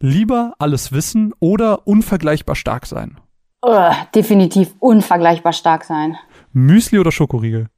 Lieber 0.00 0.54
alles 0.58 0.92
wissen 0.92 1.32
oder 1.40 1.86
unvergleichbar 1.86 2.56
stark 2.56 2.86
sein? 2.86 3.18
Uh, 3.64 3.92
definitiv 4.14 4.74
unvergleichbar 4.80 5.52
stark 5.52 5.84
sein. 5.84 6.16
Müsli 6.52 6.98
oder 6.98 7.12
Schokoriegel? 7.12 7.68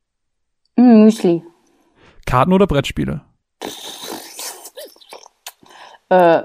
Mm, 0.77 1.05
Müsli. 1.05 1.43
Karten 2.27 2.53
oder 2.53 2.67
Brettspiele? 2.67 3.21
Äh, 6.09 6.43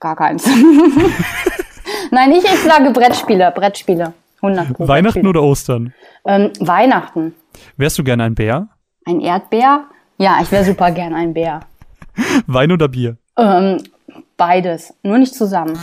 gar 0.00 0.16
keins. 0.16 0.46
Nein, 2.10 2.32
ich, 2.32 2.44
ich 2.44 2.60
sage 2.60 2.90
Brettspiele. 2.90 3.52
Brettspiele. 3.54 4.12
100 4.42 4.72
Pro 4.74 4.88
Weihnachten 4.88 5.02
Brettspiele. 5.22 5.28
oder 5.28 5.42
Ostern? 5.42 5.94
Ähm, 6.24 6.50
Weihnachten. 6.60 7.34
Wärst 7.76 7.98
du 7.98 8.04
gerne 8.04 8.24
ein 8.24 8.34
Bär? 8.34 8.68
Ein 9.06 9.20
Erdbär? 9.20 9.84
Ja, 10.18 10.38
ich 10.42 10.50
wäre 10.50 10.64
super 10.64 10.90
gern 10.90 11.14
ein 11.14 11.32
Bär. 11.34 11.60
Wein 12.46 12.72
oder 12.72 12.88
Bier? 12.88 13.16
Ähm, 13.36 13.82
beides, 14.40 14.94
nur 15.02 15.18
nicht 15.18 15.34
zusammen. 15.34 15.78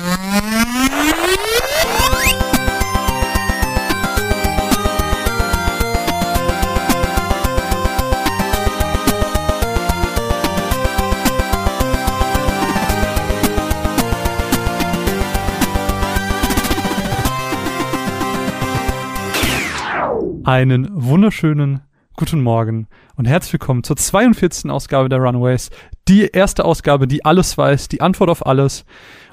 Einen 20.44 20.89
wunderschönen 20.92 21.81
guten 22.17 22.41
Morgen 22.41 22.88
und 23.16 23.27
herzlich 23.27 23.53
willkommen 23.53 23.84
zur 23.84 23.95
42. 23.95 24.71
Ausgabe 24.71 25.08
der 25.08 25.20
Runaways. 25.20 25.70
Die 26.08 26.25
erste 26.25 26.66
Ausgabe, 26.66 27.08
die 27.08 27.23
alles 27.23 27.59
weiß, 27.59 27.89
die 27.89 28.02
Antwort 28.02 28.31
auf 28.31 28.44
alles. 28.44 28.85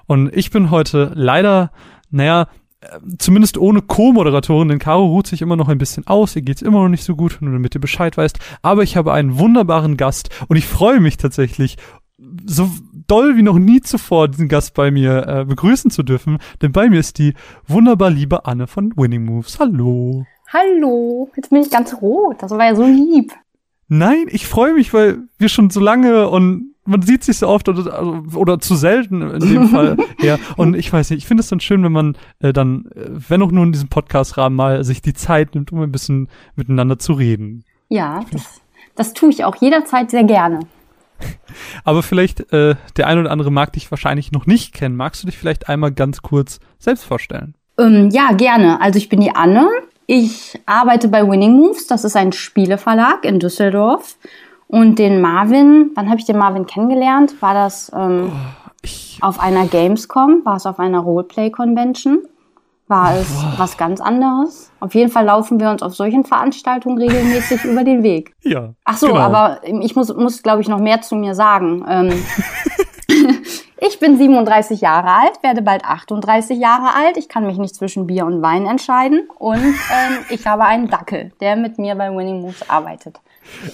Und 0.05 0.37
ich 0.37 0.51
bin 0.51 0.70
heute 0.70 1.11
leider, 1.15 1.73
naja, 2.11 2.47
äh, 2.83 2.87
zumindest 3.16 3.56
ohne 3.56 3.81
Co-Moderatorin, 3.81 4.69
denn 4.69 4.78
Caro 4.81 5.06
ruht 5.06 5.27
sich 5.27 5.41
immer 5.41 5.56
noch 5.56 5.69
ein 5.69 5.78
bisschen 5.78 6.06
aus, 6.06 6.36
ihr 6.36 6.42
geht's 6.42 6.61
immer 6.61 6.83
noch 6.83 6.91
nicht 6.91 7.05
so 7.05 7.17
gut, 7.17 7.39
nur 7.41 7.53
damit 7.53 7.75
ihr 7.75 7.81
Bescheid 7.81 8.19
weißt. 8.19 8.39
Aber 8.61 8.83
ich 8.83 8.98
habe 8.98 9.14
einen 9.14 9.39
wunderbaren 9.39 9.97
Gast 9.97 10.28
und 10.48 10.59
ich 10.59 10.66
freue 10.66 11.00
mich 11.00 11.16
tatsächlich, 11.16 11.78
so 12.44 12.70
doll 13.06 13.39
wie 13.39 13.42
noch 13.42 13.59
nie 13.59 13.81
zuvor 13.81 14.28
diesen 14.28 14.48
Gast 14.48 14.75
bei 14.75 14.91
mir 14.91 15.27
äh, 15.27 15.44
begrüßen 15.47 15.91
zu 15.91 16.03
dürfen, 16.03 16.37
denn 16.61 16.72
bei 16.72 16.91
mir 16.91 17.00
ist 17.00 17.16
die 17.16 17.33
wunderbar 17.66 18.11
liebe 18.11 18.44
Anne 18.44 18.66
von 18.66 18.92
Winning 18.94 19.25
Moves. 19.25 19.59
Hallo. 19.59 20.27
Hallo, 20.55 21.30
jetzt 21.34 21.50
bin 21.50 21.62
ich 21.62 21.70
ganz 21.70 22.00
rot. 22.00 22.36
Das 22.41 22.52
war 22.52 22.64
ja 22.64 22.77
so 22.77 22.84
lieb. 22.84 23.33
Nein, 23.88 24.27
ich 24.28 24.47
freue 24.47 24.74
mich, 24.74 24.94
weil 24.94 25.19
wir 25.36 25.48
schon 25.48 25.69
so 25.69 25.80
lange 25.80 26.28
und 26.28 26.74
man 26.84 27.02
sieht 27.02 27.24
sich 27.24 27.38
so 27.38 27.48
oft 27.48 27.69
oder, 27.69 28.22
oder 28.34 28.60
zu 28.60 28.77
selten 28.77 29.22
in 29.22 29.41
dem 29.41 29.69
Fall. 29.70 29.97
Ja, 30.20 30.38
und 30.56 30.75
ich 30.75 30.92
weiß 30.92 31.10
nicht, 31.10 31.19
ich 31.19 31.27
finde 31.27 31.41
es 31.41 31.48
dann 31.48 31.58
schön, 31.58 31.82
wenn 31.82 31.91
man 31.91 32.16
äh, 32.38 32.52
dann, 32.52 32.86
äh, 32.94 33.08
wenn 33.28 33.42
auch 33.42 33.50
nur 33.50 33.64
in 33.64 33.72
diesem 33.72 33.88
Podcast-Rahmen 33.88 34.55
mal 34.55 34.84
sich 34.84 35.02
die 35.02 35.12
Zeit 35.12 35.56
nimmt, 35.56 35.72
um 35.72 35.80
ein 35.80 35.91
bisschen 35.91 36.28
miteinander 36.55 37.00
zu 37.00 37.14
reden. 37.14 37.64
Ja, 37.88 38.20
das, 38.30 38.60
das 38.94 39.12
tue 39.12 39.30
ich 39.30 39.44
auch 39.44 39.56
jederzeit 39.56 40.12
sehr 40.12 40.25
gerne. 40.25 40.60
Aber 41.84 42.05
vielleicht, 42.05 42.52
äh, 42.52 42.77
der 42.97 43.08
ein 43.08 43.19
oder 43.19 43.32
andere 43.32 43.50
mag 43.50 43.72
dich 43.72 43.91
wahrscheinlich 43.91 44.30
noch 44.30 44.47
nicht 44.47 44.72
kennen. 44.72 44.94
Magst 44.94 45.20
du 45.20 45.27
dich 45.27 45.36
vielleicht 45.36 45.69
einmal 45.69 45.91
ganz 45.91 46.22
kurz 46.22 46.60
selbst 46.78 47.05
vorstellen? 47.05 47.55
Ähm, 47.77 48.10
ja, 48.12 48.32
gerne. 48.32 48.80
Also 48.80 48.98
ich 48.98 49.08
bin 49.08 49.20
die 49.20 49.34
Anne. 49.34 49.69
Ich 50.06 50.60
arbeite 50.66 51.08
bei 51.08 51.27
Winning 51.27 51.56
Moves, 51.56 51.86
das 51.86 52.05
ist 52.05 52.16
ein 52.16 52.33
Spieleverlag 52.33 53.24
in 53.24 53.38
Düsseldorf. 53.38 54.16
Und 54.66 54.98
den 54.98 55.20
Marvin, 55.20 55.91
wann 55.94 56.08
habe 56.08 56.19
ich 56.19 56.27
den 56.27 56.38
Marvin 56.38 56.66
kennengelernt? 56.66 57.41
War 57.41 57.55
das 57.55 57.92
ähm, 57.94 58.32
oh, 58.32 59.27
auf 59.27 59.38
einer 59.38 59.66
Gamescom? 59.66 60.44
War 60.44 60.56
es 60.56 60.66
auf 60.66 60.78
einer 60.78 61.00
Roleplay-Convention? 61.00 62.22
War 62.88 63.14
es 63.16 63.28
oh. 63.38 63.58
was 63.58 63.77
ganz 63.77 64.00
anderes? 64.00 64.70
Auf 64.80 64.94
jeden 64.94 65.10
Fall 65.10 65.27
laufen 65.27 65.60
wir 65.60 65.70
uns 65.70 65.82
auf 65.82 65.94
solchen 65.94 66.25
Veranstaltungen 66.25 66.98
regelmäßig 66.98 67.64
über 67.64 67.84
den 67.84 68.03
Weg. 68.03 68.34
Ja. 68.43 68.75
Ach 68.84 68.97
so, 68.97 69.09
genau. 69.09 69.20
aber 69.20 69.60
ich 69.64 69.94
muss, 69.97 70.14
muss 70.14 70.43
glaube 70.43 70.60
ich, 70.60 70.69
noch 70.69 70.81
mehr 70.81 71.00
zu 71.03 71.14
mir 71.14 71.34
sagen. 71.34 71.84
Ähm, 71.88 72.12
Ich 73.79 73.99
bin 73.99 74.17
37 74.17 74.81
Jahre 74.81 75.11
alt, 75.11 75.43
werde 75.43 75.62
bald 75.62 75.85
38 75.85 76.59
Jahre 76.59 76.95
alt. 76.95 77.17
Ich 77.17 77.29
kann 77.29 77.45
mich 77.45 77.59
nicht 77.59 77.75
zwischen 77.75 78.07
Bier 78.07 78.25
und 78.25 78.41
Wein 78.41 78.67
entscheiden. 78.67 79.29
Und 79.39 79.59
ähm, 79.59 80.19
ich 80.31 80.47
habe 80.47 80.65
einen 80.65 80.89
Dackel, 80.89 81.33
der 81.41 81.57
mit 81.57 81.79
mir 81.79 81.95
bei 81.97 82.11
Winning 82.11 82.41
Moves 82.41 82.69
arbeitet. 82.69 83.21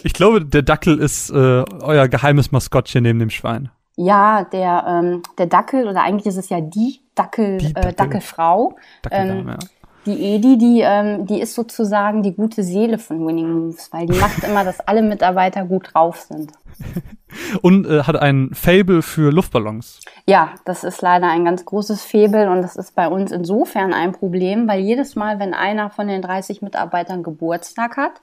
Ich 0.03 0.15
glaube, 0.15 0.45
der 0.45 0.63
Dackel 0.63 0.99
ist 0.99 1.31
äh, 1.31 1.35
euer 1.35 2.09
geheimes 2.09 2.51
Maskottchen 2.51 3.03
neben 3.03 3.19
dem 3.19 3.31
Schwein. 3.31 3.71
Ja, 3.97 4.45
der, 4.45 4.85
ähm, 4.89 5.23
der 5.37 5.47
Dackel, 5.47 5.87
oder 5.87 6.03
eigentlich 6.03 6.27
ist 6.27 6.39
es 6.39 6.49
ja 6.49 6.61
die 6.61 7.01
Dackel, 7.15 7.59
die 7.59 7.73
Dackel. 7.75 7.91
Äh, 7.91 7.95
Dackelfrau. 7.95 8.77
Dackeldame, 9.03 9.41
ähm, 9.41 9.49
ja. 9.49 9.59
Die 10.07 10.35
Edi, 10.35 10.57
die, 10.57 10.81
ähm, 10.81 11.27
die 11.27 11.41
ist 11.41 11.55
sozusagen 11.55 12.23
die 12.23 12.35
gute 12.35 12.63
Seele 12.63 12.99
von 12.99 13.27
Winning 13.27 13.53
Moves, 13.53 13.93
weil 13.93 14.07
die 14.07 14.19
macht 14.19 14.43
immer, 14.45 14.65
dass 14.65 14.81
alle 14.81 15.03
Mitarbeiter 15.03 15.65
gut 15.65 15.91
drauf 15.93 16.21
sind. 16.21 16.53
und 17.63 17.87
äh, 17.87 18.05
hat 18.05 18.17
ein 18.17 18.51
Fable 18.55 19.03
für 19.03 19.31
Luftballons. 19.31 20.01
Ja, 20.27 20.55
das 20.65 20.85
ist 20.85 21.03
leider 21.03 21.29
ein 21.29 21.45
ganz 21.45 21.65
großes 21.65 22.03
Fable 22.05 22.51
und 22.51 22.63
das 22.63 22.77
ist 22.77 22.95
bei 22.95 23.09
uns 23.09 23.31
insofern 23.31 23.93
ein 23.93 24.13
Problem, 24.13 24.67
weil 24.67 24.81
jedes 24.81 25.17
Mal, 25.17 25.39
wenn 25.39 25.53
einer 25.53 25.91
von 25.91 26.09
den 26.09 26.23
30 26.23 26.63
Mitarbeitern 26.63 27.23
Geburtstag 27.23 27.99
hat, 27.99 28.23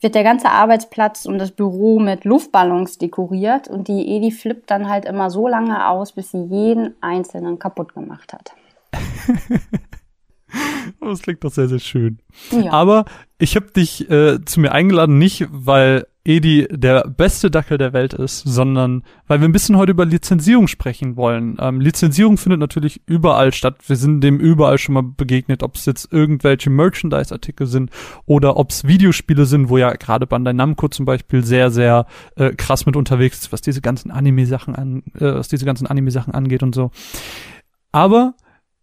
wird 0.00 0.16
der 0.16 0.24
ganze 0.24 0.50
Arbeitsplatz 0.50 1.24
und 1.24 1.38
das 1.38 1.52
Büro 1.52 2.00
mit 2.00 2.24
Luftballons 2.24 2.98
dekoriert 2.98 3.68
und 3.68 3.88
die 3.88 4.16
Edi 4.16 4.32
flippt 4.32 4.70
dann 4.70 4.88
halt 4.88 5.04
immer 5.04 5.30
so 5.30 5.48
lange 5.48 5.88
aus, 5.88 6.12
bis 6.12 6.32
sie 6.32 6.42
jeden 6.42 6.94
einzelnen 7.00 7.58
kaputt 7.58 7.94
gemacht 7.94 8.32
hat. 8.32 8.52
Das 11.00 11.22
klingt 11.22 11.44
doch 11.44 11.52
sehr, 11.52 11.68
sehr 11.68 11.78
schön. 11.78 12.18
Ja. 12.50 12.72
Aber 12.72 13.04
ich 13.38 13.56
habe 13.56 13.70
dich 13.70 14.10
äh, 14.10 14.42
zu 14.44 14.60
mir 14.60 14.72
eingeladen, 14.72 15.18
nicht 15.18 15.46
weil 15.50 16.06
Edi 16.26 16.66
der 16.70 17.06
beste 17.06 17.50
Dackel 17.50 17.76
der 17.76 17.92
Welt 17.92 18.14
ist, 18.14 18.38
sondern 18.38 19.02
weil 19.26 19.40
wir 19.40 19.48
ein 19.48 19.52
bisschen 19.52 19.76
heute 19.76 19.90
über 19.90 20.06
Lizenzierung 20.06 20.68
sprechen 20.68 21.16
wollen. 21.16 21.58
Ähm, 21.60 21.82
Lizenzierung 21.82 22.38
findet 22.38 22.60
natürlich 22.60 23.02
überall 23.06 23.52
statt. 23.52 23.76
Wir 23.86 23.96
sind 23.96 24.22
dem 24.22 24.40
überall 24.40 24.78
schon 24.78 24.94
mal 24.94 25.02
begegnet, 25.02 25.62
ob 25.62 25.74
es 25.74 25.84
jetzt 25.84 26.10
irgendwelche 26.10 26.70
Merchandise-Artikel 26.70 27.66
sind 27.66 27.90
oder 28.24 28.56
ob 28.56 28.70
es 28.70 28.84
Videospiele 28.84 29.44
sind, 29.44 29.68
wo 29.68 29.76
ja 29.76 29.92
gerade 29.92 30.26
Bandai 30.26 30.54
Namco 30.54 30.88
zum 30.88 31.04
Beispiel 31.04 31.44
sehr, 31.44 31.70
sehr 31.70 32.06
äh, 32.36 32.52
krass 32.52 32.86
mit 32.86 32.96
unterwegs 32.96 33.40
ist, 33.40 33.52
was 33.52 33.60
diese 33.60 33.82
ganzen 33.82 34.10
Anime-Sachen 34.10 34.74
an, 34.74 35.02
äh, 35.16 35.34
was 35.34 35.48
diese 35.48 35.66
ganzen 35.66 35.86
Anime-Sachen 35.86 36.32
angeht 36.32 36.62
und 36.62 36.74
so. 36.74 36.90
Aber 37.92 38.34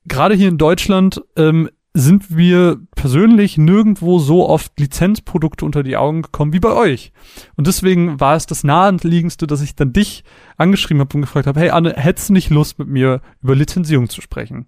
gerade 0.05 0.35
hier 0.35 0.49
in 0.49 0.57
Deutschland 0.57 1.21
ähm, 1.35 1.69
sind 1.93 2.35
wir 2.35 2.79
persönlich 2.95 3.57
nirgendwo 3.57 4.19
so 4.19 4.47
oft 4.47 4.79
Lizenzprodukte 4.79 5.65
unter 5.65 5.83
die 5.83 5.97
Augen 5.97 6.21
gekommen 6.21 6.53
wie 6.53 6.59
bei 6.61 6.71
euch. 6.71 7.11
Und 7.57 7.67
deswegen 7.67 8.19
war 8.19 8.35
es 8.35 8.45
das 8.45 8.63
naheliegendste, 8.63 9.45
dass 9.45 9.61
ich 9.61 9.75
dann 9.75 9.91
dich 9.91 10.23
angeschrieben 10.55 11.01
habe 11.01 11.15
und 11.15 11.21
gefragt 11.21 11.47
habe, 11.47 11.59
hey 11.59 11.71
Anne, 11.71 11.93
hättest 11.97 12.29
du 12.29 12.33
nicht 12.33 12.49
Lust 12.49 12.79
mit 12.79 12.87
mir 12.87 13.21
über 13.41 13.55
Lizenzierung 13.55 14.07
zu 14.07 14.21
sprechen? 14.21 14.67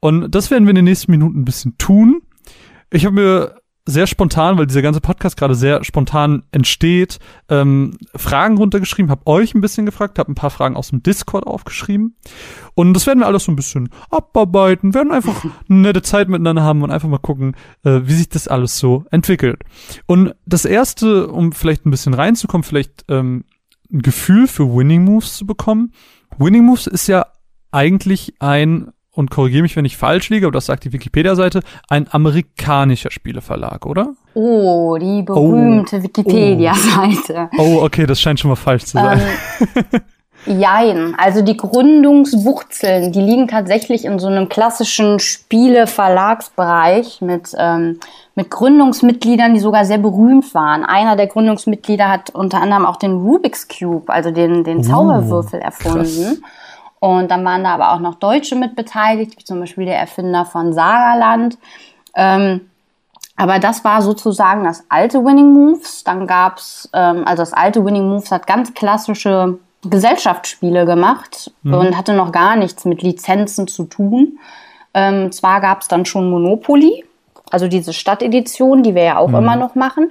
Und 0.00 0.34
das 0.34 0.50
werden 0.50 0.64
wir 0.64 0.70
in 0.70 0.76
den 0.76 0.86
nächsten 0.86 1.12
Minuten 1.12 1.40
ein 1.40 1.44
bisschen 1.44 1.78
tun. 1.78 2.22
Ich 2.90 3.04
habe 3.04 3.14
mir 3.14 3.54
sehr 3.86 4.06
spontan, 4.06 4.58
weil 4.58 4.66
dieser 4.66 4.82
ganze 4.82 5.00
Podcast 5.00 5.36
gerade 5.36 5.54
sehr 5.54 5.84
spontan 5.84 6.42
entsteht, 6.50 7.18
ähm, 7.48 7.96
Fragen 8.14 8.58
runtergeschrieben, 8.58 9.10
habe 9.10 9.26
euch 9.26 9.54
ein 9.54 9.60
bisschen 9.60 9.86
gefragt, 9.86 10.18
habe 10.18 10.32
ein 10.32 10.34
paar 10.34 10.50
Fragen 10.50 10.76
aus 10.76 10.90
dem 10.90 11.02
Discord 11.02 11.46
aufgeschrieben 11.46 12.16
und 12.74 12.94
das 12.94 13.06
werden 13.06 13.20
wir 13.20 13.26
alles 13.26 13.44
so 13.44 13.52
ein 13.52 13.56
bisschen 13.56 13.88
abarbeiten, 14.10 14.92
werden 14.92 15.12
einfach 15.12 15.44
eine 15.44 15.52
nette 15.78 16.02
Zeit 16.02 16.28
miteinander 16.28 16.62
haben 16.62 16.82
und 16.82 16.90
einfach 16.90 17.08
mal 17.08 17.18
gucken, 17.18 17.54
äh, 17.84 18.00
wie 18.04 18.14
sich 18.14 18.28
das 18.28 18.48
alles 18.48 18.76
so 18.78 19.04
entwickelt. 19.10 19.62
Und 20.06 20.34
das 20.44 20.64
erste, 20.64 21.28
um 21.28 21.52
vielleicht 21.52 21.86
ein 21.86 21.90
bisschen 21.90 22.14
reinzukommen, 22.14 22.64
vielleicht 22.64 23.04
ähm, 23.08 23.44
ein 23.92 24.02
Gefühl 24.02 24.48
für 24.48 24.74
Winning 24.74 25.04
Moves 25.04 25.36
zu 25.36 25.46
bekommen. 25.46 25.92
Winning 26.38 26.64
Moves 26.64 26.86
ist 26.86 27.06
ja 27.06 27.26
eigentlich 27.70 28.34
ein 28.40 28.90
und 29.16 29.30
korrigiere 29.30 29.62
mich, 29.62 29.76
wenn 29.76 29.86
ich 29.86 29.96
falsch 29.96 30.28
liege, 30.28 30.46
aber 30.46 30.52
das 30.52 30.66
sagt 30.66 30.84
die 30.84 30.92
Wikipedia-Seite, 30.92 31.62
ein 31.88 32.06
amerikanischer 32.10 33.10
Spieleverlag, 33.10 33.86
oder? 33.86 34.12
Oh, 34.34 34.98
die 35.00 35.22
berühmte 35.22 35.96
oh. 35.96 36.02
Wikipedia-Seite. 36.02 37.48
Oh. 37.56 37.78
oh. 37.78 37.84
okay, 37.84 38.04
das 38.06 38.20
scheint 38.20 38.38
schon 38.38 38.50
mal 38.50 38.56
falsch 38.56 38.84
zu 38.84 38.98
sein. 38.98 39.22
Ähm, 40.46 40.60
jein, 40.60 41.14
also 41.16 41.40
die 41.40 41.56
Gründungswurzeln, 41.56 43.12
die 43.12 43.22
liegen 43.22 43.48
tatsächlich 43.48 44.04
in 44.04 44.18
so 44.18 44.26
einem 44.26 44.50
klassischen 44.50 45.18
Spiele-Verlagsbereich 45.18 47.22
mit, 47.22 47.52
ähm, 47.58 47.98
mit 48.34 48.50
Gründungsmitgliedern, 48.50 49.54
die 49.54 49.60
sogar 49.60 49.86
sehr 49.86 49.96
berühmt 49.96 50.54
waren. 50.54 50.84
Einer 50.84 51.16
der 51.16 51.28
Gründungsmitglieder 51.28 52.10
hat 52.10 52.28
unter 52.30 52.60
anderem 52.60 52.84
auch 52.84 52.96
den 52.96 53.12
Rubik's 53.12 53.66
Cube, 53.66 54.12
also 54.12 54.30
den, 54.30 54.62
den 54.62 54.80
oh, 54.80 54.82
Zauberwürfel, 54.82 55.60
erfunden. 55.60 56.04
Krass. 56.04 56.38
Und 57.06 57.30
dann 57.30 57.44
waren 57.44 57.62
da 57.62 57.74
aber 57.74 57.92
auch 57.92 58.00
noch 58.00 58.16
Deutsche 58.16 58.56
mit 58.56 58.74
beteiligt, 58.74 59.38
wie 59.38 59.44
zum 59.44 59.60
Beispiel 59.60 59.84
der 59.84 59.96
Erfinder 59.96 60.44
von 60.44 60.72
Sagerland. 60.72 61.56
Ähm, 62.16 62.62
aber 63.36 63.60
das 63.60 63.84
war 63.84 64.02
sozusagen 64.02 64.64
das 64.64 64.84
alte 64.88 65.24
Winning 65.24 65.52
Moves. 65.52 66.02
Dann 66.02 66.26
gab's, 66.26 66.90
ähm, 66.92 67.22
also 67.24 67.42
das 67.42 67.52
alte 67.52 67.84
Winning 67.84 68.08
Moves 68.08 68.32
hat 68.32 68.48
ganz 68.48 68.74
klassische 68.74 69.58
Gesellschaftsspiele 69.82 70.84
gemacht 70.84 71.52
mhm. 71.62 71.74
und 71.74 71.96
hatte 71.96 72.12
noch 72.12 72.32
gar 72.32 72.56
nichts 72.56 72.84
mit 72.84 73.02
Lizenzen 73.02 73.68
zu 73.68 73.84
tun. 73.84 74.40
Ähm, 74.92 75.30
zwar 75.30 75.60
gab 75.60 75.82
es 75.82 75.88
dann 75.88 76.06
schon 76.06 76.28
Monopoly, 76.28 77.04
also 77.52 77.68
diese 77.68 77.92
Stadtedition, 77.92 78.82
die 78.82 78.96
wir 78.96 79.04
ja 79.04 79.18
auch 79.18 79.28
mhm. 79.28 79.36
immer 79.36 79.54
noch 79.54 79.76
machen, 79.76 80.10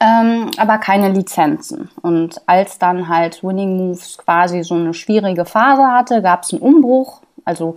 ähm, 0.00 0.50
aber 0.56 0.78
keine 0.78 1.10
Lizenzen. 1.10 1.90
Und 2.02 2.40
als 2.46 2.78
dann 2.78 3.08
halt 3.08 3.42
Winning 3.42 3.76
Moves 3.76 4.18
quasi 4.18 4.62
so 4.62 4.74
eine 4.74 4.94
schwierige 4.94 5.44
Phase 5.44 5.86
hatte, 5.88 6.22
gab 6.22 6.44
es 6.44 6.52
einen 6.52 6.62
Umbruch. 6.62 7.20
Also 7.44 7.76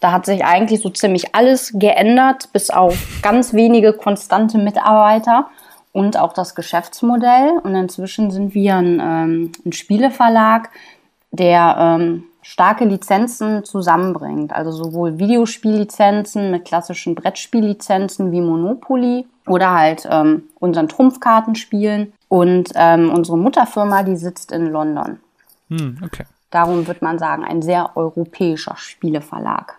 da 0.00 0.12
hat 0.12 0.26
sich 0.26 0.44
eigentlich 0.44 0.82
so 0.82 0.90
ziemlich 0.90 1.34
alles 1.34 1.72
geändert, 1.74 2.52
bis 2.52 2.70
auf 2.70 3.20
ganz 3.22 3.54
wenige 3.54 3.92
konstante 3.92 4.58
Mitarbeiter 4.58 5.46
und 5.92 6.18
auch 6.18 6.34
das 6.34 6.54
Geschäftsmodell. 6.54 7.58
Und 7.62 7.74
inzwischen 7.74 8.30
sind 8.30 8.52
wir 8.54 8.76
ein, 8.76 9.00
ähm, 9.00 9.52
ein 9.64 9.72
Spieleverlag, 9.72 10.70
der 11.30 11.76
ähm, 11.78 12.24
starke 12.42 12.84
Lizenzen 12.84 13.64
zusammenbringt. 13.64 14.52
Also 14.52 14.72
sowohl 14.72 15.18
Videospiellizenzen 15.18 16.50
mit 16.50 16.66
klassischen 16.66 17.14
Brettspiellizenzen 17.14 18.30
wie 18.30 18.42
Monopoly 18.42 19.26
oder 19.46 19.72
halt 19.72 20.06
ähm, 20.10 20.44
unseren 20.58 20.88
Trumpfkartenspielen. 20.88 22.12
Und 22.28 22.70
ähm, 22.74 23.10
unsere 23.10 23.36
Mutterfirma, 23.36 24.02
die 24.02 24.16
sitzt 24.16 24.52
in 24.52 24.72
London. 24.72 25.18
Hm, 25.68 25.98
okay. 26.02 26.24
Darum 26.50 26.86
wird 26.86 27.02
man 27.02 27.18
sagen, 27.18 27.44
ein 27.44 27.62
sehr 27.62 27.96
europäischer 27.96 28.76
Spieleverlag. 28.76 29.78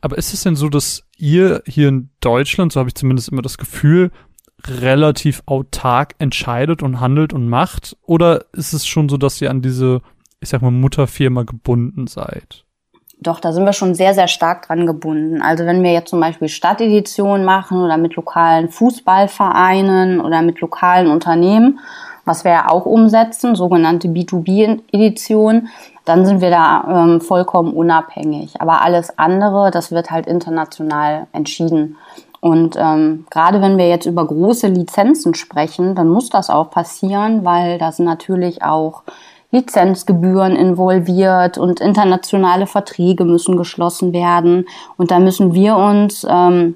Aber 0.00 0.18
ist 0.18 0.34
es 0.34 0.42
denn 0.42 0.56
so, 0.56 0.68
dass 0.68 1.04
ihr 1.16 1.62
hier 1.66 1.88
in 1.88 2.10
Deutschland, 2.20 2.72
so 2.72 2.80
habe 2.80 2.88
ich 2.88 2.94
zumindest 2.94 3.28
immer 3.28 3.42
das 3.42 3.58
Gefühl, 3.58 4.10
relativ 4.66 5.42
autark 5.46 6.14
entscheidet 6.18 6.82
und 6.82 7.00
handelt 7.00 7.32
und 7.32 7.48
macht? 7.48 7.96
Oder 8.02 8.46
ist 8.52 8.72
es 8.72 8.86
schon 8.86 9.08
so, 9.08 9.16
dass 9.16 9.40
ihr 9.40 9.50
an 9.50 9.62
diese, 9.62 10.00
ich 10.40 10.48
sag 10.48 10.62
mal, 10.62 10.70
Mutterfirma 10.70 11.44
gebunden 11.44 12.06
seid? 12.06 12.64
Doch, 13.22 13.38
da 13.38 13.52
sind 13.52 13.64
wir 13.64 13.72
schon 13.72 13.94
sehr, 13.94 14.14
sehr 14.14 14.26
stark 14.26 14.66
dran 14.66 14.86
gebunden. 14.86 15.42
Also 15.42 15.64
wenn 15.64 15.82
wir 15.82 15.92
jetzt 15.92 16.10
zum 16.10 16.20
Beispiel 16.20 16.48
Stadteditionen 16.48 17.44
machen 17.44 17.82
oder 17.82 17.96
mit 17.96 18.16
lokalen 18.16 18.68
Fußballvereinen 18.68 20.20
oder 20.20 20.42
mit 20.42 20.60
lokalen 20.60 21.08
Unternehmen, 21.08 21.78
was 22.24 22.44
wir 22.44 22.52
ja 22.52 22.68
auch 22.68 22.84
umsetzen, 22.84 23.54
sogenannte 23.54 24.08
B2B-Editionen, 24.08 25.68
dann 26.04 26.26
sind 26.26 26.40
wir 26.40 26.50
da 26.50 27.04
ähm, 27.04 27.20
vollkommen 27.20 27.72
unabhängig. 27.72 28.60
Aber 28.60 28.82
alles 28.82 29.18
andere, 29.18 29.70
das 29.70 29.92
wird 29.92 30.10
halt 30.10 30.26
international 30.26 31.26
entschieden. 31.32 31.96
Und 32.40 32.74
ähm, 32.76 33.24
gerade 33.30 33.62
wenn 33.62 33.78
wir 33.78 33.88
jetzt 33.88 34.06
über 34.06 34.26
große 34.26 34.66
Lizenzen 34.66 35.34
sprechen, 35.34 35.94
dann 35.94 36.08
muss 36.08 36.28
das 36.28 36.50
auch 36.50 36.70
passieren, 36.70 37.44
weil 37.44 37.78
da 37.78 37.92
sind 37.92 38.06
natürlich 38.06 38.64
auch 38.64 39.02
Lizenzgebühren 39.52 40.56
involviert 40.56 41.58
und 41.58 41.80
internationale 41.80 42.66
Verträge 42.66 43.24
müssen 43.24 43.56
geschlossen 43.56 44.12
werden. 44.12 44.66
Und 44.96 45.10
da 45.10 45.18
müssen 45.18 45.52
wir 45.52 45.76
uns 45.76 46.26
ähm, 46.28 46.74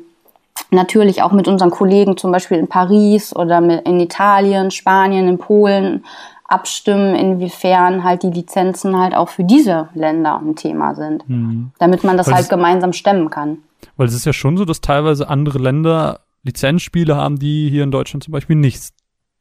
natürlich 0.71 1.23
auch 1.23 1.33
mit 1.33 1.49
unseren 1.49 1.71
Kollegen 1.71 2.17
zum 2.17 2.33
Beispiel 2.33 2.59
in 2.59 2.69
Paris 2.69 3.35
oder 3.35 3.59
in 3.59 3.99
Italien, 3.99 4.71
Spanien, 4.71 5.27
in 5.27 5.39
Polen 5.39 6.05
abstimmen, 6.49 7.15
inwiefern 7.17 8.05
halt 8.05 8.23
die 8.23 8.31
Lizenzen 8.31 8.97
halt 8.97 9.15
auch 9.15 9.31
für 9.31 9.43
diese 9.43 9.89
Länder 9.95 10.39
ein 10.39 10.55
Thema 10.55 10.95
sind, 10.95 11.29
mhm. 11.29 11.73
damit 11.79 12.05
man 12.05 12.17
das 12.17 12.29
Weil 12.29 12.35
halt 12.35 12.49
gemeinsam 12.49 12.93
stemmen 12.93 13.31
kann. 13.31 13.59
Weil 13.97 14.07
es 14.07 14.15
ist 14.15 14.27
ja 14.27 14.33
schon 14.33 14.57
so, 14.57 14.65
dass 14.65 14.81
teilweise 14.81 15.29
andere 15.29 15.59
Länder 15.59 16.21
Lizenzspiele 16.45 17.17
haben, 17.17 17.39
die 17.39 17.69
hier 17.69 17.83
in 17.83 17.91
Deutschland 17.91 18.23
zum 18.23 18.33
Beispiel 18.33 18.55
nicht 18.55 18.93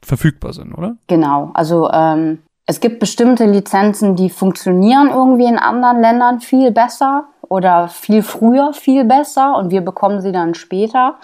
verfügbar 0.01 0.53
sind, 0.53 0.73
oder? 0.73 0.97
Genau. 1.07 1.51
Also 1.53 1.89
ähm, 1.91 2.39
es 2.65 2.79
gibt 2.79 2.99
bestimmte 2.99 3.45
Lizenzen, 3.45 4.15
die 4.15 4.29
funktionieren 4.29 5.09
irgendwie 5.09 5.45
in 5.45 5.59
anderen 5.59 6.01
Ländern 6.01 6.39
viel 6.39 6.71
besser 6.71 7.25
oder 7.41 7.87
viel 7.89 8.23
früher 8.23 8.73
viel 8.73 9.05
besser 9.05 9.55
und 9.57 9.69
wir 9.69 9.81
bekommen 9.81 10.21
sie 10.21 10.31
dann 10.31 10.55
später. 10.55 11.15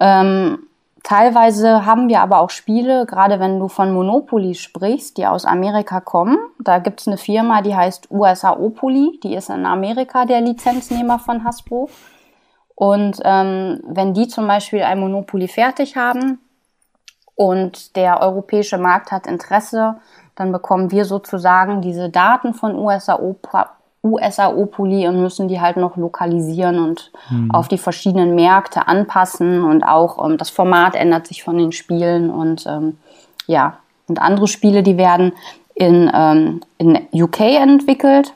Ähm, 0.00 0.66
teilweise 1.04 1.86
haben 1.86 2.08
wir 2.08 2.20
aber 2.20 2.40
auch 2.40 2.50
Spiele, 2.50 3.06
gerade 3.06 3.38
wenn 3.38 3.60
du 3.60 3.68
von 3.68 3.92
Monopoly 3.92 4.56
sprichst, 4.56 5.18
die 5.18 5.26
aus 5.26 5.44
Amerika 5.44 6.00
kommen. 6.00 6.36
Da 6.58 6.80
gibt 6.80 7.00
es 7.00 7.06
eine 7.06 7.16
Firma, 7.16 7.62
die 7.62 7.76
heißt 7.76 8.10
USAopoly, 8.10 9.20
die 9.22 9.34
ist 9.34 9.50
in 9.50 9.66
Amerika 9.66 10.24
der 10.24 10.40
Lizenznehmer 10.40 11.20
von 11.20 11.44
Hasbro. 11.44 11.88
Und 12.74 13.20
ähm, 13.22 13.80
wenn 13.86 14.14
die 14.14 14.26
zum 14.26 14.48
Beispiel 14.48 14.82
ein 14.82 14.98
Monopoly 14.98 15.46
fertig 15.46 15.96
haben 15.96 16.40
und 17.36 17.94
der 17.94 18.20
europäische 18.20 18.78
Markt 18.78 19.12
hat 19.12 19.28
Interesse, 19.28 20.00
dann 20.34 20.52
bekommen 20.52 20.90
wir 20.90 21.04
sozusagen 21.04 21.82
diese 21.82 22.08
Daten 22.08 22.54
von 22.54 22.74
USAO, 22.74 23.36
USAO-Poly 24.02 25.06
und 25.08 25.20
müssen 25.20 25.48
die 25.48 25.60
halt 25.60 25.76
noch 25.76 25.96
lokalisieren 25.96 26.78
und 26.78 27.12
mhm. 27.30 27.50
auf 27.50 27.68
die 27.68 27.78
verschiedenen 27.78 28.34
Märkte 28.34 28.88
anpassen 28.88 29.62
und 29.62 29.84
auch 29.84 30.24
ähm, 30.24 30.38
das 30.38 30.50
Format 30.50 30.94
ändert 30.94 31.26
sich 31.26 31.44
von 31.44 31.56
den 31.56 31.72
Spielen 31.72 32.30
und 32.30 32.66
ähm, 32.66 32.98
ja, 33.46 33.78
und 34.08 34.20
andere 34.20 34.48
Spiele, 34.48 34.82
die 34.82 34.96
werden 34.96 35.32
in, 35.74 36.10
ähm, 36.12 36.60
in 36.78 37.06
UK 37.12 37.40
entwickelt 37.40 38.34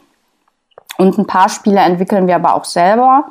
und 0.99 1.19
ein 1.19 1.27
paar 1.27 1.49
Spiele 1.49 1.81
entwickeln 1.81 2.27
wir 2.27 2.37
aber 2.37 2.55
auch 2.55 2.65
selber. 2.65 3.27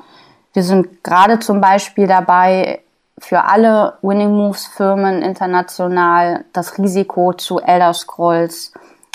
Wir 0.53 0.63
sind 0.63 1.03
gerade 1.03 1.39
zum 1.39 1.61
Beispiel 1.61 2.07
dabei, 2.07 2.81
für 3.19 3.45
alle 3.45 3.97
Winning 4.01 4.31
Moves 4.31 4.67
Firmen 4.67 5.21
international 5.21 6.45
das 6.53 6.77
Risiko 6.77 7.33
zu 7.33 7.59
Elder 7.59 7.93
Scrolls 7.93 8.73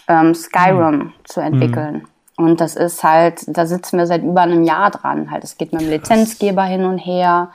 ähm, 0.08 0.35
Skyrim 0.35 0.97
mhm. 0.97 1.12
zu 1.25 1.41
entwickeln. 1.41 2.06
Mhm. 2.38 2.44
Und 2.44 2.61
das 2.61 2.75
ist 2.75 3.05
halt, 3.05 3.43
da 3.47 3.67
sitzen 3.67 3.99
wir 3.99 4.06
seit 4.06 4.23
über 4.23 4.41
einem 4.41 4.64
Jahr 4.64 4.91
dran. 4.91 5.31
Halt, 5.31 5.44
es 5.44 5.58
geht 5.58 5.73
mit 5.73 5.82
dem 5.82 5.91
Lizenzgeber 5.91 6.64
hin 6.64 6.85
und 6.85 6.99
her. 6.99 7.50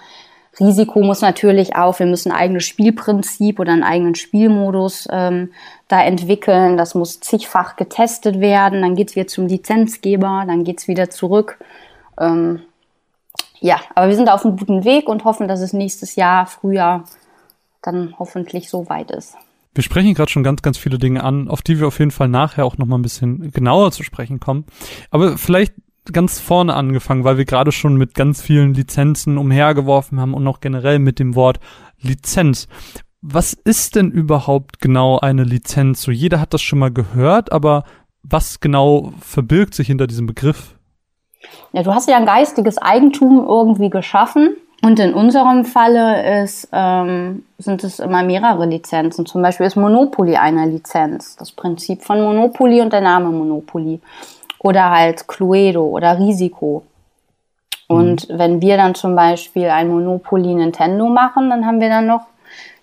Risiko 0.59 1.01
muss 1.01 1.21
natürlich 1.21 1.75
auch, 1.75 1.97
wir 2.00 2.06
müssen 2.06 2.31
ein 2.31 2.38
eigenes 2.38 2.65
Spielprinzip 2.65 3.59
oder 3.59 3.74
einen 3.74 3.83
eigenen 3.83 4.15
Spielmodus 4.15 5.07
ähm, 5.12 5.51
da 5.88 6.01
entwickeln. 6.01 6.77
Das 6.77 6.94
muss 6.94 7.19
zigfach 7.19 7.75
getestet 7.75 8.39
werden. 8.39 8.83
Dann 8.83 8.95
geht's 8.95 9.15
wieder 9.15 9.27
zum 9.27 9.47
Lizenzgeber, 9.47 10.45
dann 10.47 10.63
geht's 10.63 10.88
wieder 10.88 11.09
zurück. 11.09 11.57
Ähm, 12.19 12.62
ja, 13.60 13.80
aber 13.96 14.10
wir 14.10 14.16
sind 14.16 14.30
auf 14.30 14.46
einem 14.46 14.57
guten 14.57 14.84
Weg 14.84 15.07
und 15.07 15.24
hoffen, 15.24 15.48
dass 15.48 15.62
es 15.62 15.74
nächstes 15.74 16.16
Jahr, 16.16 16.46
Frühjahr, 16.46 17.06
dann 17.81 18.16
hoffentlich 18.18 18.69
so 18.69 18.90
weit 18.90 19.12
ist. 19.12 19.36
Wir 19.74 19.84
sprechen 19.84 20.13
gerade 20.13 20.31
schon 20.31 20.44
ganz, 20.44 20.62
ganz 20.62 20.78
viele 20.78 20.98
Dinge 20.98 21.24
an, 21.24 21.50
auf 21.50 21.62
die 21.62 21.80
wir 21.80 21.88
auf 21.88 22.00
jeden 22.00 22.12
Fall 22.12 22.30
nachher 22.30 22.66
auch 22.66 22.78
nochmal 22.78 22.98
ein 22.98 23.04
bisschen 23.04 23.52
genauer 23.52 23.92
zu 23.92 24.04
sprechen 24.04 24.40
kommen. 24.40 24.66
Aber 25.12 25.38
vielleicht 25.38 25.74
ganz 26.12 26.40
vorne 26.40 26.75
angefangen, 26.75 27.24
weil 27.24 27.38
wir 27.38 27.46
gerade 27.46 27.72
schon 27.72 27.98
mit 27.98 28.13
ganz 28.13 28.42
vielen 28.42 28.74
Lizenzen 28.74 29.38
umhergeworfen 29.38 30.19
haben 30.19 30.33
und 30.33 30.47
auch 30.47 30.62
generell 30.62 31.00
mit 31.00 31.19
dem 31.19 31.35
Wort 31.35 31.59
Lizenz. 32.00 32.68
Was 33.21 33.54
ist 33.54 33.95
denn 33.95 34.12
überhaupt 34.12 34.80
genau 34.80 35.19
eine 35.19 35.44
Lizenz? 35.44 36.04
So 36.04 36.12
jeder 36.12 36.40
hat 36.40 36.54
das 36.54 36.62
schon 36.62 36.80
mal 36.80 36.92
gehört, 36.92 37.52
aber 37.52 37.83
was 38.21 38.59
genau 38.59 39.14
verbirgt 39.19 39.74
sich 39.74 39.88
hinter 39.88 40.07
diesem 40.07 40.28
Begriff? 40.28 40.74
Ja, 41.73 41.83
du 41.83 41.94
hast 41.94 42.09
ja 42.09 42.18
ein 42.18 42.25
geistiges 42.25 42.78
Eigentum 42.78 43.45
irgendwie 43.47 43.90
geschaffen. 43.90 44.56
Und 44.81 44.99
in 44.99 45.14
unserem 45.14 45.66
Falle 45.66 46.44
ist, 46.44 46.68
ähm, 46.71 47.44
sind 47.57 47.83
es 47.83 47.99
immer 47.99 48.23
mehrere 48.23 48.68
Lizenzen. 48.68 49.25
Zum 49.25 49.42
Beispiel 49.42 49.66
ist 49.66 49.75
Monopoly 49.75 50.35
eine 50.35 50.68
Lizenz. 50.68 51.35
Das 51.37 51.52
Prinzip 51.52 52.04
von 52.04 52.21
Monopoly 52.21 52.81
und 52.81 52.94
der 52.94 53.02
Name 53.02 53.30
Monopoly. 53.30 53.99
Oder 54.59 54.92
halt 54.92 55.28
Cluedo 55.28 55.83
oder 55.85 56.19
Risiko. 56.19 56.83
Und 57.87 58.30
mhm. 58.30 58.37
wenn 58.37 58.61
wir 58.61 58.78
dann 58.78 58.95
zum 58.95 59.16
Beispiel 59.16 59.69
ein 59.69 59.90
Monopoly 59.90 60.54
Nintendo 60.54 61.07
machen, 61.07 61.49
dann 61.49 61.66
haben 61.66 61.80
wir 61.80 61.90
dann 61.90 62.07
noch 62.07 62.28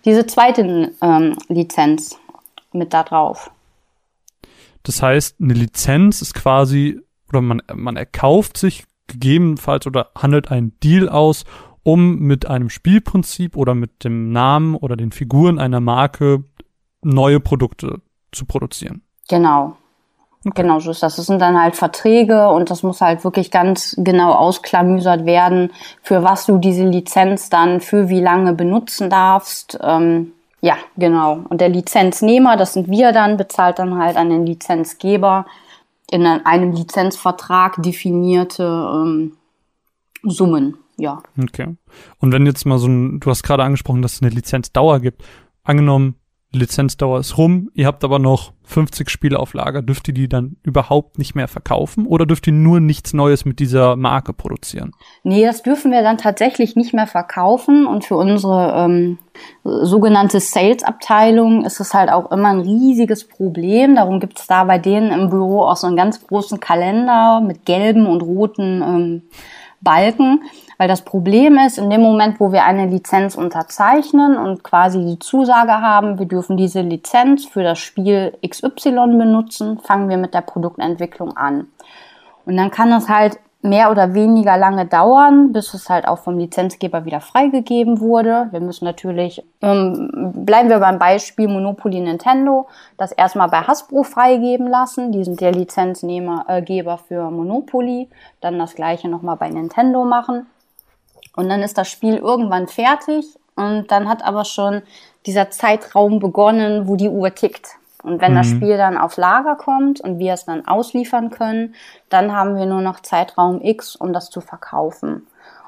diese 0.04 0.26
zweite 0.26 0.90
ähm, 1.00 1.36
Lizenz 1.48 2.18
mit 2.72 2.92
da 2.92 3.02
drauf. 3.02 3.50
Das 4.82 5.02
heißt, 5.02 5.36
eine 5.40 5.54
Lizenz 5.54 6.22
ist 6.22 6.34
quasi 6.34 7.00
oder 7.32 7.40
man, 7.40 7.62
man 7.74 7.96
erkauft 7.96 8.56
sich 8.56 8.84
gegebenenfalls 9.06 9.86
oder 9.86 10.10
handelt 10.16 10.50
einen 10.50 10.78
Deal 10.80 11.08
aus, 11.08 11.44
um 11.82 12.18
mit 12.20 12.46
einem 12.46 12.70
Spielprinzip 12.70 13.56
oder 13.56 13.74
mit 13.74 14.04
dem 14.04 14.30
Namen 14.30 14.76
oder 14.76 14.96
den 14.96 15.12
Figuren 15.12 15.58
einer 15.58 15.80
Marke 15.80 16.44
neue 17.02 17.40
Produkte 17.40 18.00
zu 18.30 18.46
produzieren. 18.46 19.02
Genau. 19.28 19.76
Okay. 20.44 20.62
Genau 20.62 20.80
so 20.80 20.90
ist 20.90 21.02
das. 21.02 21.16
Das 21.16 21.26
sind 21.26 21.40
dann 21.40 21.60
halt 21.60 21.76
Verträge 21.76 22.48
und 22.48 22.70
das 22.70 22.82
muss 22.82 23.00
halt 23.00 23.22
wirklich 23.22 23.50
ganz 23.50 23.94
genau 23.98 24.32
ausklamüsert 24.32 25.24
werden, 25.24 25.70
für 26.02 26.24
was 26.24 26.46
du 26.46 26.58
diese 26.58 26.84
Lizenz 26.84 27.48
dann 27.48 27.80
für 27.80 28.08
wie 28.08 28.20
lange 28.20 28.52
benutzen 28.52 29.08
darfst. 29.08 29.78
Ähm, 29.80 30.32
ja, 30.60 30.76
genau. 30.96 31.40
Und 31.48 31.60
der 31.60 31.68
Lizenznehmer, 31.68 32.56
das 32.56 32.72
sind 32.72 32.88
wir 32.88 33.12
dann, 33.12 33.36
bezahlt 33.36 33.78
dann 33.78 33.98
halt 33.98 34.16
an 34.16 34.30
den 34.30 34.46
Lizenzgeber 34.46 35.46
in 36.12 36.26
einem 36.26 36.72
Lizenzvertrag 36.72 37.82
definierte 37.82 38.64
ähm, 38.64 39.32
Summen, 40.22 40.76
ja. 40.98 41.22
Okay. 41.42 41.74
Und 42.18 42.32
wenn 42.32 42.44
jetzt 42.44 42.66
mal 42.66 42.78
so 42.78 42.86
ein, 42.86 43.18
du 43.18 43.30
hast 43.30 43.42
gerade 43.42 43.64
angesprochen, 43.64 44.02
dass 44.02 44.14
es 44.16 44.22
eine 44.22 44.30
Lizenzdauer 44.30 45.00
gibt. 45.00 45.24
Angenommen, 45.64 46.16
Lizenzdauer 46.54 47.20
ist 47.20 47.38
rum, 47.38 47.70
ihr 47.74 47.86
habt 47.86 48.04
aber 48.04 48.18
noch 48.18 48.52
50 48.64 49.10
Spiele 49.10 49.38
auf 49.38 49.54
Lager, 49.54 49.82
dürft 49.82 50.08
ihr 50.08 50.14
die 50.14 50.28
dann 50.28 50.56
überhaupt 50.62 51.18
nicht 51.18 51.34
mehr 51.34 51.48
verkaufen 51.48 52.06
oder 52.06 52.26
dürft 52.26 52.46
ihr 52.46 52.52
nur 52.52 52.80
nichts 52.80 53.12
Neues 53.12 53.44
mit 53.44 53.58
dieser 53.58 53.96
Marke 53.96 54.32
produzieren? 54.32 54.92
Nee, 55.24 55.44
das 55.44 55.62
dürfen 55.62 55.90
wir 55.90 56.02
dann 56.02 56.18
tatsächlich 56.18 56.76
nicht 56.76 56.94
mehr 56.94 57.06
verkaufen 57.06 57.86
und 57.86 58.04
für 58.04 58.16
unsere 58.16 58.74
ähm, 58.76 59.18
sogenannte 59.64 60.40
Sales-Abteilung 60.40 61.64
ist 61.64 61.80
es 61.80 61.94
halt 61.94 62.10
auch 62.10 62.30
immer 62.30 62.48
ein 62.48 62.60
riesiges 62.60 63.26
Problem. 63.26 63.94
Darum 63.96 64.20
gibt 64.20 64.38
es 64.38 64.46
da 64.46 64.64
bei 64.64 64.78
denen 64.78 65.10
im 65.10 65.30
Büro 65.30 65.62
auch 65.62 65.76
so 65.76 65.86
einen 65.86 65.96
ganz 65.96 66.26
großen 66.26 66.60
Kalender 66.60 67.40
mit 67.40 67.64
gelben 67.64 68.06
und 68.06 68.22
roten 68.22 68.82
ähm, 68.82 69.22
Balken, 69.82 70.42
weil 70.78 70.88
das 70.88 71.02
Problem 71.02 71.58
ist, 71.58 71.78
in 71.78 71.90
dem 71.90 72.00
Moment, 72.00 72.40
wo 72.40 72.52
wir 72.52 72.64
eine 72.64 72.86
Lizenz 72.86 73.34
unterzeichnen 73.34 74.36
und 74.36 74.64
quasi 74.64 75.04
die 75.04 75.18
Zusage 75.18 75.72
haben, 75.72 76.18
wir 76.18 76.26
dürfen 76.26 76.56
diese 76.56 76.80
Lizenz 76.80 77.44
für 77.44 77.62
das 77.62 77.78
Spiel 77.78 78.36
XY 78.46 79.16
benutzen, 79.18 79.78
fangen 79.78 80.08
wir 80.08 80.16
mit 80.16 80.34
der 80.34 80.42
Produktentwicklung 80.42 81.36
an. 81.36 81.68
Und 82.46 82.56
dann 82.56 82.70
kann 82.70 82.92
es 82.92 83.08
halt 83.08 83.38
mehr 83.62 83.92
oder 83.92 84.12
weniger 84.12 84.56
lange 84.56 84.86
dauern, 84.86 85.52
bis 85.52 85.72
es 85.72 85.88
halt 85.88 86.06
auch 86.08 86.18
vom 86.18 86.36
Lizenzgeber 86.36 87.04
wieder 87.04 87.20
freigegeben 87.20 88.00
wurde. 88.00 88.48
Wir 88.50 88.60
müssen 88.60 88.84
natürlich, 88.84 89.44
ähm, 89.62 90.32
bleiben 90.44 90.68
wir 90.68 90.80
beim 90.80 90.98
Beispiel 90.98 91.46
Monopoly 91.46 92.00
Nintendo, 92.00 92.66
das 92.98 93.12
erstmal 93.12 93.48
bei 93.48 93.58
Hasbro 93.58 94.02
freigeben 94.02 94.66
lassen. 94.66 95.12
Die 95.12 95.22
sind 95.22 95.40
der 95.40 95.52
Lizenznehmer, 95.52 96.44
äh, 96.48 96.82
für 97.06 97.30
Monopoly. 97.30 98.08
Dann 98.40 98.58
das 98.58 98.74
gleiche 98.74 99.08
nochmal 99.08 99.36
bei 99.36 99.48
Nintendo 99.48 100.04
machen. 100.04 100.46
Und 101.36 101.48
dann 101.48 101.62
ist 101.62 101.78
das 101.78 101.88
Spiel 101.88 102.16
irgendwann 102.16 102.66
fertig 102.66 103.24
und 103.54 103.90
dann 103.90 104.08
hat 104.08 104.24
aber 104.24 104.44
schon 104.44 104.82
dieser 105.24 105.50
Zeitraum 105.50 106.18
begonnen, 106.18 106.88
wo 106.88 106.96
die 106.96 107.08
Uhr 107.08 107.34
tickt. 107.34 107.76
Und 108.02 108.20
wenn 108.20 108.32
mhm. 108.32 108.36
das 108.36 108.48
Spiel 108.48 108.76
dann 108.76 108.96
auf 108.96 109.16
Lager 109.16 109.56
kommt 109.56 110.00
und 110.00 110.18
wir 110.18 110.32
es 110.34 110.44
dann 110.44 110.66
ausliefern 110.66 111.30
können, 111.30 111.74
dann 112.08 112.34
haben 112.34 112.56
wir 112.56 112.66
nur 112.66 112.80
noch 112.80 113.00
Zeitraum 113.00 113.60
X, 113.62 113.96
um 113.96 114.12
das 114.12 114.30
zu 114.30 114.40
verkaufen. 114.40 115.26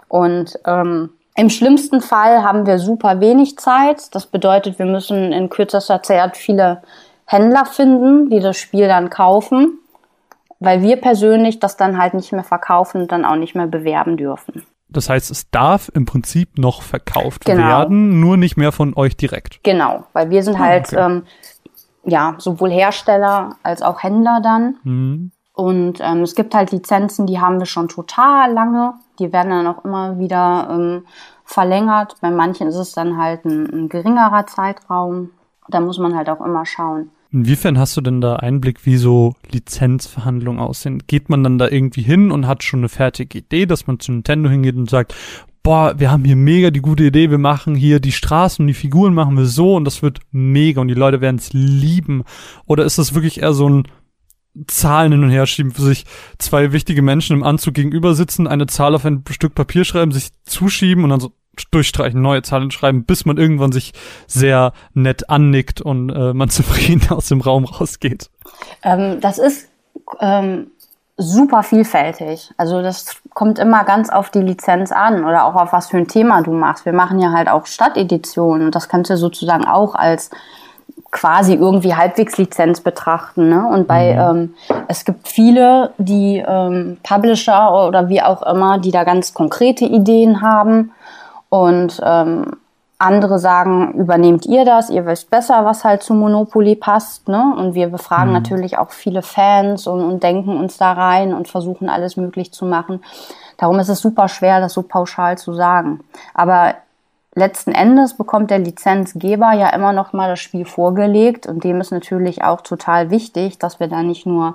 Und 0.08 0.58
ähm, 0.66 1.10
im 1.36 1.50
schlimmsten 1.50 2.00
Fall 2.00 2.42
haben 2.42 2.66
wir 2.66 2.78
super 2.78 3.20
wenig 3.20 3.58
Zeit. 3.58 4.14
Das 4.14 4.26
bedeutet, 4.26 4.78
wir 4.78 4.86
müssen 4.86 5.32
in 5.32 5.48
kürzester 5.48 6.02
Zeit 6.02 6.36
viele 6.36 6.82
Händler 7.26 7.64
finden, 7.64 8.30
die 8.30 8.40
das 8.40 8.56
Spiel 8.56 8.86
dann 8.86 9.10
kaufen, 9.10 9.78
weil 10.60 10.82
wir 10.82 10.96
persönlich 10.96 11.58
das 11.58 11.76
dann 11.76 11.98
halt 11.98 12.14
nicht 12.14 12.32
mehr 12.32 12.44
verkaufen 12.44 13.02
und 13.02 13.12
dann 13.12 13.24
auch 13.24 13.36
nicht 13.36 13.54
mehr 13.54 13.66
bewerben 13.66 14.16
dürfen. 14.16 14.64
Das 14.88 15.08
heißt, 15.08 15.30
es 15.30 15.50
darf 15.50 15.90
im 15.92 16.06
Prinzip 16.06 16.56
noch 16.56 16.82
verkauft 16.82 17.44
genau. 17.44 17.66
werden, 17.66 18.20
nur 18.20 18.36
nicht 18.36 18.56
mehr 18.56 18.70
von 18.70 18.94
euch 18.94 19.16
direkt. 19.16 19.58
Genau, 19.64 20.04
weil 20.12 20.30
wir 20.30 20.42
sind 20.42 20.56
ah, 20.56 20.60
halt 20.60 20.92
okay. 20.92 21.04
ähm, 21.04 21.22
ja, 22.06 22.34
sowohl 22.38 22.70
Hersteller 22.70 23.56
als 23.62 23.82
auch 23.82 24.02
Händler 24.02 24.40
dann. 24.42 24.76
Mhm. 24.84 25.30
Und 25.52 26.00
ähm, 26.00 26.22
es 26.22 26.34
gibt 26.34 26.54
halt 26.54 26.72
Lizenzen, 26.72 27.26
die 27.26 27.40
haben 27.40 27.60
wir 27.60 27.66
schon 27.66 27.88
total 27.88 28.52
lange. 28.52 28.94
Die 29.18 29.32
werden 29.32 29.50
dann 29.50 29.66
auch 29.66 29.84
immer 29.84 30.18
wieder 30.18 30.68
ähm, 30.70 31.06
verlängert. 31.44 32.16
Bei 32.20 32.30
manchen 32.30 32.68
ist 32.68 32.76
es 32.76 32.92
dann 32.92 33.16
halt 33.16 33.44
ein, 33.44 33.70
ein 33.72 33.88
geringerer 33.88 34.46
Zeitraum. 34.46 35.30
Da 35.68 35.80
muss 35.80 35.98
man 35.98 36.16
halt 36.16 36.28
auch 36.28 36.44
immer 36.44 36.66
schauen. 36.66 37.10
Inwiefern 37.30 37.78
hast 37.78 37.96
du 37.96 38.00
denn 38.00 38.20
da 38.20 38.36
Einblick, 38.36 38.86
wie 38.86 38.96
so 38.96 39.34
Lizenzverhandlungen 39.50 40.60
aussehen? 40.60 41.02
Geht 41.06 41.28
man 41.28 41.42
dann 41.42 41.58
da 41.58 41.68
irgendwie 41.68 42.02
hin 42.02 42.30
und 42.30 42.46
hat 42.46 42.62
schon 42.62 42.80
eine 42.80 42.88
fertige 42.88 43.38
Idee, 43.38 43.66
dass 43.66 43.86
man 43.86 43.98
zu 43.98 44.12
Nintendo 44.12 44.50
hingeht 44.50 44.76
und 44.76 44.88
sagt, 44.88 45.14
boah, 45.64 45.98
wir 45.98 46.12
haben 46.12 46.24
hier 46.24 46.36
mega 46.36 46.70
die 46.70 46.82
gute 46.82 47.04
Idee, 47.04 47.30
wir 47.30 47.38
machen 47.38 47.74
hier 47.74 47.98
die 47.98 48.12
Straßen 48.12 48.62
und 48.62 48.66
die 48.68 48.74
Figuren 48.74 49.14
machen 49.14 49.36
wir 49.36 49.46
so 49.46 49.74
und 49.74 49.84
das 49.84 50.02
wird 50.02 50.20
mega 50.30 50.80
und 50.80 50.88
die 50.88 50.94
Leute 50.94 51.20
werden 51.20 51.36
es 51.36 51.52
lieben? 51.52 52.22
Oder 52.66 52.84
ist 52.84 52.98
das 52.98 53.14
wirklich 53.14 53.40
eher 53.40 53.54
so 53.54 53.68
ein 53.68 53.88
Zahlen 54.68 55.10
hin 55.10 55.24
und 55.24 55.30
her 55.30 55.46
schieben, 55.46 55.72
für 55.72 55.82
sich 55.82 56.04
zwei 56.38 56.70
wichtige 56.70 57.02
Menschen 57.02 57.34
im 57.34 57.42
Anzug 57.42 57.74
gegenüber 57.74 58.14
sitzen, 58.14 58.46
eine 58.46 58.66
Zahl 58.66 58.94
auf 58.94 59.04
ein 59.04 59.24
Stück 59.30 59.56
Papier 59.56 59.84
schreiben, 59.84 60.12
sich 60.12 60.28
zuschieben 60.44 61.02
und 61.02 61.10
dann 61.10 61.18
so 61.18 61.32
durchstreichen, 61.70 62.20
neue 62.20 62.42
Zahlen 62.42 62.70
schreiben, 62.70 63.04
bis 63.04 63.24
man 63.24 63.38
irgendwann 63.38 63.72
sich 63.72 63.92
sehr 64.26 64.72
nett 64.92 65.30
annickt 65.30 65.80
und 65.80 66.10
äh, 66.10 66.34
man 66.34 66.48
zufrieden 66.50 67.08
aus 67.08 67.28
dem 67.28 67.40
Raum 67.40 67.64
rausgeht. 67.64 68.30
Ähm, 68.82 69.20
das 69.20 69.38
ist 69.38 69.70
ähm, 70.20 70.72
super 71.16 71.62
vielfältig. 71.62 72.52
Also 72.56 72.82
das 72.82 73.16
kommt 73.34 73.58
immer 73.58 73.84
ganz 73.84 74.10
auf 74.10 74.30
die 74.30 74.42
Lizenz 74.42 74.90
an 74.90 75.24
oder 75.24 75.44
auch 75.44 75.54
auf 75.54 75.72
was 75.72 75.88
für 75.88 75.98
ein 75.98 76.08
Thema 76.08 76.42
du 76.42 76.52
machst. 76.52 76.84
Wir 76.84 76.92
machen 76.92 77.20
ja 77.20 77.32
halt 77.32 77.48
auch 77.48 77.66
Stadteditionen 77.66 78.66
und 78.66 78.74
das 78.74 78.88
kannst 78.88 79.10
du 79.10 79.16
sozusagen 79.16 79.64
auch 79.64 79.94
als 79.94 80.30
quasi 81.12 81.54
irgendwie 81.54 81.94
halbwegs 81.94 82.36
Lizenz 82.36 82.80
betrachten. 82.80 83.48
Ne? 83.48 83.64
Und 83.66 83.86
bei 83.86 84.14
mhm. 84.14 84.36
ähm, 84.36 84.54
es 84.88 85.04
gibt 85.04 85.28
viele, 85.28 85.92
die 85.98 86.44
ähm, 86.46 86.98
Publisher 87.04 87.86
oder 87.86 88.08
wie 88.08 88.20
auch 88.20 88.42
immer, 88.42 88.78
die 88.78 88.90
da 88.90 89.04
ganz 89.04 89.32
konkrete 89.32 89.84
Ideen 89.84 90.42
haben 90.42 90.90
und 91.48 92.00
ähm, 92.04 92.56
andere 93.04 93.38
sagen, 93.38 93.92
übernehmt 93.92 94.46
ihr 94.46 94.64
das, 94.64 94.90
ihr 94.90 95.06
wisst 95.06 95.30
besser, 95.30 95.64
was 95.64 95.84
halt 95.84 96.02
zu 96.02 96.14
Monopoly 96.14 96.76
passt. 96.76 97.28
Ne? 97.28 97.54
Und 97.56 97.74
wir 97.74 97.88
befragen 97.88 98.28
mhm. 98.28 98.34
natürlich 98.34 98.78
auch 98.78 98.90
viele 98.90 99.22
Fans 99.22 99.86
und, 99.86 100.02
und 100.02 100.22
denken 100.22 100.56
uns 100.56 100.76
da 100.78 100.92
rein 100.92 101.34
und 101.34 101.48
versuchen 101.48 101.88
alles 101.88 102.16
möglich 102.16 102.52
zu 102.52 102.64
machen. 102.64 103.02
Darum 103.56 103.78
ist 103.78 103.88
es 103.88 104.00
super 104.00 104.28
schwer, 104.28 104.60
das 104.60 104.72
so 104.72 104.82
pauschal 104.82 105.38
zu 105.38 105.52
sagen. 105.52 106.00
Aber 106.34 106.74
letzten 107.34 107.72
Endes 107.72 108.16
bekommt 108.16 108.50
der 108.50 108.58
Lizenzgeber 108.58 109.52
ja 109.52 109.70
immer 109.70 109.92
noch 109.92 110.12
mal 110.12 110.28
das 110.28 110.40
Spiel 110.40 110.64
vorgelegt 110.64 111.46
und 111.46 111.64
dem 111.64 111.80
ist 111.80 111.92
natürlich 111.92 112.42
auch 112.42 112.60
total 112.60 113.10
wichtig, 113.10 113.58
dass 113.58 113.80
wir 113.80 113.88
da 113.88 114.02
nicht 114.02 114.26
nur 114.26 114.54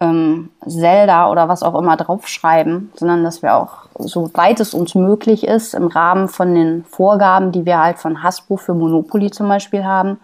ähm, 0.00 0.50
Zelda 0.66 1.30
oder 1.30 1.48
was 1.48 1.62
auch 1.62 1.78
immer 1.78 1.96
draufschreiben, 1.96 2.90
sondern 2.94 3.22
dass 3.22 3.42
wir 3.42 3.54
auch, 3.54 3.88
soweit 3.98 4.60
es 4.60 4.74
uns 4.74 4.94
möglich 4.94 5.44
ist, 5.46 5.74
im 5.74 5.86
Rahmen 5.86 6.28
von 6.28 6.54
den 6.54 6.84
Vorgaben, 6.84 7.52
die 7.52 7.64
wir 7.64 7.78
halt 7.78 7.98
von 7.98 8.22
Hasbro 8.22 8.56
für 8.56 8.74
Monopoly 8.74 9.30
zum 9.30 9.48
Beispiel 9.48 9.84
haben, 9.84 10.18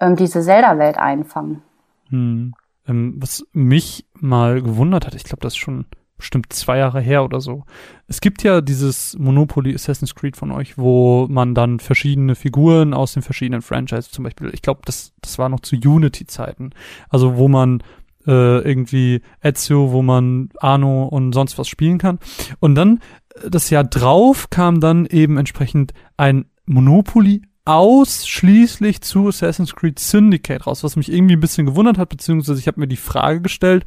ähm, 0.00 0.16
diese 0.16 0.42
Zelda-Welt 0.42 0.98
einfangen. 0.98 1.62
Hm. 2.10 2.54
Ähm, 2.88 3.14
was 3.18 3.46
mich 3.52 4.06
mal 4.14 4.62
gewundert 4.62 5.06
hat, 5.06 5.14
ich 5.14 5.24
glaube, 5.24 5.42
das 5.42 5.54
ist 5.54 5.58
schon 5.58 5.86
bestimmt 6.16 6.52
zwei 6.52 6.78
Jahre 6.78 7.00
her 7.00 7.24
oder 7.24 7.40
so. 7.40 7.64
Es 8.08 8.20
gibt 8.20 8.42
ja 8.42 8.60
dieses 8.60 9.16
Monopoly 9.18 9.74
Assassin's 9.74 10.14
Creed 10.14 10.36
von 10.36 10.50
euch, 10.50 10.78
wo 10.78 11.26
man 11.28 11.54
dann 11.54 11.78
verschiedene 11.78 12.34
Figuren 12.34 12.94
aus 12.94 13.12
den 13.12 13.22
verschiedenen 13.22 13.62
Franchises 13.62 14.10
zum 14.10 14.24
Beispiel, 14.24 14.50
ich 14.54 14.62
glaube, 14.62 14.80
das, 14.84 15.12
das 15.20 15.38
war 15.38 15.48
noch 15.48 15.60
zu 15.60 15.76
Unity-Zeiten, 15.76 16.70
also 17.10 17.36
wo 17.36 17.48
man 17.48 17.82
äh, 18.26 18.58
irgendwie 18.58 19.22
Ezio, 19.42 19.92
wo 19.92 20.02
man 20.02 20.50
Arno 20.58 21.04
und 21.04 21.32
sonst 21.32 21.58
was 21.58 21.68
spielen 21.68 21.98
kann. 21.98 22.18
Und 22.60 22.74
dann 22.74 23.00
äh, 23.42 23.50
das 23.50 23.70
Jahr 23.70 23.84
drauf 23.84 24.50
kam 24.50 24.80
dann 24.80 25.06
eben 25.06 25.38
entsprechend 25.38 25.92
ein 26.16 26.46
Monopoly 26.66 27.42
ausschließlich 27.66 29.00
zu 29.00 29.26
Assassin's 29.26 29.74
Creed 29.74 29.98
Syndicate 29.98 30.66
raus, 30.66 30.84
was 30.84 30.94
mich 30.94 31.12
irgendwie 31.12 31.34
ein 31.34 31.40
bisschen 31.40 31.66
gewundert 31.66 31.98
hat, 31.98 32.08
beziehungsweise 32.08 32.60
ich 32.60 32.68
habe 32.68 32.78
mir 32.78 32.86
die 32.86 32.96
Frage 32.96 33.40
gestellt, 33.40 33.84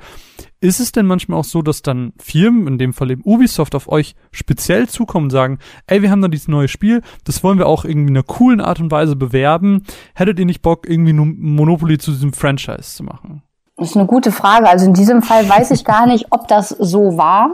ist 0.60 0.82
es 0.82 0.92
denn 0.92 1.06
manchmal 1.06 1.40
auch 1.40 1.46
so, 1.46 1.62
dass 1.62 1.82
dann 1.82 2.12
Firmen, 2.20 2.68
in 2.68 2.78
dem 2.78 2.92
Fall 2.92 3.10
eben 3.10 3.22
Ubisoft, 3.24 3.76
auf 3.76 3.88
euch 3.88 4.16
speziell 4.32 4.90
zukommen 4.90 5.28
und 5.28 5.32
sagen, 5.32 5.60
ey, 5.88 6.02
wir 6.02 6.12
haben 6.12 6.22
da 6.22 6.28
dieses 6.28 6.50
neue 6.50 6.68
Spiel, 6.68 7.02
das 7.24 7.42
wollen 7.42 7.58
wir 7.58 7.68
auch 7.68 7.86
irgendwie 7.86 8.12
in 8.12 8.18
einer 8.18 8.24
coolen 8.24 8.60
Art 8.60 8.82
und 8.82 8.92
Weise 8.92 9.16
bewerben, 9.16 9.84
hättet 10.14 10.40
ihr 10.40 10.46
nicht 10.46 10.62
Bock, 10.62 10.88
irgendwie 10.88 11.14
nur 11.14 11.28
Monopoly 11.28 11.98
zu 11.98 12.12
diesem 12.12 12.34
Franchise 12.34 12.96
zu 12.96 13.04
machen? 13.04 13.44
Das 13.80 13.92
ist 13.92 13.96
eine 13.96 14.06
gute 14.06 14.32
Frage. 14.32 14.68
Also 14.70 14.86
in 14.86 14.94
diesem 14.94 15.22
Fall 15.22 15.48
weiß 15.48 15.72
ich 15.72 15.86
gar 15.86 16.06
nicht, 16.06 16.28
ob 16.32 16.48
das 16.48 16.70
so 16.70 17.18
war, 17.18 17.52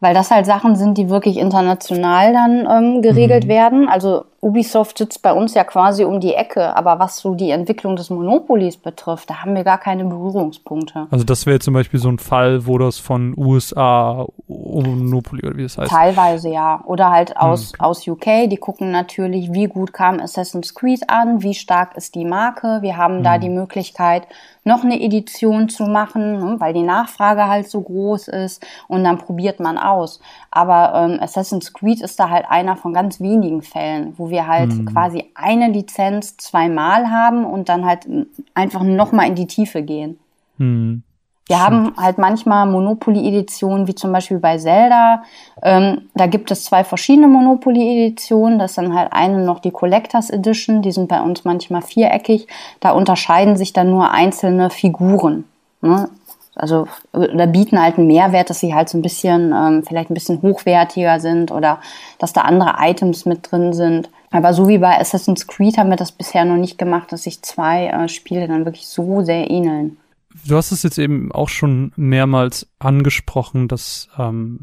weil 0.00 0.14
das 0.14 0.30
halt 0.30 0.46
Sachen 0.46 0.76
sind, 0.76 0.96
die 0.96 1.10
wirklich 1.10 1.36
international 1.36 2.32
dann 2.32 2.66
ähm, 2.66 3.02
geregelt 3.02 3.44
mhm. 3.44 3.48
werden. 3.48 3.88
Also 3.88 4.24
Ubisoft 4.44 4.98
sitzt 4.98 5.22
bei 5.22 5.32
uns 5.32 5.54
ja 5.54 5.62
quasi 5.62 6.04
um 6.04 6.18
die 6.18 6.34
Ecke, 6.34 6.76
aber 6.76 6.98
was 6.98 7.18
so 7.18 7.36
die 7.36 7.50
Entwicklung 7.50 7.94
des 7.94 8.10
Monopolies 8.10 8.76
betrifft, 8.76 9.30
da 9.30 9.42
haben 9.42 9.54
wir 9.54 9.62
gar 9.62 9.78
keine 9.78 10.04
Berührungspunkte. 10.04 11.06
Also 11.12 11.24
das 11.24 11.46
wäre 11.46 11.60
zum 11.60 11.74
Beispiel 11.74 12.00
so 12.00 12.08
ein 12.08 12.18
Fall, 12.18 12.66
wo 12.66 12.76
das 12.76 12.98
von 12.98 13.34
USA 13.38 14.26
Monopoly 14.48 15.46
oder 15.46 15.56
wie 15.56 15.62
das 15.62 15.78
heißt. 15.78 15.92
Teilweise 15.92 16.48
ja. 16.48 16.82
Oder 16.86 17.10
halt 17.10 17.36
aus, 17.36 17.72
mhm. 17.72 17.80
aus 17.84 18.08
UK, 18.08 18.50
die 18.50 18.56
gucken 18.56 18.90
natürlich, 18.90 19.52
wie 19.52 19.66
gut 19.66 19.92
kam 19.92 20.18
Assassin's 20.18 20.74
Creed 20.74 21.08
an, 21.08 21.42
wie 21.44 21.54
stark 21.54 21.96
ist 21.96 22.16
die 22.16 22.24
Marke. 22.24 22.78
Wir 22.82 22.96
haben 22.96 23.18
mhm. 23.18 23.22
da 23.22 23.38
die 23.38 23.48
Möglichkeit, 23.48 24.26
noch 24.64 24.84
eine 24.84 25.00
Edition 25.00 25.68
zu 25.68 25.84
machen, 25.84 26.38
ne, 26.38 26.56
weil 26.58 26.72
die 26.72 26.82
Nachfrage 26.82 27.48
halt 27.48 27.68
so 27.68 27.80
groß 27.80 28.28
ist 28.28 28.64
und 28.86 29.02
dann 29.02 29.18
probiert 29.18 29.58
man 29.60 29.76
aus. 29.78 30.20
Aber 30.50 30.92
ähm, 30.94 31.18
Assassin's 31.20 31.72
Creed 31.72 32.00
ist 32.00 32.20
da 32.20 32.30
halt 32.30 32.46
einer 32.48 32.76
von 32.76 32.92
ganz 32.92 33.20
wenigen 33.20 33.62
Fällen, 33.62 34.14
wo 34.16 34.30
wir 34.32 34.48
halt 34.48 34.72
mhm. 34.72 34.86
quasi 34.86 35.30
eine 35.36 35.68
Lizenz 35.68 36.36
zweimal 36.36 37.10
haben 37.10 37.44
und 37.44 37.68
dann 37.68 37.84
halt 37.86 38.08
einfach 38.54 38.82
nochmal 38.82 39.28
in 39.28 39.36
die 39.36 39.46
Tiefe 39.46 39.82
gehen. 39.82 40.18
Mhm. 40.58 41.04
Wir 41.48 41.60
haben 41.60 41.92
halt 41.96 42.18
manchmal 42.18 42.66
Monopoly-Editionen, 42.66 43.86
wie 43.86 43.94
zum 43.94 44.12
Beispiel 44.12 44.38
bei 44.38 44.56
Zelda. 44.58 45.22
Ähm, 45.62 46.08
da 46.14 46.26
gibt 46.26 46.50
es 46.50 46.64
zwei 46.64 46.82
verschiedene 46.82 47.28
Monopoly-Editionen. 47.28 48.58
Das 48.58 48.72
ist 48.72 48.78
dann 48.78 48.94
halt 48.94 49.12
eine 49.12 49.44
noch 49.44 49.58
die 49.58 49.72
Collectors 49.72 50.30
Edition. 50.30 50.82
Die 50.82 50.92
sind 50.92 51.08
bei 51.08 51.20
uns 51.20 51.44
manchmal 51.44 51.82
viereckig. 51.82 52.46
Da 52.80 52.92
unterscheiden 52.92 53.56
sich 53.56 53.72
dann 53.72 53.90
nur 53.90 54.12
einzelne 54.12 54.70
Figuren. 54.70 55.44
Ne? 55.82 56.08
Also 56.54 56.86
da 57.12 57.46
bieten 57.46 57.80
halt 57.80 57.98
einen 57.98 58.06
Mehrwert, 58.06 58.50
dass 58.50 58.60
sie 58.60 58.74
halt 58.74 58.88
so 58.88 58.98
ein 58.98 59.02
bisschen, 59.02 59.52
ähm, 59.52 59.82
vielleicht 59.86 60.10
ein 60.10 60.14
bisschen 60.14 60.42
hochwertiger 60.42 61.18
sind 61.18 61.50
oder 61.50 61.80
dass 62.18 62.32
da 62.32 62.42
andere 62.42 62.76
Items 62.78 63.26
mit 63.26 63.50
drin 63.50 63.72
sind. 63.72 64.10
Aber 64.32 64.54
so 64.54 64.66
wie 64.66 64.78
bei 64.78 64.98
Assassin's 64.98 65.46
Creed 65.46 65.76
haben 65.76 65.90
wir 65.90 65.96
das 65.96 66.10
bisher 66.10 66.44
noch 66.44 66.56
nicht 66.56 66.78
gemacht, 66.78 67.12
dass 67.12 67.24
sich 67.24 67.42
zwei 67.42 67.86
äh, 67.86 68.08
Spiele 68.08 68.48
dann 68.48 68.64
wirklich 68.64 68.86
so 68.86 69.22
sehr 69.22 69.50
ähneln. 69.50 69.98
Du 70.46 70.56
hast 70.56 70.72
es 70.72 70.82
jetzt 70.82 70.98
eben 70.98 71.30
auch 71.30 71.50
schon 71.50 71.92
mehrmals 71.96 72.66
angesprochen, 72.78 73.68
dass 73.68 74.08
ähm, 74.18 74.60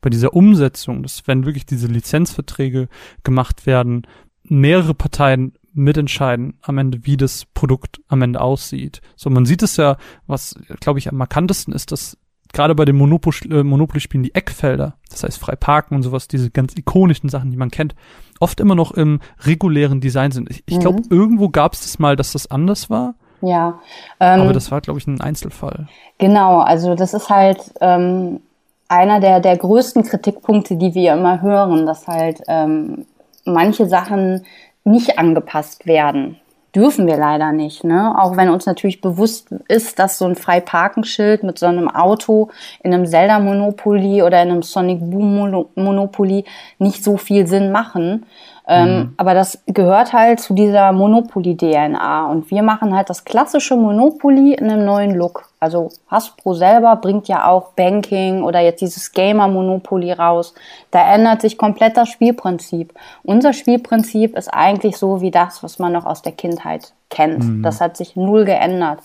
bei 0.00 0.10
dieser 0.10 0.34
Umsetzung, 0.34 1.04
dass 1.04 1.26
wenn 1.28 1.46
wirklich 1.46 1.64
diese 1.64 1.86
Lizenzverträge 1.86 2.88
gemacht 3.22 3.64
werden, 3.64 4.06
mehrere 4.42 4.94
Parteien 4.94 5.52
mitentscheiden 5.72 6.54
am 6.60 6.78
Ende, 6.78 7.06
wie 7.06 7.16
das 7.16 7.46
Produkt 7.54 8.00
am 8.08 8.22
Ende 8.22 8.40
aussieht. 8.40 9.00
So, 9.16 9.30
man 9.30 9.46
sieht 9.46 9.62
es 9.62 9.76
ja, 9.76 9.96
was, 10.26 10.56
glaube 10.80 10.98
ich, 10.98 11.08
am 11.08 11.16
markantesten 11.16 11.72
ist, 11.72 11.92
dass 11.92 12.18
gerade 12.52 12.74
bei 12.74 12.84
den 12.84 12.96
äh, 12.96 13.62
Monopoly-Spielen 13.62 14.22
die 14.22 14.34
Eckfelder, 14.34 14.94
das 15.10 15.22
heißt 15.22 15.38
frei 15.38 15.56
parken 15.56 15.94
und 15.94 16.02
sowas, 16.02 16.28
diese 16.28 16.50
ganz 16.50 16.74
ikonischen 16.76 17.28
Sachen, 17.28 17.50
die 17.50 17.56
man 17.56 17.70
kennt, 17.70 17.94
oft 18.40 18.60
immer 18.60 18.74
noch 18.74 18.92
im 18.92 19.20
regulären 19.40 20.00
Design 20.00 20.32
sind. 20.32 20.50
Ich, 20.50 20.62
ich 20.66 20.78
glaube, 20.80 20.98
mhm. 20.98 21.06
irgendwo 21.10 21.48
gab 21.48 21.74
es 21.74 21.82
das 21.82 21.98
mal, 21.98 22.16
dass 22.16 22.32
das 22.32 22.50
anders 22.50 22.90
war. 22.90 23.14
Ja. 23.40 23.80
Ähm, 24.20 24.42
Aber 24.42 24.52
das 24.52 24.70
war, 24.70 24.80
glaube 24.80 25.00
ich, 25.00 25.06
ein 25.06 25.20
Einzelfall. 25.20 25.88
Genau, 26.18 26.60
also 26.60 26.94
das 26.94 27.12
ist 27.12 27.28
halt 27.28 27.58
ähm, 27.80 28.40
einer 28.88 29.20
der, 29.20 29.40
der 29.40 29.56
größten 29.56 30.04
Kritikpunkte, 30.04 30.76
die 30.76 30.94
wir 30.94 31.14
immer 31.14 31.42
hören, 31.42 31.86
dass 31.86 32.06
halt 32.06 32.42
ähm, 32.46 33.06
manche 33.44 33.88
Sachen 33.88 34.44
nicht 34.84 35.18
angepasst 35.18 35.86
werden. 35.86 36.36
Dürfen 36.74 37.06
wir 37.06 37.18
leider 37.18 37.52
nicht, 37.52 37.84
ne? 37.84 38.18
Auch 38.18 38.38
wenn 38.38 38.48
uns 38.48 38.64
natürlich 38.64 39.02
bewusst 39.02 39.48
ist, 39.68 39.98
dass 39.98 40.16
so 40.16 40.24
ein 40.24 40.36
Freiparkenschild 40.36 41.42
mit 41.42 41.58
so 41.58 41.66
einem 41.66 41.86
Auto 41.88 42.48
in 42.82 42.94
einem 42.94 43.04
Zelda 43.06 43.40
Monopoly 43.40 44.22
oder 44.22 44.42
in 44.42 44.50
einem 44.50 44.62
Sonic 44.62 45.00
Boom 45.00 45.66
Monopoly 45.74 46.44
nicht 46.78 47.04
so 47.04 47.18
viel 47.18 47.46
Sinn 47.46 47.72
machen. 47.72 48.24
Ähm, 48.72 48.96
mhm. 48.96 49.14
Aber 49.18 49.34
das 49.34 49.62
gehört 49.66 50.14
halt 50.14 50.40
zu 50.40 50.54
dieser 50.54 50.92
Monopoly-DNA. 50.92 52.26
Und 52.26 52.50
wir 52.50 52.62
machen 52.62 52.96
halt 52.96 53.10
das 53.10 53.24
klassische 53.24 53.76
Monopoly 53.76 54.54
in 54.54 54.70
einem 54.70 54.86
neuen 54.86 55.14
Look. 55.14 55.50
Also 55.60 55.90
Hasbro 56.10 56.54
selber 56.54 56.96
bringt 56.96 57.28
ja 57.28 57.46
auch 57.46 57.72
Banking 57.72 58.42
oder 58.42 58.60
jetzt 58.60 58.80
dieses 58.80 59.12
Gamer-Monopoly 59.12 60.12
raus. 60.12 60.54
Da 60.90 61.12
ändert 61.12 61.42
sich 61.42 61.58
komplett 61.58 61.98
das 61.98 62.08
Spielprinzip. 62.08 62.94
Unser 63.22 63.52
Spielprinzip 63.52 64.36
ist 64.36 64.48
eigentlich 64.48 64.96
so 64.96 65.20
wie 65.20 65.30
das, 65.30 65.62
was 65.62 65.78
man 65.78 65.92
noch 65.92 66.06
aus 66.06 66.22
der 66.22 66.32
Kindheit 66.32 66.94
kennt. 67.10 67.44
Mhm. 67.44 67.62
Das 67.62 67.80
hat 67.82 67.98
sich 67.98 68.16
null 68.16 68.46
geändert. 68.46 69.00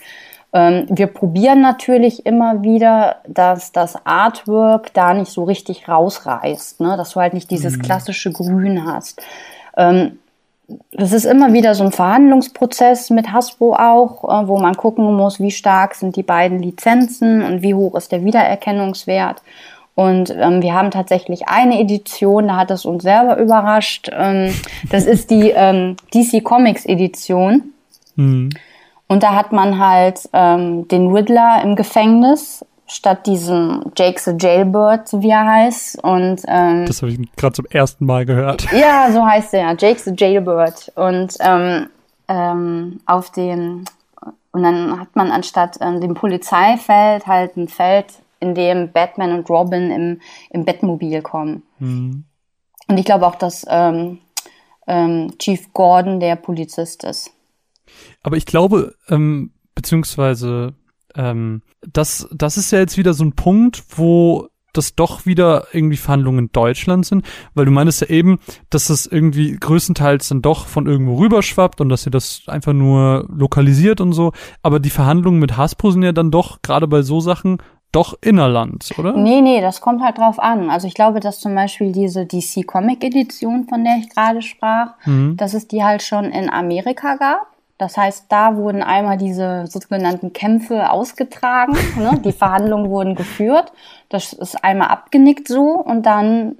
Ähm, 0.53 0.85
wir 0.89 1.07
probieren 1.07 1.59
natürlich 1.59 2.25
immer 2.25 2.63
wieder, 2.63 3.17
dass 3.27 3.73
das 3.73 4.05
Artwork 4.05 4.93
da 4.93 5.13
nicht 5.13 5.31
so 5.31 5.43
richtig 5.43 5.89
rausreißt, 5.89 6.79
ne? 6.79 6.95
dass 6.95 7.11
du 7.11 7.19
halt 7.19 7.33
nicht 7.33 7.51
dieses 7.51 7.77
mhm. 7.77 7.81
klassische 7.81 8.31
Grün 8.31 8.85
hast. 8.85 9.21
Ähm, 9.77 10.19
das 10.91 11.13
ist 11.13 11.25
immer 11.25 11.53
wieder 11.53 11.75
so 11.75 11.85
ein 11.85 11.91
Verhandlungsprozess 11.91 13.09
mit 13.09 13.31
Hasbro 13.31 13.75
auch, 13.75 14.23
äh, 14.25 14.47
wo 14.47 14.59
man 14.59 14.75
gucken 14.75 15.15
muss, 15.15 15.39
wie 15.39 15.51
stark 15.51 15.95
sind 15.95 16.15
die 16.15 16.23
beiden 16.23 16.61
Lizenzen 16.61 17.41
und 17.41 17.61
wie 17.61 17.73
hoch 17.73 17.95
ist 17.95 18.11
der 18.11 18.25
Wiedererkennungswert. 18.25 19.41
Und 19.95 20.29
ähm, 20.29 20.61
wir 20.61 20.73
haben 20.73 20.91
tatsächlich 20.91 21.47
eine 21.47 21.79
Edition, 21.79 22.49
da 22.49 22.57
hat 22.57 22.69
es 22.69 22.85
uns 22.85 23.01
selber 23.03 23.37
überrascht. 23.37 24.09
Ähm, 24.11 24.53
das 24.91 25.05
ist 25.05 25.31
die 25.31 25.51
ähm, 25.55 25.95
DC 26.13 26.43
Comics 26.43 26.85
Edition. 26.85 27.73
Mhm. 28.15 28.49
Und 29.07 29.23
da 29.23 29.35
hat 29.35 29.53
man 29.53 29.79
halt 29.79 30.29
ähm, 30.33 30.87
den 30.89 31.07
Riddler 31.07 31.61
im 31.63 31.75
Gefängnis 31.75 32.63
statt 32.87 33.27
diesem 33.27 33.91
Jake 33.95 34.19
the 34.19 34.33
Jailbird, 34.39 35.13
wie 35.13 35.29
er 35.29 35.45
heißt. 35.45 36.03
Und 36.03 36.41
ähm, 36.47 36.85
das 36.85 37.01
habe 37.01 37.11
ich 37.11 37.35
gerade 37.35 37.53
zum 37.53 37.65
ersten 37.65 38.05
Mal 38.05 38.25
gehört. 38.25 38.65
Ja, 38.77 39.11
so 39.11 39.25
heißt 39.25 39.53
er, 39.53 39.75
Jake 39.77 39.99
the 39.99 40.13
Jailbird. 40.15 40.91
Und 40.95 41.35
ähm, 41.39 41.87
ähm, 42.27 42.99
auf 43.05 43.31
dem 43.31 43.85
und 44.51 44.63
dann 44.63 44.99
hat 44.99 45.15
man 45.15 45.31
anstatt 45.31 45.77
ähm, 45.81 46.01
dem 46.01 46.15
Polizeifeld 46.15 47.27
halt 47.27 47.57
ein 47.57 47.67
Feld, 47.67 48.07
in 48.39 48.55
dem 48.55 48.91
Batman 48.91 49.33
und 49.33 49.49
Robin 49.49 49.91
im, 49.91 50.21
im 50.49 50.65
Bettmobil 50.65 51.21
kommen. 51.21 51.63
Mhm. 51.79 52.23
Und 52.87 52.97
ich 52.97 53.05
glaube 53.05 53.27
auch, 53.27 53.35
dass 53.35 53.65
ähm, 53.69 54.19
ähm, 54.87 55.33
Chief 55.37 55.71
Gordon 55.73 56.19
der 56.19 56.35
Polizist 56.35 57.03
ist. 57.03 57.31
Aber 58.23 58.37
ich 58.37 58.45
glaube, 58.45 58.95
ähm, 59.09 59.51
beziehungsweise, 59.75 60.73
ähm, 61.17 61.61
das, 61.81 62.29
das 62.31 62.57
ist 62.57 62.71
ja 62.71 62.79
jetzt 62.79 62.97
wieder 62.97 63.13
so 63.13 63.25
ein 63.25 63.33
Punkt, 63.33 63.83
wo 63.97 64.47
das 64.73 64.95
doch 64.95 65.25
wieder 65.25 65.65
irgendwie 65.73 65.97
Verhandlungen 65.97 66.39
in 66.39 66.51
Deutschland 66.51 67.05
sind, 67.05 67.25
weil 67.55 67.65
du 67.65 67.71
meinst 67.71 68.01
ja 68.01 68.07
eben, 68.07 68.39
dass 68.69 68.87
das 68.87 69.07
irgendwie 69.07 69.57
größtenteils 69.57 70.29
dann 70.29 70.41
doch 70.41 70.67
von 70.67 70.85
irgendwo 70.85 71.15
rüberschwappt 71.15 71.81
und 71.81 71.89
dass 71.89 72.05
ihr 72.05 72.11
das 72.11 72.43
einfach 72.47 72.73
nur 72.73 73.25
lokalisiert 73.29 73.99
und 73.99 74.13
so. 74.13 74.33
Aber 74.61 74.79
die 74.79 74.91
Verhandlungen 74.91 75.39
mit 75.39 75.57
Hasbro 75.57 75.91
sind 75.91 76.03
ja 76.03 76.11
dann 76.11 76.31
doch, 76.31 76.61
gerade 76.61 76.87
bei 76.87 77.01
so 77.01 77.19
Sachen, 77.19 77.57
doch 77.91 78.15
innerland, 78.21 78.91
oder? 78.97 79.15
Nee, 79.15 79.41
nee, 79.41 79.61
das 79.61 79.81
kommt 79.81 80.03
halt 80.03 80.17
drauf 80.17 80.39
an. 80.39 80.69
Also 80.69 80.87
ich 80.87 80.93
glaube, 80.93 81.19
dass 81.21 81.39
zum 81.39 81.55
Beispiel 81.55 81.93
diese 81.93 82.25
DC 82.25 82.67
Comic 82.67 83.03
Edition, 83.03 83.65
von 83.67 83.83
der 83.83 83.97
ich 83.97 84.09
gerade 84.09 84.41
sprach, 84.41 84.93
mhm. 85.05 85.37
dass 85.37 85.53
es 85.53 85.67
die 85.67 85.83
halt 85.83 86.03
schon 86.03 86.25
in 86.25 86.49
Amerika 86.49 87.15
gab. 87.15 87.47
Das 87.77 87.95
heißt, 87.95 88.25
da 88.29 88.55
wurden 88.55 88.81
einmal 88.81 89.17
diese 89.17 89.67
sogenannten 89.67 90.33
Kämpfe 90.33 90.91
ausgetragen, 90.91 91.73
ne? 91.97 92.19
die 92.23 92.31
Verhandlungen 92.31 92.89
wurden 92.89 93.15
geführt. 93.15 93.71
Das 94.09 94.33
ist 94.33 94.63
einmal 94.63 94.87
abgenickt 94.87 95.47
so 95.47 95.71
und 95.73 96.05
dann 96.05 96.57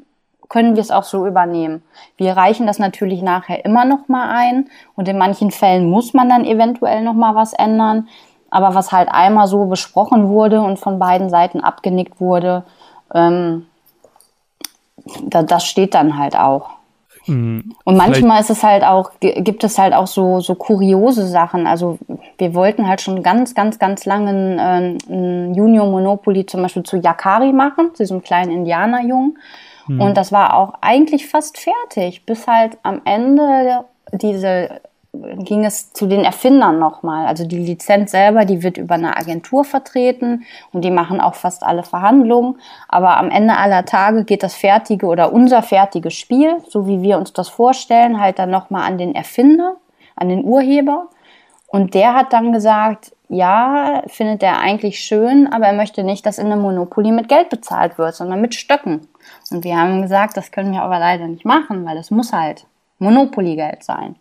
können 0.49 0.75
wir 0.75 0.81
es 0.81 0.91
auch 0.91 1.03
so 1.03 1.27
übernehmen. 1.27 1.83
Wir 2.15 2.37
reichen 2.37 2.67
das 2.67 2.79
natürlich 2.79 3.21
nachher 3.21 3.65
immer 3.65 3.83
noch 3.83 4.07
mal 4.07 4.29
ein 4.29 4.69
und 4.95 5.07
in 5.07 5.17
manchen 5.17 5.51
Fällen 5.51 5.89
muss 5.89 6.13
man 6.13 6.29
dann 6.29 6.45
eventuell 6.45 7.03
noch 7.03 7.13
mal 7.13 7.35
was 7.35 7.53
ändern. 7.53 8.07
Aber 8.49 8.75
was 8.75 8.93
halt 8.93 9.09
einmal 9.09 9.47
so 9.47 9.65
besprochen 9.65 10.29
wurde 10.29 10.61
und 10.61 10.79
von 10.79 10.99
beiden 10.99 11.29
Seiten 11.29 11.59
abgenickt 11.59 12.21
wurde, 12.21 12.63
ähm, 13.13 13.65
da, 15.23 15.43
das 15.43 15.65
steht 15.65 15.93
dann 15.93 16.17
halt 16.17 16.37
auch. 16.37 16.76
Mhm. 17.27 17.75
Und 17.83 17.97
manchmal 17.97 18.41
ist 18.41 18.49
es 18.49 18.63
halt 18.63 18.83
auch, 18.83 19.11
gibt 19.19 19.63
es 19.63 19.77
halt 19.77 19.93
auch 19.93 20.07
so, 20.07 20.39
so 20.39 20.55
kuriose 20.55 21.27
Sachen. 21.27 21.67
Also 21.67 21.99
wir 22.37 22.53
wollten 22.53 22.87
halt 22.87 23.01
schon 23.01 23.23
ganz, 23.23 23.55
ganz, 23.55 23.79
ganz 23.79 24.05
lange 24.05 24.29
ein, 24.59 24.97
ein 25.09 25.53
Junior 25.53 25.87
Monopoly 25.87 26.45
zum 26.45 26.61
Beispiel 26.61 26.83
zu 26.83 26.97
Yakari 26.97 27.53
machen, 27.53 27.91
zu 27.93 28.03
diesem 28.03 28.23
kleinen 28.23 28.51
Indianerjungen. 28.51 29.37
Mhm. 29.87 30.01
Und 30.01 30.17
das 30.17 30.31
war 30.31 30.55
auch 30.55 30.73
eigentlich 30.81 31.27
fast 31.27 31.57
fertig, 31.57 32.25
bis 32.25 32.47
halt 32.47 32.77
am 32.83 33.01
Ende 33.05 33.85
diese 34.11 34.81
ging 35.37 35.65
es 35.65 35.93
zu 35.93 36.07
den 36.07 36.23
Erfindern 36.23 36.79
nochmal. 36.79 37.27
Also 37.27 37.45
die 37.45 37.57
Lizenz 37.57 38.11
selber, 38.11 38.45
die 38.45 38.63
wird 38.63 38.77
über 38.77 38.95
eine 38.95 39.17
Agentur 39.17 39.63
vertreten 39.63 40.45
und 40.71 40.83
die 40.83 40.91
machen 40.91 41.19
auch 41.19 41.35
fast 41.35 41.63
alle 41.63 41.83
Verhandlungen. 41.83 42.59
Aber 42.87 43.17
am 43.17 43.29
Ende 43.29 43.57
aller 43.57 43.85
Tage 43.85 44.23
geht 44.23 44.43
das 44.43 44.55
fertige 44.55 45.07
oder 45.07 45.33
unser 45.33 45.61
fertiges 45.61 46.13
Spiel, 46.13 46.57
so 46.67 46.87
wie 46.87 47.01
wir 47.01 47.17
uns 47.17 47.33
das 47.33 47.49
vorstellen, 47.49 48.19
halt 48.19 48.39
dann 48.39 48.49
nochmal 48.49 48.83
an 48.83 48.97
den 48.97 49.15
Erfinder, 49.15 49.75
an 50.15 50.29
den 50.29 50.43
Urheber. 50.43 51.07
Und 51.67 51.93
der 51.93 52.13
hat 52.13 52.31
dann 52.33 52.53
gesagt, 52.53 53.11
ja, 53.29 54.03
findet 54.07 54.41
er 54.41 54.59
eigentlich 54.59 54.99
schön, 55.01 55.51
aber 55.51 55.67
er 55.67 55.73
möchte 55.73 56.03
nicht, 56.03 56.25
dass 56.25 56.37
in 56.37 56.45
einem 56.45 56.61
Monopoly 56.61 57.11
mit 57.11 57.27
Geld 57.27 57.49
bezahlt 57.49 57.97
wird, 57.97 58.15
sondern 58.15 58.39
mit 58.39 58.55
Stöcken. 58.55 59.07
Und 59.51 59.63
wir 59.63 59.77
haben 59.77 60.01
gesagt, 60.01 60.37
das 60.37 60.51
können 60.51 60.71
wir 60.71 60.81
aber 60.81 60.99
leider 60.99 61.27
nicht 61.27 61.43
machen, 61.43 61.85
weil 61.85 61.95
das 61.95 62.09
muss 62.09 62.31
halt 62.31 62.65
Monopoly-Geld 62.99 63.83
sein. 63.83 64.15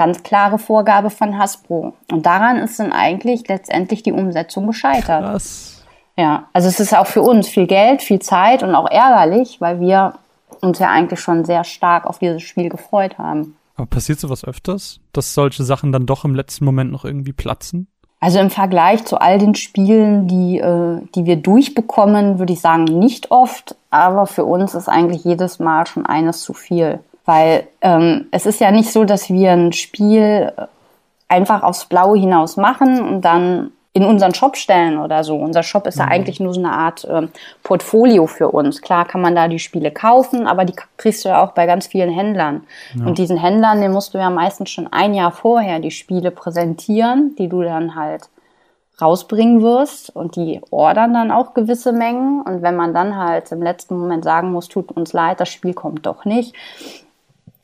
Ganz 0.00 0.22
klare 0.22 0.58
Vorgabe 0.58 1.10
von 1.10 1.36
Hasbro. 1.36 1.92
Und 2.10 2.24
daran 2.24 2.56
ist 2.56 2.80
dann 2.80 2.90
eigentlich 2.90 3.46
letztendlich 3.48 4.02
die 4.02 4.12
Umsetzung 4.12 4.66
gescheitert. 4.66 5.24
Krass. 5.24 5.84
Ja, 6.16 6.48
also 6.54 6.68
es 6.68 6.80
ist 6.80 6.96
auch 6.96 7.06
für 7.06 7.20
uns 7.20 7.48
viel 7.48 7.66
Geld, 7.66 8.00
viel 8.00 8.18
Zeit 8.18 8.62
und 8.62 8.74
auch 8.74 8.90
ärgerlich, 8.90 9.60
weil 9.60 9.78
wir 9.78 10.14
uns 10.62 10.78
ja 10.78 10.88
eigentlich 10.88 11.20
schon 11.20 11.44
sehr 11.44 11.64
stark 11.64 12.06
auf 12.06 12.18
dieses 12.18 12.40
Spiel 12.40 12.70
gefreut 12.70 13.18
haben. 13.18 13.56
Aber 13.76 13.84
passiert 13.88 14.18
sowas 14.20 14.42
öfters, 14.42 15.00
dass 15.12 15.34
solche 15.34 15.64
Sachen 15.64 15.92
dann 15.92 16.06
doch 16.06 16.24
im 16.24 16.34
letzten 16.34 16.64
Moment 16.64 16.90
noch 16.92 17.04
irgendwie 17.04 17.34
platzen? 17.34 17.86
Also 18.20 18.38
im 18.38 18.48
Vergleich 18.48 19.04
zu 19.04 19.20
all 19.20 19.38
den 19.38 19.54
Spielen, 19.54 20.28
die, 20.28 20.60
äh, 20.60 21.02
die 21.14 21.26
wir 21.26 21.36
durchbekommen, 21.36 22.38
würde 22.38 22.54
ich 22.54 22.62
sagen, 22.62 22.84
nicht 22.84 23.30
oft. 23.30 23.76
Aber 23.90 24.26
für 24.26 24.46
uns 24.46 24.74
ist 24.74 24.88
eigentlich 24.88 25.24
jedes 25.24 25.58
Mal 25.58 25.86
schon 25.86 26.06
eines 26.06 26.40
zu 26.40 26.54
viel. 26.54 27.00
Weil 27.30 27.68
ähm, 27.80 28.26
es 28.32 28.44
ist 28.44 28.58
ja 28.58 28.72
nicht 28.72 28.90
so, 28.90 29.04
dass 29.04 29.30
wir 29.30 29.52
ein 29.52 29.72
Spiel 29.72 30.52
einfach 31.28 31.62
aufs 31.62 31.84
Blaue 31.84 32.18
hinaus 32.18 32.56
machen 32.56 33.00
und 33.00 33.20
dann 33.20 33.70
in 33.92 34.04
unseren 34.04 34.34
Shop 34.34 34.56
stellen 34.56 34.98
oder 34.98 35.22
so. 35.22 35.36
Unser 35.36 35.62
Shop 35.62 35.86
ist 35.86 36.00
ja 36.00 36.06
mhm. 36.06 36.10
eigentlich 36.10 36.40
nur 36.40 36.52
so 36.52 36.60
eine 36.60 36.72
Art 36.72 37.06
ähm, 37.08 37.28
Portfolio 37.62 38.26
für 38.26 38.48
uns. 38.48 38.82
Klar 38.82 39.04
kann 39.04 39.20
man 39.20 39.36
da 39.36 39.46
die 39.46 39.60
Spiele 39.60 39.92
kaufen, 39.92 40.48
aber 40.48 40.64
die 40.64 40.74
kriegst 40.96 41.24
du 41.24 41.28
ja 41.28 41.40
auch 41.40 41.52
bei 41.52 41.66
ganz 41.66 41.86
vielen 41.86 42.10
Händlern. 42.10 42.64
Ja. 42.98 43.06
Und 43.06 43.18
diesen 43.18 43.36
Händlern, 43.36 43.80
den 43.80 43.92
musst 43.92 44.12
du 44.12 44.18
ja 44.18 44.28
meistens 44.28 44.70
schon 44.70 44.92
ein 44.92 45.14
Jahr 45.14 45.30
vorher 45.30 45.78
die 45.78 45.92
Spiele 45.92 46.32
präsentieren, 46.32 47.36
die 47.38 47.48
du 47.48 47.62
dann 47.62 47.94
halt 47.94 48.28
rausbringen 49.00 49.62
wirst 49.62 50.14
und 50.14 50.36
die 50.36 50.60
ordern 50.70 51.14
dann 51.14 51.30
auch 51.30 51.54
gewisse 51.54 51.92
Mengen. 51.92 52.42
Und 52.42 52.62
wenn 52.62 52.76
man 52.76 52.92
dann 52.92 53.16
halt 53.16 53.50
im 53.52 53.62
letzten 53.62 53.98
Moment 53.98 54.24
sagen 54.24 54.52
muss, 54.52 54.68
tut 54.68 54.90
uns 54.92 55.12
leid, 55.12 55.40
das 55.40 55.48
Spiel 55.48 55.74
kommt 55.74 56.06
doch 56.06 56.24
nicht, 56.24 56.54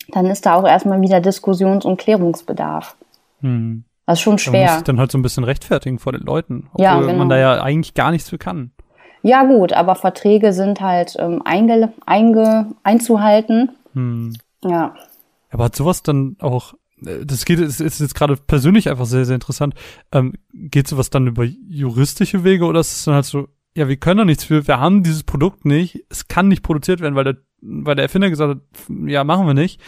dann 0.09 0.27
ist 0.27 0.47
da 0.47 0.55
auch 0.55 0.67
erstmal 0.67 1.01
wieder 1.01 1.21
Diskussions- 1.21 1.85
und 1.85 1.99
Klärungsbedarf. 1.99 2.97
Hm. 3.41 3.85
Das 4.07 4.19
ist 4.19 4.23
schon 4.23 4.39
schwer. 4.39 4.53
Man 4.53 4.63
muss 4.63 4.75
sich 4.75 4.85
dann 4.85 5.01
halt 5.01 5.11
so 5.11 5.19
ein 5.19 5.23
bisschen 5.23 5.45
rechtfertigen 5.45 5.99
vor 5.99 6.13
den 6.13 6.23
Leuten, 6.23 6.69
obwohl 6.73 6.85
ja, 6.85 7.01
genau. 7.01 7.15
man 7.15 7.29
da 7.29 7.39
ja 7.39 7.61
eigentlich 7.61 7.95
gar 7.95 8.13
nichts 8.13 8.31
für 8.31 8.39
kann. 8.39 8.71
Ja 9.23 9.45
gut, 9.45 9.73
aber 9.73 9.97
Verträge 9.97 10.53
sind 10.53 10.81
halt 10.81 11.17
ähm, 11.19 11.43
einge, 11.45 11.93
einge, 12.07 12.69
einzuhalten. 12.85 13.71
Hm. 13.95 14.35
Ja. 14.63 14.95
Aber 15.51 15.65
hat 15.65 15.75
sowas 15.77 16.05
dann 16.05 16.37
auch, 16.41 16.75
äh, 17.05 17.25
das 17.25 17.45
geht, 17.45 17.59
ist, 17.59 17.81
ist 17.81 18.01
jetzt 18.01 18.15
gerade 18.15 18.37
persönlich 18.37 18.89
einfach 18.89 19.07
sehr, 19.07 19.25
sehr 19.25 19.35
interessant, 19.35 19.75
ähm, 20.13 20.35
geht 20.53 20.87
sowas 20.87 21.11
dann 21.11 21.27
über 21.27 21.45
juristische 21.45 22.45
Wege 22.45 22.67
oder 22.67 22.79
ist 22.79 22.93
es 22.93 23.05
dann 23.05 23.15
halt 23.15 23.25
so, 23.25 23.49
ja, 23.77 23.89
wir 23.89 23.97
können 23.97 24.19
da 24.19 24.25
nichts 24.25 24.45
für, 24.45 24.67
wir 24.67 24.81
haben 24.81 25.03
dieses 25.03 25.23
Produkt 25.23 25.67
nicht, 25.67 26.03
es 26.09 26.29
kann 26.29 26.49
nicht 26.49 26.63
produziert 26.63 27.01
werden, 27.01 27.15
weil 27.15 27.25
der, 27.25 27.37
weil 27.61 27.95
der 27.95 28.05
Erfinder 28.05 28.31
gesagt 28.31 28.55
hat, 28.57 28.99
ja, 29.07 29.23
machen 29.23 29.47
wir 29.47 29.55
nicht 29.55 29.81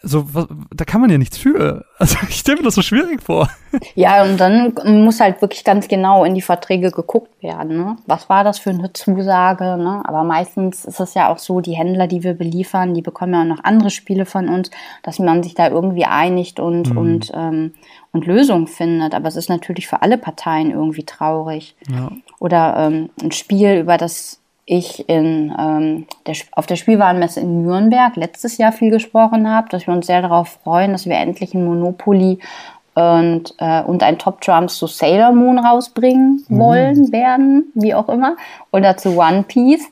so, 0.00 0.32
was, 0.32 0.46
da 0.74 0.84
kann 0.84 1.00
man 1.00 1.10
ja 1.10 1.18
nichts 1.18 1.38
für. 1.38 1.84
Also 1.98 2.16
ich 2.28 2.36
stelle 2.36 2.58
mir 2.58 2.64
das 2.64 2.76
so 2.76 2.82
schwierig 2.82 3.22
vor. 3.22 3.48
Ja, 3.94 4.22
und 4.22 4.38
dann 4.38 4.74
muss 5.02 5.20
halt 5.20 5.42
wirklich 5.42 5.64
ganz 5.64 5.88
genau 5.88 6.24
in 6.24 6.34
die 6.34 6.42
Verträge 6.42 6.92
geguckt 6.92 7.42
werden. 7.42 7.76
Ne? 7.76 7.96
Was 8.06 8.28
war 8.28 8.44
das 8.44 8.58
für 8.58 8.70
eine 8.70 8.92
Zusage? 8.92 9.76
Ne? 9.76 10.02
Aber 10.04 10.22
meistens 10.22 10.84
ist 10.84 11.00
es 11.00 11.14
ja 11.14 11.28
auch 11.28 11.38
so, 11.38 11.60
die 11.60 11.74
Händler, 11.74 12.06
die 12.06 12.22
wir 12.22 12.34
beliefern, 12.34 12.94
die 12.94 13.02
bekommen 13.02 13.34
ja 13.34 13.42
auch 13.42 13.56
noch 13.56 13.64
andere 13.64 13.90
Spiele 13.90 14.24
von 14.24 14.48
uns, 14.48 14.70
dass 15.02 15.18
man 15.18 15.42
sich 15.42 15.54
da 15.54 15.68
irgendwie 15.68 16.04
einigt 16.04 16.60
und, 16.60 16.90
mhm. 16.90 16.98
und, 16.98 17.32
ähm, 17.34 17.74
und 18.12 18.26
Lösungen 18.26 18.68
findet. 18.68 19.14
Aber 19.14 19.26
es 19.26 19.36
ist 19.36 19.48
natürlich 19.48 19.88
für 19.88 20.02
alle 20.02 20.16
Parteien 20.16 20.70
irgendwie 20.70 21.04
traurig. 21.04 21.76
Ja. 21.90 22.12
Oder 22.38 22.76
ähm, 22.78 23.10
ein 23.20 23.32
Spiel, 23.32 23.80
über 23.80 23.96
das 23.96 24.40
ich 24.68 25.08
in, 25.08 25.54
ähm, 25.58 26.06
der, 26.26 26.36
auf 26.52 26.66
der 26.66 26.76
Spielwarenmesse 26.76 27.40
in 27.40 27.62
Nürnberg 27.62 28.14
letztes 28.16 28.58
Jahr 28.58 28.70
viel 28.70 28.90
gesprochen 28.90 29.48
habe, 29.48 29.68
dass 29.70 29.86
wir 29.86 29.94
uns 29.94 30.06
sehr 30.06 30.20
darauf 30.20 30.58
freuen, 30.62 30.92
dass 30.92 31.06
wir 31.06 31.16
endlich 31.16 31.54
ein 31.54 31.64
Monopoly 31.64 32.38
und, 32.94 33.54
äh, 33.58 33.82
und 33.82 34.02
ein 34.02 34.18
Top 34.18 34.42
Drums 34.42 34.76
zu 34.76 34.86
Sailor 34.86 35.32
Moon 35.32 35.58
rausbringen 35.58 36.44
mhm. 36.48 36.58
wollen, 36.58 36.98
mhm. 37.00 37.12
werden, 37.12 37.72
wie 37.74 37.94
auch 37.94 38.08
immer, 38.08 38.36
oder 38.70 38.96
zu 38.96 39.16
One 39.18 39.44
Piece. 39.48 39.88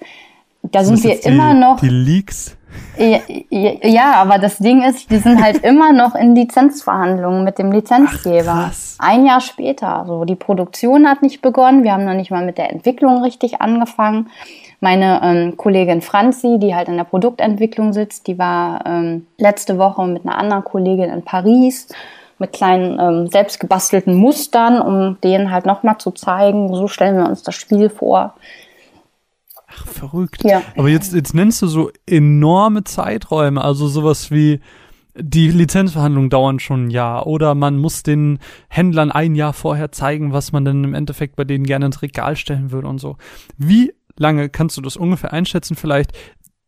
Da 0.63 0.85
sind 0.85 1.03
wir 1.03 1.25
immer 1.25 1.55
die, 1.55 1.61
noch. 1.61 1.81
Die 1.81 1.89
Leaks. 1.89 2.57
Ja, 2.99 3.21
ja, 3.51 4.13
aber 4.15 4.39
das 4.39 4.59
Ding 4.59 4.83
ist, 4.83 5.11
die 5.11 5.19
sind 5.19 5.43
halt 5.43 5.59
immer 5.65 5.93
noch 5.93 6.15
in 6.15 6.35
Lizenzverhandlungen 6.35 7.45
mit 7.45 7.59
dem 7.59 7.73
Lizenzgeber. 7.73 8.71
Ach, 8.71 8.75
Ein 8.99 9.25
Jahr 9.25 9.41
später. 9.41 10.05
So, 10.07 10.25
die 10.25 10.35
Produktion 10.35 11.09
hat 11.09 11.23
nicht 11.23 11.41
begonnen. 11.41 11.85
Wir 11.85 11.93
haben 11.93 12.05
noch 12.05 12.15
nicht 12.15 12.31
mal 12.31 12.45
mit 12.45 12.59
der 12.59 12.71
Entwicklung 12.71 13.23
richtig 13.23 13.63
angefangen. 13.63 14.29
Meine 14.81 15.21
ähm, 15.23 15.57
Kollegin 15.57 16.03
Franzi, 16.03 16.59
die 16.59 16.75
halt 16.75 16.89
in 16.89 16.97
der 16.97 17.05
Produktentwicklung 17.05 17.93
sitzt, 17.93 18.27
die 18.27 18.39
war 18.39 18.85
ähm, 18.87 19.27
letzte 19.39 19.79
Woche 19.79 20.07
mit 20.07 20.27
einer 20.27 20.39
anderen 20.39 20.65
Kollegin 20.65 21.11
in 21.11 21.23
Paris 21.23 21.89
mit 22.39 22.53
kleinen 22.53 22.99
ähm, 23.01 23.29
selbstgebastelten 23.29 24.15
Mustern, 24.15 24.81
um 24.81 25.19
denen 25.23 25.51
halt 25.51 25.65
nochmal 25.65 25.99
zu 25.99 26.11
zeigen, 26.11 26.75
so 26.75 26.87
stellen 26.87 27.17
wir 27.17 27.27
uns 27.27 27.43
das 27.43 27.55
Spiel 27.55 27.89
vor. 27.89 28.35
Ach, 29.69 29.87
verrückt. 29.87 30.45
Ja. 30.45 30.63
Aber 30.77 30.89
jetzt, 30.89 31.15
jetzt 31.15 31.35
nennst 31.35 31.63
du 31.63 31.67
so 31.67 31.91
enorme 32.07 32.85
Zeiträume, 32.85 33.63
also 33.63 33.89
sowas 33.89 34.31
wie 34.31 34.61
die 35.19 35.49
Lizenzverhandlungen 35.49 36.29
dauern 36.29 36.61
schon 36.61 36.87
ein 36.87 36.91
Jahr 36.91 37.27
oder 37.27 37.55
man 37.55 37.79
muss 37.79 38.03
den 38.03 38.39
Händlern 38.69 39.11
ein 39.11 39.35
Jahr 39.35 39.55
vorher 39.55 39.91
zeigen, 39.91 40.35
was 40.35 40.53
man 40.53 40.67
denn 40.67 40.85
im 40.85 40.93
Endeffekt 40.93 41.37
bei 41.37 41.45
denen 41.45 41.65
gerne 41.65 41.87
ins 41.87 42.03
Regal 42.03 42.37
stellen 42.37 42.71
würde 42.71 42.89
und 42.89 42.99
so. 42.99 43.17
Wie 43.57 43.95
lange 44.19 44.49
kannst 44.49 44.77
du 44.77 44.81
das 44.81 44.97
ungefähr 44.97 45.33
einschätzen 45.33 45.77
vielleicht? 45.77 46.13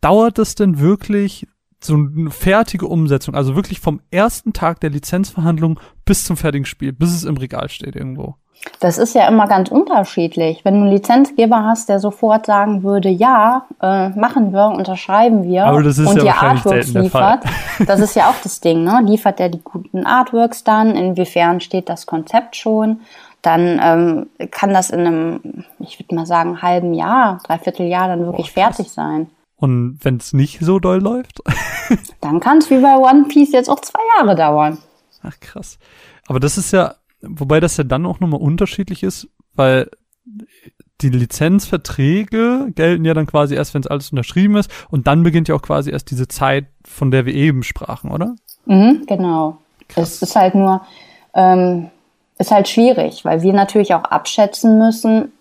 Dauert 0.01 0.39
das 0.39 0.55
denn 0.55 0.79
wirklich 0.79 1.47
so 1.81 1.95
eine 1.95 2.31
fertige 2.31 2.87
Umsetzung, 2.87 3.35
also 3.35 3.55
wirklich 3.55 3.81
vom 3.81 4.01
ersten 4.11 4.53
Tag 4.53 4.81
der 4.81 4.91
Lizenzverhandlung 4.91 5.79
bis 6.05 6.25
zum 6.25 6.37
fertigen 6.37 6.65
Spiel, 6.65 6.93
bis 6.93 7.15
es 7.15 7.25
im 7.25 7.37
Regal 7.37 7.69
steht 7.69 7.95
irgendwo? 7.95 8.35
Das 8.81 8.99
ist 8.99 9.15
ja 9.15 9.29
immer 9.29 9.47
ganz 9.47 9.71
unterschiedlich. 9.71 10.65
Wenn 10.65 10.75
du 10.75 10.81
einen 10.81 10.91
Lizenzgeber 10.91 11.65
hast, 11.65 11.89
der 11.89 11.99
sofort 12.01 12.47
sagen 12.47 12.83
würde, 12.83 13.09
ja, 13.09 13.67
äh, 13.81 14.11
machen 14.11 14.53
wir, 14.53 14.69
unterschreiben 14.69 15.45
wir 15.45 15.65
Aber 15.65 15.83
das 15.83 15.99
ist 15.99 16.09
und 16.09 16.17
ja 16.17 16.23
dir 16.23 16.43
Artworks 16.43 16.93
liefert, 16.93 17.45
das 17.87 18.01
ist 18.01 18.15
ja 18.15 18.29
auch 18.29 18.41
das 18.43 18.61
Ding, 18.61 18.85
ne? 18.85 19.01
Liefert 19.05 19.41
er 19.41 19.49
die 19.49 19.63
guten 19.63 20.07
Artworks 20.07 20.65
dann? 20.65 20.97
Inwiefern 20.97 21.61
steht 21.61 21.89
das 21.89 22.07
Konzept 22.07 22.57
schon? 22.57 23.01
Dann 23.43 23.81
ähm, 23.83 24.49
kann 24.51 24.73
das 24.73 24.91
in 24.91 25.01
einem, 25.01 25.65
ich 25.79 25.99
würde 25.99 26.15
mal 26.15 26.27
sagen, 26.27 26.63
halben 26.63 26.95
Jahr, 26.95 27.41
dreiviertel 27.45 27.87
Jahr 27.87 28.09
dann 28.09 28.27
wirklich 28.27 28.55
Boah, 28.55 28.65
fertig 28.65 28.91
sein. 28.91 29.29
Und 29.57 29.99
wenn 30.03 30.17
es 30.17 30.33
nicht 30.33 30.61
so 30.61 30.79
doll 30.79 31.01
läuft? 31.01 31.41
dann 32.21 32.41
kann 32.41 32.59
es 32.59 32.71
wie 32.71 32.81
bei 32.81 32.97
One 32.97 33.25
Piece 33.29 33.53
jetzt 33.53 33.69
auch 33.69 33.81
zwei 33.81 34.01
Jahre 34.17 34.37
dauern. 34.37 34.79
Ach 35.23 35.39
krass. 35.41 35.79
Aber 36.27 36.41
das 36.41 36.59
ist 36.59 36.73
ja, 36.73 36.95
wobei 37.23 37.61
das 37.61 37.77
ja 37.77 37.85
dann 37.85 38.07
auch 38.07 38.21
nochmal 38.21 38.41
unterschiedlich 38.41 39.03
ist, 39.03 39.29
weil 39.55 39.91
die 41.01 41.11
Lizenzverträge 41.11 42.73
gelten 42.75 43.05
ja 43.05 43.15
dann 43.15 43.27
quasi 43.27 43.55
erst, 43.55 43.75
wenn 43.75 43.83
es 43.83 43.87
alles 43.87 44.11
unterschrieben 44.11 44.57
ist 44.57 44.71
und 44.91 45.07
dann 45.07 45.23
beginnt 45.23 45.49
ja 45.49 45.55
auch 45.55 45.63
quasi 45.63 45.91
erst 45.91 46.11
diese 46.11 46.29
Zeit, 46.29 46.67
von 46.85 47.11
der 47.11 47.25
wir 47.25 47.35
eben 47.35 47.63
sprachen, 47.63 48.11
oder? 48.11 48.35
Mhm, 48.67 49.05
genau. 49.07 49.59
Krass. 49.89 50.15
Es 50.15 50.23
ist 50.23 50.37
halt 50.37 50.55
nur, 50.55 50.83
ähm, 51.35 51.91
ist 52.39 52.51
halt 52.51 52.69
schwierig, 52.69 53.25
weil 53.25 53.43
wir 53.43 53.53
natürlich 53.53 53.95
auch 53.95 54.05
abschätzen 54.05 54.79
müssen, 54.79 55.33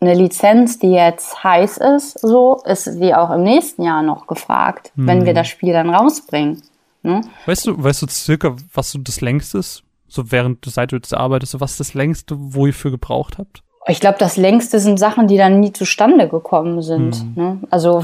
eine 0.00 0.14
Lizenz, 0.14 0.78
die 0.78 0.92
jetzt 0.92 1.42
heiß 1.42 1.78
ist, 1.78 2.20
so 2.20 2.60
ist 2.64 3.00
die 3.00 3.14
auch 3.14 3.30
im 3.30 3.42
nächsten 3.42 3.82
Jahr 3.82 4.02
noch 4.02 4.26
gefragt, 4.26 4.92
hm. 4.96 5.06
wenn 5.06 5.20
wir 5.22 5.30
hm. 5.30 5.36
das 5.36 5.48
Spiel 5.48 5.72
dann 5.72 5.90
rausbringen. 5.90 6.62
Ne? 7.02 7.22
Weißt 7.46 7.66
du, 7.66 7.82
weißt 7.82 8.02
du 8.02 8.06
circa, 8.08 8.54
was 8.72 8.90
so 8.90 8.98
das 8.98 9.20
längste 9.20 9.58
ist? 9.58 9.82
So 10.06 10.30
während 10.30 10.64
du 10.64 10.70
seit 10.70 10.92
du 10.92 10.96
jetzt 10.96 11.12
arbeitest, 11.12 11.58
was 11.60 11.76
das 11.76 11.94
längste, 11.94 12.36
wo 12.38 12.66
ihr 12.66 12.74
für 12.74 12.90
gebraucht 12.90 13.38
habt? 13.38 13.63
Ich 13.86 14.00
glaube, 14.00 14.16
das 14.18 14.38
längste 14.38 14.78
sind 14.80 14.98
Sachen, 14.98 15.26
die 15.26 15.36
dann 15.36 15.60
nie 15.60 15.72
zustande 15.72 16.26
gekommen 16.26 16.80
sind. 16.80 17.22
Mhm. 17.22 17.32
Ne? 17.34 17.58
Also 17.70 18.02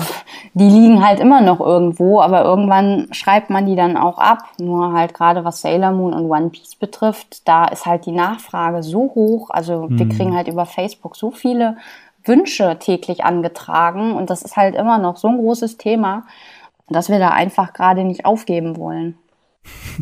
die 0.52 0.68
liegen 0.68 1.02
halt 1.02 1.20
immer 1.20 1.40
noch 1.40 1.58
irgendwo, 1.58 2.20
aber 2.20 2.44
irgendwann 2.44 3.08
schreibt 3.12 3.48
man 3.48 3.64
die 3.64 3.76
dann 3.76 3.96
auch 3.96 4.18
ab. 4.18 4.42
Nur 4.58 4.92
halt 4.92 5.14
gerade 5.14 5.42
was 5.42 5.62
Sailor 5.62 5.92
Moon 5.92 6.12
und 6.12 6.26
One 6.26 6.50
Piece 6.50 6.74
betrifft, 6.74 7.48
da 7.48 7.64
ist 7.64 7.86
halt 7.86 8.04
die 8.04 8.12
Nachfrage 8.12 8.82
so 8.82 9.12
hoch. 9.14 9.48
Also 9.48 9.86
mhm. 9.88 9.98
wir 9.98 10.08
kriegen 10.10 10.36
halt 10.36 10.48
über 10.48 10.66
Facebook 10.66 11.16
so 11.16 11.30
viele 11.30 11.78
Wünsche 12.24 12.78
täglich 12.78 13.24
angetragen 13.24 14.12
und 14.12 14.28
das 14.28 14.42
ist 14.42 14.56
halt 14.56 14.74
immer 14.74 14.98
noch 14.98 15.16
so 15.16 15.28
ein 15.28 15.38
großes 15.38 15.78
Thema, 15.78 16.26
dass 16.88 17.08
wir 17.08 17.18
da 17.18 17.30
einfach 17.30 17.72
gerade 17.72 18.04
nicht 18.04 18.26
aufgeben 18.26 18.76
wollen. 18.76 19.16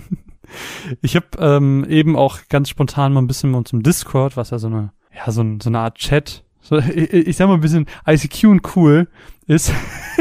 ich 1.02 1.14
habe 1.14 1.26
ähm, 1.38 1.86
eben 1.88 2.16
auch 2.16 2.38
ganz 2.48 2.68
spontan 2.68 3.12
mal 3.12 3.22
ein 3.22 3.28
bisschen 3.28 3.50
mit 3.50 3.58
uns 3.58 3.72
im 3.72 3.84
Discord, 3.84 4.36
was 4.36 4.50
ja 4.50 4.58
so 4.58 4.66
eine 4.66 4.90
ja, 5.18 5.31
so, 5.33 5.44
so 5.61 5.68
eine 5.68 5.81
Art 5.81 5.96
Chat. 5.96 6.44
So, 6.61 6.78
ich, 6.94 7.12
ich 7.12 7.37
sag 7.37 7.48
mal 7.48 7.54
ein 7.54 7.61
bisschen 7.61 7.87
ICQ 8.07 8.44
und 8.44 8.76
cool 8.76 9.09
ist. 9.46 9.72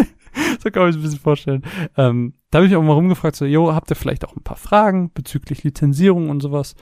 so 0.59 0.71
kann 0.71 0.83
man 0.83 0.91
sich 0.91 0.99
ein 0.99 1.03
bisschen 1.03 1.19
vorstellen. 1.19 1.63
Ähm, 1.95 2.33
da 2.49 2.59
habe 2.59 2.67
ich 2.67 2.75
auch 2.75 2.81
mal 2.81 2.93
rumgefragt, 2.93 3.35
so, 3.35 3.45
jo, 3.45 3.73
habt 3.73 3.91
ihr 3.91 3.95
vielleicht 3.95 4.25
auch 4.25 4.35
ein 4.35 4.43
paar 4.43 4.57
Fragen 4.57 5.11
bezüglich 5.13 5.63
Lizenzierung 5.63 6.29
und 6.29 6.41
sowas? 6.41 6.75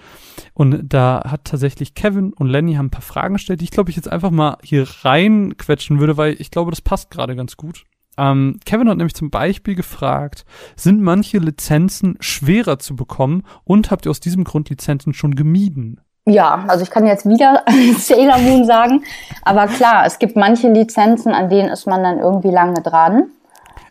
Und 0.54 0.93
da 0.93 1.23
hat 1.25 1.45
tatsächlich 1.45 1.95
Kevin 1.95 2.34
und 2.34 2.47
Lenny 2.47 2.75
haben 2.75 2.88
ein 2.88 2.91
paar 2.91 3.01
Fragen 3.01 3.36
gestellt, 3.36 3.62
die 3.62 3.65
ich 3.65 3.71
glaube 3.71 3.89
ich 3.89 3.95
jetzt 3.95 4.12
einfach 4.12 4.32
mal 4.32 4.58
hier 4.63 4.88
reinquetschen 5.01 5.99
würde, 5.99 6.17
weil 6.17 6.39
ich 6.39 6.51
glaube, 6.51 6.71
das 6.71 6.82
passt 6.82 7.10
gerade 7.10 7.36
ganz 7.36 7.58
gut. 7.58 7.86
Ähm, 8.17 8.60
Kevin 8.65 8.88
hat 8.88 8.97
nämlich 8.97 9.15
zum 9.15 9.30
Beispiel 9.30 9.75
gefragt, 9.75 10.45
sind 10.78 11.01
manche 11.01 11.39
Lizenzen 11.39 12.15
schwerer 12.21 12.80
zu 12.80 12.95
bekommen 12.95 13.43
und 13.65 13.91
habt 13.91 14.06
ihr 14.06 14.12
aus 14.12 14.21
diesem 14.21 14.45
Grund 14.45 14.69
Lizenzen 14.69 15.13
schon 15.13 15.36
gemieden? 15.36 15.99
Ja, 16.27 16.65
also 16.67 16.83
ich 16.83 16.89
kann 16.89 17.05
jetzt 17.05 17.29
wieder 17.29 17.63
Sailor 17.99 18.39
Moon 18.39 18.65
sagen, 18.65 19.03
aber 19.43 19.67
klar, 19.67 20.05
es 20.05 20.17
gibt 20.17 20.35
manche 20.35 20.69
Lizenzen, 20.69 21.33
an 21.33 21.49
denen 21.49 21.69
ist 21.69 21.85
man 21.85 22.01
dann 22.03 22.19
irgendwie 22.19 22.49
lange 22.49 22.81
dran. 22.81 23.29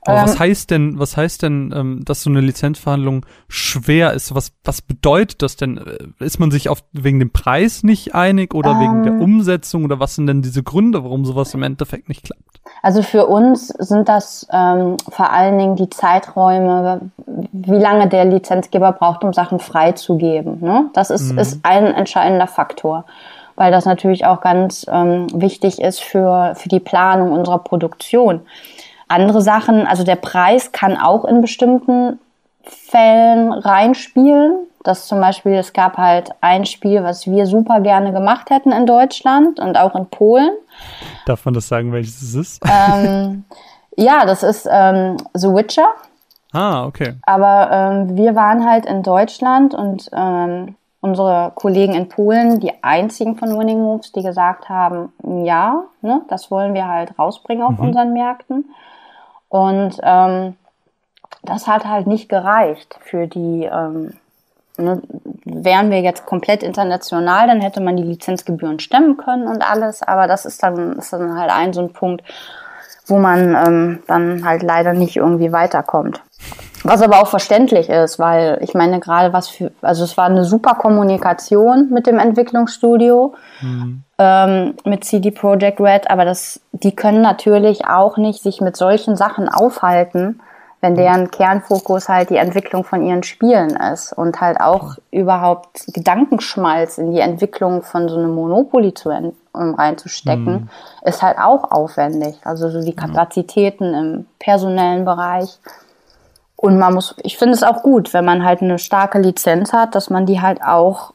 Aber 0.05 0.19
ähm, 0.19 0.25
was 0.25 0.39
heißt 0.39 0.71
denn, 0.71 0.99
was 0.99 1.17
heißt 1.17 1.43
denn, 1.43 1.73
ähm, 1.75 2.03
dass 2.05 2.23
so 2.23 2.31
eine 2.31 2.41
Lizenzverhandlung 2.41 3.25
schwer 3.49 4.13
ist? 4.13 4.35
Was, 4.35 4.53
was 4.63 4.83
bedeutet 4.83 5.43
das 5.43 5.57
denn? 5.57 5.79
Äh, 5.79 6.25
ist 6.25 6.39
man 6.39 6.51
sich 6.51 6.69
auf, 6.69 6.85
wegen 6.93 7.19
dem 7.19 7.33
Preis 7.33 7.83
nicht 7.83 8.15
einig 8.15 8.55
oder 8.55 8.73
ähm, 8.73 8.81
wegen 8.81 9.03
der 9.03 9.13
ähm. 9.15 9.23
Umsetzung 9.23 9.85
oder 9.85 10.01
was 10.01 10.15
sind 10.15 10.27
denn 10.27 10.43
diese 10.43 10.63
Gründe, 10.63 11.05
warum 11.05 11.25
sowas 11.25 11.55
im 11.55 11.63
Endeffekt 11.63 12.09
nicht 12.09 12.25
klappt? 12.25 12.43
Also 12.83 13.03
für 13.03 13.27
uns 13.27 13.69
sind 13.69 14.09
das 14.09 14.47
ähm, 14.53 14.97
vor 15.09 15.31
allen 15.31 15.59
Dingen 15.59 15.77
die 15.77 15.91
Zeiträume, 15.91 17.11
wie 17.53 17.79
lange 17.79 18.09
der 18.09 18.27
Lizenzgeber 18.27 18.93
braucht, 18.93 19.25
um 19.25 19.33
Sachen 19.33 19.59
freizugeben. 19.59 20.61
Ne? 20.61 20.91
Das 20.93 21.11
ist, 21.11 21.33
mhm. 21.33 21.39
ist 21.39 21.61
ein 21.63 21.87
entscheidender 21.87 22.47
Faktor. 22.47 23.05
weil 23.57 23.71
das 23.71 23.85
natürlich 23.85 24.27
auch 24.27 24.41
ganz 24.41 24.85
ähm, 24.91 25.29
wichtig 25.33 25.81
ist 25.81 26.01
für, 26.01 26.55
für 26.57 26.69
die 26.69 26.81
Planung 26.81 27.33
unserer 27.33 27.59
Produktion. 27.59 28.41
Andere 29.09 29.43
Sachen, 29.43 29.87
also 29.87 30.05
der 30.05 30.17
Preis 30.17 30.73
kann 30.73 30.97
auch 30.97 31.25
in 31.25 31.41
bestimmten 31.41 32.19
Fällen 32.63 33.53
reinspielen. 33.53 34.67
Das 34.83 35.07
zum 35.07 35.21
Beispiel, 35.21 35.55
es 35.55 35.73
gab 35.73 35.97
halt 35.97 36.31
ein 36.41 36.67
Spiel, 36.67 37.03
was 37.03 37.27
wir 37.27 37.47
super 37.47 37.81
gerne 37.81 38.13
gemacht 38.13 38.51
hätten 38.51 38.71
in 38.71 38.87
Deutschland 38.87 39.59
und 39.59 39.77
auch 39.79 39.95
in 39.95 40.07
Polen. 40.07 40.51
Darf 41.27 41.45
man 41.45 41.55
das 41.55 41.69
sagen, 41.69 41.93
welches 41.93 42.21
es 42.21 42.35
ist? 42.35 42.63
Ähm, 42.67 43.45
ja, 43.97 44.27
das 44.27 44.43
ist 44.43 44.69
ähm, 44.71 45.17
The 45.33 45.49
Witcher. 45.49 45.89
Ah, 46.53 46.85
okay. 46.85 47.15
Aber 47.23 47.71
ähm, 47.73 48.17
wir 48.17 48.35
waren 48.35 48.65
halt 48.65 48.87
in 48.87 49.03
Deutschland 49.03 49.75
und 49.75 50.09
ähm, 50.13 50.77
unsere 51.01 51.53
Kollegen 51.55 51.95
in 51.95 52.09
Polen 52.09 52.61
die 52.61 52.73
einzigen 52.83 53.37
von 53.37 53.59
Winning 53.59 53.79
Moves, 53.79 54.13
die 54.13 54.23
gesagt 54.23 54.69
haben, 54.69 55.13
ja, 55.45 55.85
ne, 56.01 56.23
das 56.29 56.51
wollen 56.51 56.73
wir 56.73 56.89
halt 56.89 57.19
rausbringen 57.19 57.63
auf 57.63 57.79
mhm. 57.79 57.89
unseren 57.89 58.13
Märkten. 58.13 58.67
Und 59.55 60.01
ähm, 60.03 60.57
das 61.45 61.69
hat 61.69 61.85
halt 61.85 62.09
nicht 62.09 62.29
gereicht 62.29 62.99
für 63.05 63.29
die. 63.29 63.71
Ähm, 63.73 64.15
ne, 64.77 65.01
wären 65.45 65.93
wir 65.93 66.01
jetzt 66.01 66.27
komplett 66.27 66.65
international, 66.65 67.47
dann 67.47 67.61
hätte 67.61 67.81
man 67.81 67.97
die 67.97 68.03
Lizenzgebühren 68.03 68.81
stemmen 68.81 69.17
können 69.17 69.47
und 69.47 69.63
alles. 69.63 70.03
Aber 70.03 70.27
das 70.27 70.45
ist 70.45 70.61
dann, 70.65 70.95
ist 70.99 71.13
dann 71.13 71.39
halt 71.39 71.53
ein 71.53 71.73
so 71.73 71.83
ein 71.83 71.93
Punkt, 71.93 72.25
wo 73.07 73.21
man 73.21 73.55
ähm, 73.55 74.03
dann 74.09 74.45
halt 74.45 74.65
leider 74.65 74.93
nicht 74.93 75.15
irgendwie 75.15 75.53
weiterkommt. 75.53 76.21
Was 76.85 77.01
aber 77.01 77.23
auch 77.23 77.29
verständlich 77.29 77.89
ist, 77.89 78.19
weil 78.19 78.59
ich 78.61 78.75
meine 78.75 79.01
gerade 79.01 79.33
was 79.33 79.49
für, 79.49 79.73
also 79.81 80.05
es 80.05 80.19
war 80.19 80.27
eine 80.27 80.45
super 80.45 80.75
Kommunikation 80.75 81.89
mit 81.91 82.07
dem 82.07 82.19
Entwicklungsstudio, 82.19 83.35
mhm. 83.63 84.03
ähm, 84.19 84.75
mit 84.85 85.03
CD 85.05 85.31
Projekt 85.31 85.81
Red, 85.81 86.11
aber 86.11 86.27
das, 86.27 86.61
die 86.73 86.95
können 86.95 87.23
natürlich 87.23 87.87
auch 87.89 88.19
nicht 88.19 88.43
sich 88.43 88.61
mit 88.61 88.77
solchen 88.77 89.17
Sachen 89.17 89.49
aufhalten, 89.49 90.43
wenn 90.83 90.93
mhm. 90.93 90.99
deren 90.99 91.31
Kernfokus 91.31 92.11
halt 92.11 92.29
die 92.29 92.37
Entwicklung 92.37 92.85
von 92.85 93.03
ihren 93.03 93.23
Spielen 93.23 93.77
ist 93.77 94.13
und 94.13 94.43
halt 94.43 94.61
auch 94.61 94.97
überhaupt 95.11 95.87
Gedankenschmalz 95.87 96.99
in 96.99 97.13
die 97.13 97.21
Entwicklung 97.21 97.83
von 97.83 98.11
so 98.11 98.17
einem 98.17 98.35
Monopoly 98.35 98.93
zu 98.93 99.11
um 99.55 99.75
reinzustecken, 99.75 100.53
mhm. 100.53 100.69
ist 101.03 101.23
halt 101.23 101.39
auch 101.39 101.71
aufwendig. 101.71 102.37
Also 102.45 102.69
so 102.69 102.83
die 102.83 102.95
Kapazitäten 102.95 103.95
im 103.95 104.27
personellen 104.39 105.07
Bereich. 105.07 105.59
Und 106.57 106.79
man 106.79 106.95
muss, 106.95 107.15
ich 107.23 107.37
finde 107.37 107.55
es 107.55 107.63
auch 107.63 107.83
gut, 107.83 108.15
wenn 108.15 108.25
man 108.25 108.45
halt 108.45 108.63
eine 108.63 108.79
starke 108.79 109.19
Lizenz 109.19 109.73
hat, 109.73 109.95
dass 109.95 110.11
man 110.11 110.27
die 110.27 110.41
halt 110.41 110.63
auch 110.63 111.13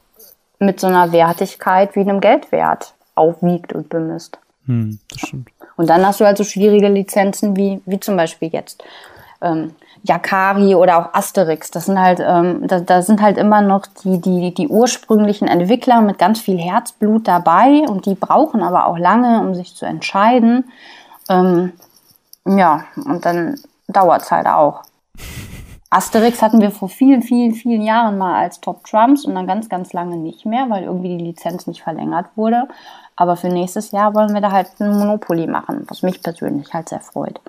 mit 0.58 0.78
so 0.80 0.86
einer 0.86 1.12
Wertigkeit 1.12 1.96
wie 1.96 2.00
einem 2.00 2.20
Geldwert 2.20 2.94
aufwiegt 3.14 3.72
und 3.72 3.88
bemisst. 3.88 4.38
Hm, 4.66 4.98
das 5.10 5.20
stimmt. 5.20 5.48
Und 5.76 5.88
dann 5.88 6.06
hast 6.06 6.20
du 6.20 6.26
halt 6.26 6.36
so 6.36 6.44
schwierige 6.44 6.88
Lizenzen 6.88 7.56
wie, 7.56 7.80
wie 7.86 7.98
zum 7.98 8.16
Beispiel 8.16 8.48
jetzt 8.48 8.84
ähm, 9.40 9.74
Yakari 10.02 10.74
oder 10.74 10.98
auch 10.98 11.14
Asterix. 11.14 11.70
Das 11.70 11.86
sind 11.86 11.98
halt, 11.98 12.20
ähm, 12.20 12.66
da, 12.66 12.80
da 12.80 13.02
sind 13.02 13.20
halt 13.20 13.38
immer 13.38 13.60
noch 13.60 13.86
die, 14.04 14.20
die, 14.20 14.54
die 14.54 14.68
ursprünglichen 14.68 15.48
Entwickler 15.48 16.00
mit 16.00 16.18
ganz 16.18 16.40
viel 16.40 16.58
Herzblut 16.58 17.28
dabei 17.28 17.84
und 17.88 18.06
die 18.06 18.14
brauchen 18.14 18.62
aber 18.62 18.86
auch 18.86 18.98
lange, 18.98 19.40
um 19.40 19.54
sich 19.54 19.74
zu 19.74 19.86
entscheiden. 19.86 20.70
Ähm, 21.28 21.72
ja, 22.46 22.84
und 22.96 23.24
dann 23.24 23.58
dauert 23.88 24.22
es 24.22 24.30
halt 24.30 24.46
auch. 24.46 24.82
Asterix 25.90 26.40
hatten 26.40 26.60
wir 26.60 26.70
vor 26.70 26.88
vielen, 26.88 27.22
vielen, 27.22 27.52
vielen 27.52 27.82
Jahren 27.82 28.16
mal 28.16 28.40
als 28.40 28.60
Top 28.60 28.84
Trumps 28.84 29.24
und 29.24 29.34
dann 29.34 29.48
ganz, 29.48 29.68
ganz 29.68 29.92
lange 29.92 30.16
nicht 30.16 30.46
mehr, 30.46 30.70
weil 30.70 30.84
irgendwie 30.84 31.18
die 31.18 31.24
Lizenz 31.24 31.66
nicht 31.66 31.82
verlängert 31.82 32.26
wurde. 32.36 32.68
Aber 33.16 33.36
für 33.36 33.48
nächstes 33.48 33.90
Jahr 33.90 34.14
wollen 34.14 34.32
wir 34.32 34.40
da 34.40 34.52
halt 34.52 34.68
ein 34.78 34.96
Monopoly 34.96 35.48
machen, 35.48 35.84
was 35.88 36.02
mich 36.02 36.22
persönlich 36.22 36.72
halt 36.72 36.88
sehr 36.88 37.00
freut. 37.00 37.40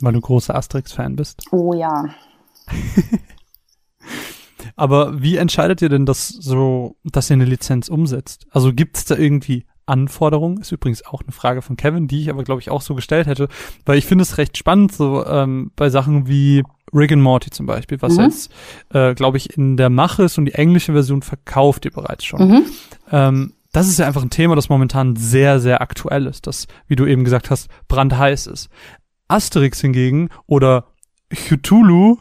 Weil 0.00 0.12
du 0.12 0.20
großer 0.20 0.54
Asterix-Fan 0.54 1.16
bist. 1.16 1.42
Oh 1.50 1.72
ja. 1.72 2.04
Aber 4.76 5.20
wie 5.22 5.38
entscheidet 5.38 5.82
ihr 5.82 5.88
denn 5.88 6.06
das 6.06 6.28
so, 6.28 6.96
dass 7.04 7.30
ihr 7.30 7.34
eine 7.34 7.46
Lizenz 7.46 7.88
umsetzt? 7.88 8.46
Also 8.50 8.72
gibt 8.72 8.96
es 8.96 9.06
da 9.06 9.16
irgendwie 9.16 9.66
Anforderungen? 9.86 10.58
Ist 10.60 10.72
übrigens 10.72 11.04
auch 11.04 11.22
eine 11.22 11.32
Frage 11.32 11.62
von 11.62 11.76
Kevin, 11.76 12.06
die 12.06 12.20
ich 12.20 12.30
aber, 12.30 12.44
glaube 12.44 12.60
ich, 12.60 12.70
auch 12.70 12.82
so 12.82 12.94
gestellt 12.94 13.26
hätte. 13.26 13.48
Weil 13.86 13.98
ich 13.98 14.06
finde 14.06 14.22
es 14.22 14.38
recht 14.38 14.56
spannend, 14.56 14.92
so 14.92 15.26
ähm, 15.26 15.72
bei 15.74 15.90
Sachen 15.90 16.28
wie 16.28 16.62
Rick 16.92 17.12
and 17.12 17.22
Morty 17.22 17.50
zum 17.50 17.66
Beispiel, 17.66 18.00
was 18.00 18.16
mhm. 18.16 18.24
jetzt, 18.24 18.52
äh, 18.92 19.14
glaube 19.14 19.36
ich, 19.36 19.56
in 19.56 19.76
der 19.76 19.90
Mache 19.90 20.24
ist 20.24 20.38
und 20.38 20.46
die 20.46 20.54
englische 20.54 20.92
Version 20.92 21.22
verkauft 21.22 21.84
ihr 21.84 21.90
bereits 21.90 22.24
schon. 22.24 22.48
Mhm. 22.48 22.64
Ähm, 23.10 23.52
das 23.72 23.88
ist 23.88 23.98
ja 23.98 24.06
einfach 24.06 24.22
ein 24.22 24.30
Thema, 24.30 24.56
das 24.56 24.68
momentan 24.68 25.16
sehr, 25.16 25.60
sehr 25.60 25.82
aktuell 25.82 26.26
ist, 26.26 26.46
das, 26.46 26.66
wie 26.86 26.96
du 26.96 27.06
eben 27.06 27.24
gesagt 27.24 27.50
hast, 27.50 27.68
brandheiß 27.88 28.46
ist. 28.46 28.70
Asterix 29.28 29.80
hingegen 29.80 30.30
oder 30.46 30.86
Cthulhu 31.30 32.18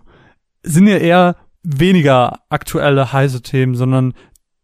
sind 0.64 0.88
ja 0.88 0.98
eher 0.98 1.36
weniger 1.64 2.40
aktuelle 2.50 3.14
heiße 3.14 3.42
Themen, 3.42 3.76
sondern 3.76 4.14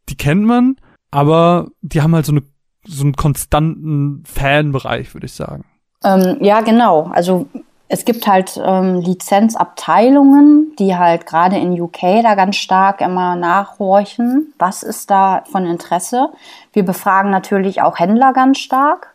die 0.10 0.18
kennt 0.18 0.46
man, 0.46 0.76
aber 1.12 1.68
die 1.82 2.02
haben 2.02 2.14
halt 2.14 2.26
so, 2.26 2.34
eine, 2.34 2.44
so 2.86 3.04
einen 3.04 3.14
konstanten 3.14 4.24
Fanbereich, 4.26 5.14
würde 5.14 5.26
ich 5.26 5.34
sagen. 5.34 5.66
Ähm, 6.04 6.38
ja, 6.42 6.62
genau. 6.62 7.10
Also 7.14 7.48
es 7.88 8.06
gibt 8.06 8.26
halt 8.28 8.60
ähm, 8.64 9.02
Lizenzabteilungen, 9.02 10.76
die 10.80 10.96
halt 10.96 11.26
gerade 11.26 11.58
in 11.58 11.80
UK 11.80 12.24
da 12.24 12.36
ganz 12.36 12.56
stark 12.56 13.02
immer 13.02 13.36
nachhorchen, 13.36 14.54
was 14.58 14.84
ist 14.84 15.12
da 15.12 15.44
von 15.52 15.66
Interesse. 15.66 16.30
Wir 16.72 16.84
befragen 16.84 17.30
natürlich 17.30 17.82
auch 17.82 18.00
Händler 18.00 18.34
ganz 18.34 18.60
stark 18.60 19.13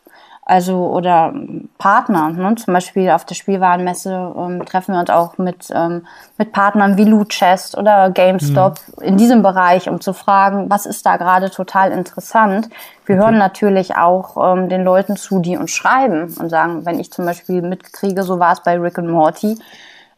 also 0.49 0.87
oder 0.87 1.33
Partner. 1.77 2.29
Ne? 2.29 2.55
Zum 2.55 2.73
Beispiel 2.73 3.11
auf 3.11 3.23
der 3.23 3.35
Spielwarenmesse 3.35 4.33
ähm, 4.35 4.65
treffen 4.65 4.93
wir 4.93 4.99
uns 4.99 5.09
auch 5.09 5.37
mit, 5.37 5.69
ähm, 5.73 6.07
mit 6.37 6.51
Partnern 6.51 6.97
wie 6.97 7.05
Loot 7.05 7.29
Chest 7.29 7.77
oder 7.77 8.09
GameStop 8.09 8.79
mhm. 8.97 9.03
in 9.03 9.17
diesem 9.17 9.43
Bereich, 9.43 9.87
um 9.87 10.01
zu 10.01 10.13
fragen, 10.13 10.69
was 10.69 10.85
ist 10.85 11.05
da 11.05 11.17
gerade 11.17 11.51
total 11.51 11.91
interessant. 11.91 12.69
Wir 13.05 13.15
okay. 13.15 13.25
hören 13.25 13.37
natürlich 13.37 13.95
auch 13.95 14.53
ähm, 14.53 14.69
den 14.69 14.83
Leuten 14.83 15.17
zu, 15.17 15.39
die 15.39 15.55
uns 15.55 15.71
schreiben 15.71 16.33
und 16.39 16.49
sagen, 16.49 16.85
wenn 16.85 16.99
ich 16.99 17.11
zum 17.11 17.25
Beispiel 17.25 17.61
mitkriege, 17.61 18.23
so 18.23 18.39
war 18.39 18.53
es 18.53 18.63
bei 18.63 18.77
Rick 18.79 18.97
and 18.97 19.09
Morty, 19.09 19.57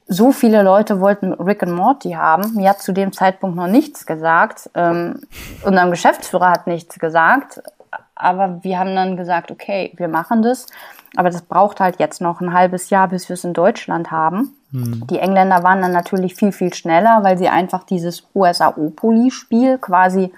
so 0.07 0.31
viele 0.31 0.63
Leute 0.63 0.99
wollten 0.99 1.33
Rick 1.33 1.63
and 1.63 1.73
Morty 1.73 2.11
haben. 2.11 2.55
Mir 2.55 2.69
hat 2.69 2.81
zu 2.81 2.93
dem 2.93 3.11
Zeitpunkt 3.11 3.55
noch 3.55 3.67
nichts 3.67 4.05
gesagt. 4.05 4.69
Ähm, 4.75 5.21
unserem 5.63 5.91
Geschäftsführer 5.91 6.51
hat 6.51 6.67
nichts 6.67 6.99
gesagt. 6.99 7.61
Aber 8.15 8.63
wir 8.63 8.79
haben 8.79 8.95
dann 8.95 9.17
gesagt, 9.17 9.51
okay, 9.51 9.93
wir 9.97 10.07
machen 10.07 10.41
das. 10.41 10.67
Aber 11.15 11.29
das 11.29 11.41
braucht 11.41 11.79
halt 11.79 11.99
jetzt 11.99 12.21
noch 12.21 12.39
ein 12.39 12.53
halbes 12.53 12.89
Jahr, 12.89 13.09
bis 13.09 13.27
wir 13.27 13.33
es 13.33 13.43
in 13.43 13.53
Deutschland 13.53 14.11
haben. 14.11 14.55
Hm. 14.71 15.05
Die 15.07 15.19
Engländer 15.19 15.63
waren 15.63 15.81
dann 15.81 15.91
natürlich 15.91 16.35
viel, 16.35 16.51
viel 16.51 16.73
schneller, 16.73 17.19
weil 17.23 17.37
sie 17.37 17.49
einfach 17.49 17.83
dieses 17.83 18.27
USAO-Poli-Spiel 18.33 19.77
quasi 19.77 20.31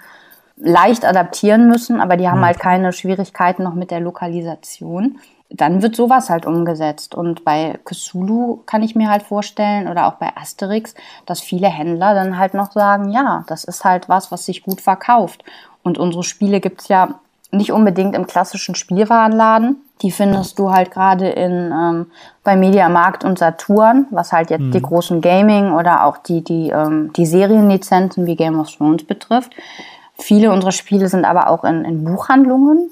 leicht 0.56 1.04
adaptieren 1.04 1.68
müssen, 1.68 2.00
aber 2.00 2.16
die 2.16 2.28
haben 2.28 2.38
hm. 2.38 2.46
halt 2.46 2.60
keine 2.60 2.92
Schwierigkeiten 2.92 3.62
noch 3.62 3.74
mit 3.74 3.90
der 3.90 4.00
Lokalisation. 4.00 5.18
Dann 5.50 5.82
wird 5.82 5.94
sowas 5.94 6.30
halt 6.30 6.46
umgesetzt. 6.46 7.14
Und 7.14 7.44
bei 7.44 7.78
Cthulhu 7.84 8.62
kann 8.66 8.82
ich 8.82 8.96
mir 8.96 9.08
halt 9.08 9.22
vorstellen, 9.22 9.86
oder 9.86 10.08
auch 10.08 10.14
bei 10.14 10.36
Asterix, 10.36 10.94
dass 11.26 11.40
viele 11.40 11.68
Händler 11.68 12.14
dann 12.14 12.38
halt 12.38 12.54
noch 12.54 12.72
sagen, 12.72 13.10
ja, 13.10 13.44
das 13.46 13.62
ist 13.62 13.84
halt 13.84 14.08
was, 14.08 14.32
was 14.32 14.46
sich 14.46 14.64
gut 14.64 14.80
verkauft. 14.80 15.44
Und 15.84 15.98
unsere 15.98 16.24
Spiele 16.24 16.60
gibt's 16.60 16.88
ja 16.88 17.20
nicht 17.54 17.72
unbedingt 17.72 18.14
im 18.14 18.26
klassischen 18.26 18.74
Spielwarenladen. 18.74 19.76
Die 20.02 20.10
findest 20.10 20.58
du 20.58 20.70
halt 20.70 20.90
gerade 20.90 21.28
in 21.28 21.72
ähm, 21.72 22.06
bei 22.42 22.56
Mediamarkt 22.56 23.24
und 23.24 23.38
Saturn, 23.38 24.06
was 24.10 24.32
halt 24.32 24.50
jetzt 24.50 24.62
mhm. 24.62 24.72
die 24.72 24.82
großen 24.82 25.20
Gaming 25.20 25.72
oder 25.72 26.04
auch 26.04 26.18
die 26.18 26.42
die 26.42 26.70
ähm, 26.70 27.12
die 27.14 27.26
Serienlizenzen 27.26 28.26
wie 28.26 28.36
Game 28.36 28.58
of 28.58 28.70
Thrones 28.70 29.04
betrifft. 29.04 29.52
Viele 30.16 30.52
unserer 30.52 30.72
Spiele 30.72 31.08
sind 31.08 31.24
aber 31.24 31.48
auch 31.48 31.64
in, 31.64 31.84
in 31.84 32.04
Buchhandlungen 32.04 32.90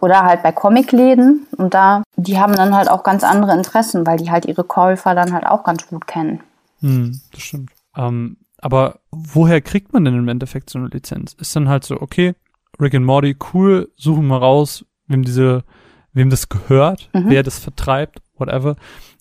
oder 0.00 0.22
halt 0.22 0.42
bei 0.42 0.52
Comicläden 0.52 1.46
und 1.56 1.74
da 1.74 2.02
die 2.16 2.38
haben 2.38 2.54
dann 2.54 2.74
halt 2.74 2.90
auch 2.90 3.02
ganz 3.02 3.24
andere 3.24 3.52
Interessen, 3.52 4.06
weil 4.06 4.18
die 4.18 4.30
halt 4.30 4.46
ihre 4.46 4.64
Käufer 4.64 5.14
dann 5.14 5.32
halt 5.32 5.46
auch 5.46 5.64
ganz 5.64 5.86
gut 5.88 6.06
kennen. 6.06 6.40
Mhm, 6.80 7.20
das 7.32 7.42
stimmt. 7.42 7.70
Ähm, 7.96 8.36
aber 8.58 9.00
woher 9.10 9.60
kriegt 9.60 9.92
man 9.92 10.04
denn 10.04 10.16
im 10.16 10.28
Endeffekt 10.28 10.70
so 10.70 10.78
eine 10.78 10.88
Lizenz? 10.88 11.32
Ist 11.34 11.56
dann 11.56 11.68
halt 11.68 11.84
so, 11.84 12.00
okay, 12.00 12.34
Rick 12.80 12.94
and 12.94 13.06
Morty, 13.06 13.36
cool, 13.52 13.90
suchen 13.96 14.26
wir 14.28 14.38
raus, 14.38 14.84
wem 15.06 15.22
diese, 15.22 15.64
wem 16.12 16.30
das 16.30 16.48
gehört, 16.48 17.10
mhm. 17.12 17.24
wer 17.28 17.42
das 17.42 17.58
vertreibt, 17.58 18.20
whatever, 18.36 18.76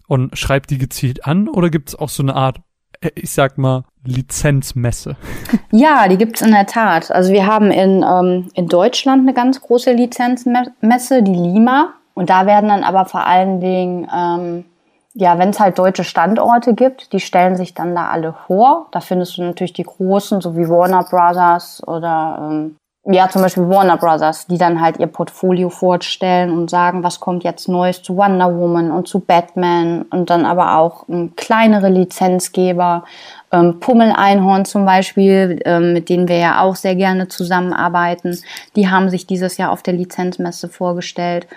und 0.07 0.38
schreibt 0.38 0.69
die 0.71 0.77
gezielt 0.77 1.25
an 1.25 1.47
oder 1.47 1.69
gibt 1.69 1.89
es 1.89 1.95
auch 1.95 2.09
so 2.09 2.23
eine 2.23 2.35
Art, 2.35 2.57
äh, 3.01 3.12
ich 3.15 3.31
sag 3.31 3.57
mal, 3.57 3.83
Lizenzmesse? 4.03 5.15
Ja, 5.71 6.07
die 6.07 6.17
gibt's 6.17 6.41
in 6.41 6.49
der 6.49 6.65
Tat. 6.65 7.12
Also 7.12 7.31
wir 7.31 7.45
haben 7.45 7.69
in, 7.69 8.03
ähm, 8.03 8.49
in 8.55 8.67
Deutschland 8.67 9.21
eine 9.21 9.35
ganz 9.35 9.62
große 9.62 9.91
Lizenzmesse, 9.93 11.21
die 11.21 11.31
Lima. 11.31 11.93
Und 12.15 12.31
da 12.31 12.47
werden 12.47 12.69
dann 12.69 12.83
aber 12.83 13.05
vor 13.05 13.27
allen 13.27 13.59
Dingen, 13.62 14.07
ähm, 14.12 14.65
ja, 15.13 15.38
wenn 15.38 15.49
es 15.49 15.59
halt 15.59 15.77
deutsche 15.77 16.03
Standorte 16.03 16.73
gibt, 16.73 17.13
die 17.13 17.19
stellen 17.19 17.55
sich 17.55 17.75
dann 17.75 17.93
da 17.93 18.07
alle 18.07 18.33
vor. 18.47 18.88
Da 18.91 18.99
findest 18.99 19.38
du 19.38 19.43
natürlich 19.43 19.73
die 19.73 19.83
großen, 19.83 20.41
so 20.41 20.57
wie 20.57 20.67
Warner 20.67 21.03
Brothers 21.03 21.88
oder 21.88 22.49
ähm, 22.49 22.75
ja, 23.12 23.28
zum 23.28 23.41
Beispiel 23.41 23.67
Warner 23.67 23.98
Brothers, 23.98 24.45
die 24.45 24.60
dann 24.60 24.80
halt 24.80 25.00
ihr 25.00 25.08
Portfolio 25.08 25.69
vorstellen 25.69 26.52
und 26.52 26.69
sagen, 26.69 27.04
was 27.04 27.19
kommt 27.19 27.43
jetzt 27.43 27.67
Neues 27.67 28.04
zu 28.04 28.15
Wonder 28.15 28.56
Woman 28.56 28.91
und 28.91 29.08
zu 29.08 29.19
Batman 29.19 30.04
und 30.12 30.30
dann 30.30 30.45
aber 30.45 30.78
auch 30.78 31.10
ähm, 31.10 31.34
kleinere 31.36 31.89
Lizenzgeber, 31.89 33.06
ähm, 33.52 33.80
Pummel-Einhorn 33.80 34.65
zum 34.65 34.86
Beispiel, 34.86 35.60
ähm, 35.65 35.93
mit 35.93 36.10
denen 36.10 36.28
wir 36.28 36.38
ja 36.38 36.62
auch 36.62 36.76
sehr 36.76 36.93
gerne 36.93 37.28
zusammenarbeiten. 37.28 38.38
Die 38.76 38.91
haben 38.91 39.10
sich 39.10 39.26
dieses 39.26 39.58
Jahr 39.58 39.72
auf 39.72 39.82
der 39.82 39.95
Lizenzmesse 39.95 40.69
vorgestellt. 40.69 41.48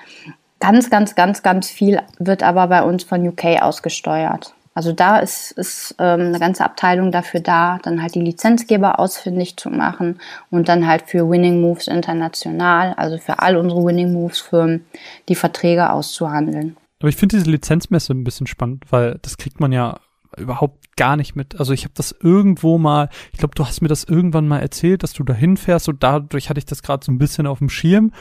Ganz, 0.59 0.88
ganz, 0.88 1.15
ganz, 1.15 1.43
ganz 1.43 1.69
viel 1.69 2.01
wird 2.19 2.43
aber 2.43 2.67
bei 2.69 2.83
uns 2.83 3.05
von 3.05 3.29
UK 3.29 3.61
ausgesteuert. 3.61 4.55
Also 4.74 4.92
da 4.92 5.18
ist, 5.18 5.52
ist 5.52 5.94
ähm, 5.98 6.20
eine 6.20 6.38
ganze 6.38 6.64
Abteilung 6.64 7.12
dafür 7.12 7.40
da, 7.40 7.78
dann 7.82 8.00
halt 8.00 8.14
die 8.14 8.22
Lizenzgeber 8.22 8.98
ausfindig 8.98 9.56
zu 9.56 9.68
machen 9.68 10.18
und 10.50 10.68
dann 10.68 10.87
halt 10.87 11.04
für 11.06 11.28
Winning 11.28 11.61
Moves 11.61 11.88
international, 11.88 12.94
also 12.94 13.18
für 13.18 13.40
all 13.40 13.56
unsere 13.56 13.85
Winning 13.85 14.12
Moves 14.12 14.40
Firmen, 14.40 14.87
die 15.28 15.35
Verträge 15.35 15.90
auszuhandeln. 15.90 16.76
Aber 17.00 17.08
ich 17.08 17.16
finde 17.16 17.37
diese 17.37 17.50
Lizenzmesse 17.50 18.14
ein 18.14 18.24
bisschen 18.24 18.46
spannend, 18.46 18.85
weil 18.90 19.18
das 19.22 19.37
kriegt 19.37 19.61
man 19.61 19.72
ja 19.72 19.98
überhaupt 20.38 20.96
gar 20.96 21.16
nicht 21.16 21.37
mit. 21.37 21.58
Also 21.58 21.72
ich 21.72 21.85
habe 21.85 21.94
das 21.94 22.14
irgendwo 22.20 22.78
mal, 22.78 23.08
ich 23.32 23.38
glaube, 23.38 23.54
du 23.54 23.66
hast 23.66 23.82
mir 23.82 23.88
das 23.88 24.04
irgendwann 24.04 24.48
mal 24.48 24.61
erzählt, 24.61 25.02
dass 25.02 25.12
du 25.12 25.24
da 25.24 25.35
hinfährst 25.35 25.88
und 25.88 26.02
dadurch 26.02 26.48
hatte 26.48 26.58
ich 26.58 26.64
das 26.64 26.82
gerade 26.82 27.04
so 27.04 27.12
ein 27.12 27.18
bisschen 27.18 27.46
auf 27.46 27.58
dem 27.58 27.68
Schirm. 27.68 28.12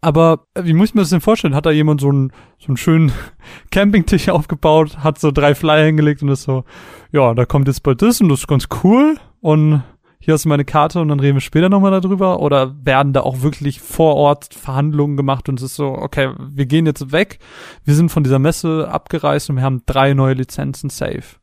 Aber 0.00 0.46
äh, 0.54 0.64
wie 0.64 0.74
muss 0.74 0.90
ich 0.90 0.94
mir 0.94 1.02
das 1.02 1.10
denn 1.10 1.20
vorstellen? 1.20 1.54
Hat 1.54 1.66
da 1.66 1.70
jemand 1.70 2.00
so 2.00 2.08
einen, 2.08 2.32
so 2.58 2.68
einen 2.68 2.76
schönen 2.76 3.12
Campingtisch 3.70 4.28
aufgebaut, 4.28 4.98
hat 4.98 5.18
so 5.18 5.30
drei 5.30 5.54
Flyer 5.54 5.86
hingelegt 5.86 6.22
und 6.22 6.28
ist 6.28 6.44
so, 6.44 6.64
ja, 7.12 7.34
da 7.34 7.44
kommt 7.44 7.68
jetzt 7.68 7.82
bald 7.82 8.02
das 8.02 8.20
und 8.20 8.28
das 8.28 8.40
ist 8.40 8.48
ganz 8.48 8.68
cool 8.82 9.16
und 9.40 9.82
hier 10.20 10.34
hast 10.34 10.44
du 10.44 10.48
meine 10.48 10.64
Karte 10.64 11.00
und 11.00 11.08
dann 11.08 11.20
reden 11.20 11.36
wir 11.36 11.40
später 11.40 11.68
nochmal 11.68 12.00
darüber? 12.00 12.40
Oder 12.40 12.74
werden 12.84 13.12
da 13.12 13.22
auch 13.22 13.42
wirklich 13.42 13.80
vor 13.80 14.16
Ort 14.16 14.52
Verhandlungen 14.52 15.16
gemacht 15.16 15.48
und 15.48 15.58
es 15.58 15.64
ist 15.64 15.76
so, 15.76 15.86
okay, 15.86 16.32
wir 16.38 16.66
gehen 16.66 16.86
jetzt 16.86 17.12
weg, 17.12 17.38
wir 17.84 17.94
sind 17.94 18.10
von 18.10 18.24
dieser 18.24 18.38
Messe 18.38 18.88
abgereist 18.90 19.48
und 19.48 19.56
wir 19.56 19.62
haben 19.62 19.82
drei 19.86 20.14
neue 20.14 20.34
Lizenzen 20.34 20.90
safe? 20.90 21.36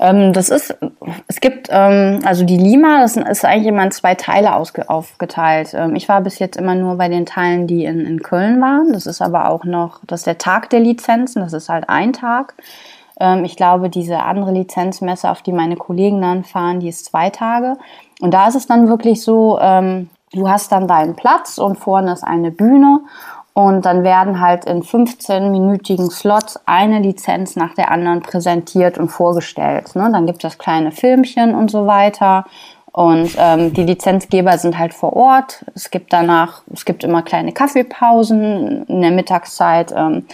Ähm, 0.00 0.32
das 0.32 0.48
ist, 0.48 0.76
es 1.26 1.40
gibt, 1.40 1.68
ähm, 1.70 2.20
also 2.24 2.44
die 2.44 2.56
Lima, 2.56 3.00
das 3.00 3.16
ist 3.16 3.44
eigentlich 3.44 3.66
immer 3.66 3.84
in 3.84 3.90
zwei 3.92 4.14
Teile 4.14 4.54
aufgeteilt. 4.54 5.74
Ähm, 5.74 5.94
ich 5.96 6.08
war 6.08 6.20
bis 6.20 6.38
jetzt 6.38 6.56
immer 6.56 6.74
nur 6.74 6.96
bei 6.96 7.08
den 7.08 7.26
Teilen, 7.26 7.66
die 7.66 7.84
in, 7.84 8.00
in 8.00 8.22
Köln 8.22 8.60
waren. 8.60 8.92
Das 8.92 9.06
ist 9.06 9.22
aber 9.22 9.50
auch 9.50 9.64
noch, 9.64 10.00
das 10.06 10.20
ist 10.20 10.26
der 10.26 10.38
Tag 10.38 10.70
der 10.70 10.80
Lizenzen, 10.80 11.42
das 11.42 11.52
ist 11.52 11.68
halt 11.68 11.88
ein 11.88 12.12
Tag. 12.12 12.54
Ähm, 13.20 13.44
ich 13.44 13.56
glaube, 13.56 13.88
diese 13.88 14.20
andere 14.20 14.52
Lizenzmesse, 14.52 15.30
auf 15.30 15.42
die 15.42 15.52
meine 15.52 15.76
Kollegen 15.76 16.20
dann 16.20 16.44
fahren, 16.44 16.80
die 16.80 16.88
ist 16.88 17.06
zwei 17.06 17.30
Tage. 17.30 17.76
Und 18.20 18.32
da 18.32 18.48
ist 18.48 18.56
es 18.56 18.66
dann 18.66 18.88
wirklich 18.88 19.22
so, 19.22 19.58
ähm, 19.60 20.10
du 20.32 20.48
hast 20.48 20.72
dann 20.72 20.88
deinen 20.88 21.16
Platz 21.16 21.58
und 21.58 21.76
vorne 21.76 22.12
ist 22.12 22.24
eine 22.24 22.50
Bühne 22.50 23.00
und 23.56 23.86
dann 23.86 24.04
werden 24.04 24.42
halt 24.42 24.66
in 24.66 24.82
15-minütigen 24.82 26.10
Slots 26.10 26.60
eine 26.66 26.98
Lizenz 27.00 27.56
nach 27.56 27.72
der 27.72 27.90
anderen 27.90 28.20
präsentiert 28.20 28.98
und 28.98 29.08
vorgestellt. 29.08 29.96
Ne? 29.96 30.10
Dann 30.12 30.26
gibt 30.26 30.44
es 30.44 30.58
kleine 30.58 30.92
Filmchen 30.92 31.54
und 31.54 31.70
so 31.70 31.86
weiter. 31.86 32.44
Und 32.92 33.30
ähm, 33.38 33.72
die 33.72 33.84
Lizenzgeber 33.84 34.58
sind 34.58 34.78
halt 34.78 34.92
vor 34.92 35.14
Ort. 35.14 35.64
Es 35.74 35.90
gibt 35.90 36.12
danach, 36.12 36.64
es 36.70 36.84
gibt 36.84 37.02
immer 37.02 37.22
kleine 37.22 37.52
Kaffeepausen. 37.52 38.84
In 38.88 39.00
der 39.00 39.12
Mittagszeit 39.12 39.90
ähm, 39.96 40.26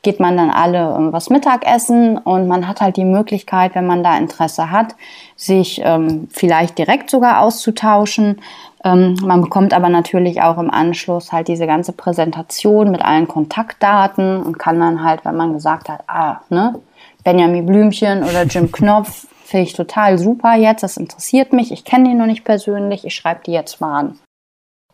geht 0.00 0.18
man 0.18 0.36
dann 0.36 0.50
alle 0.50 0.94
ähm, 0.96 1.12
was 1.12 1.30
Mittagessen 1.30 2.18
und 2.18 2.48
man 2.48 2.66
hat 2.68 2.80
halt 2.80 2.96
die 2.96 3.04
Möglichkeit, 3.04 3.74
wenn 3.74 3.86
man 3.86 4.02
da 4.02 4.16
Interesse 4.16 4.70
hat, 4.70 4.94
sich 5.36 5.80
ähm, 5.84 6.28
vielleicht 6.30 6.78
direkt 6.78 7.10
sogar 7.10 7.40
auszutauschen. 7.40 8.40
Ähm, 8.84 9.16
man 9.22 9.42
bekommt 9.42 9.74
aber 9.74 9.88
natürlich 9.88 10.42
auch 10.42 10.58
im 10.58 10.70
Anschluss 10.70 11.30
halt 11.30 11.48
diese 11.48 11.66
ganze 11.66 11.92
Präsentation 11.92 12.90
mit 12.90 13.02
allen 13.02 13.28
Kontaktdaten 13.28 14.42
und 14.42 14.58
kann 14.58 14.80
dann 14.80 15.04
halt, 15.04 15.24
wenn 15.24 15.36
man 15.36 15.52
gesagt 15.52 15.88
hat, 15.88 16.02
ah, 16.08 16.40
ne, 16.50 16.80
Benjamin 17.22 17.64
Blümchen 17.64 18.24
oder 18.24 18.44
Jim 18.44 18.72
Knopf, 18.72 19.26
finde 19.44 19.64
ich 19.64 19.74
total 19.74 20.18
super 20.18 20.56
jetzt, 20.56 20.82
das 20.82 20.96
interessiert 20.96 21.52
mich, 21.52 21.70
ich 21.70 21.84
kenne 21.84 22.08
die 22.08 22.14
noch 22.14 22.26
nicht 22.26 22.44
persönlich, 22.44 23.04
ich 23.04 23.14
schreibe 23.14 23.42
die 23.46 23.52
jetzt 23.52 23.80
mal 23.80 23.98
an. 23.98 24.18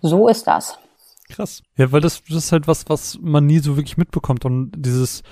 So 0.01 0.29
ist 0.29 0.47
das. 0.47 0.79
Krass. 1.31 1.63
Ja, 1.77 1.93
weil 1.93 2.01
das, 2.01 2.23
das 2.25 2.37
ist 2.37 2.53
halt 2.53 2.67
was, 2.69 2.89
was 2.89 3.19
man 3.21 3.47
nie 3.47 3.59
so 3.59 3.77
wirklich 3.77 3.97
mitbekommt. 3.97 4.45
Und 4.45 4.73
dieses 4.77 5.23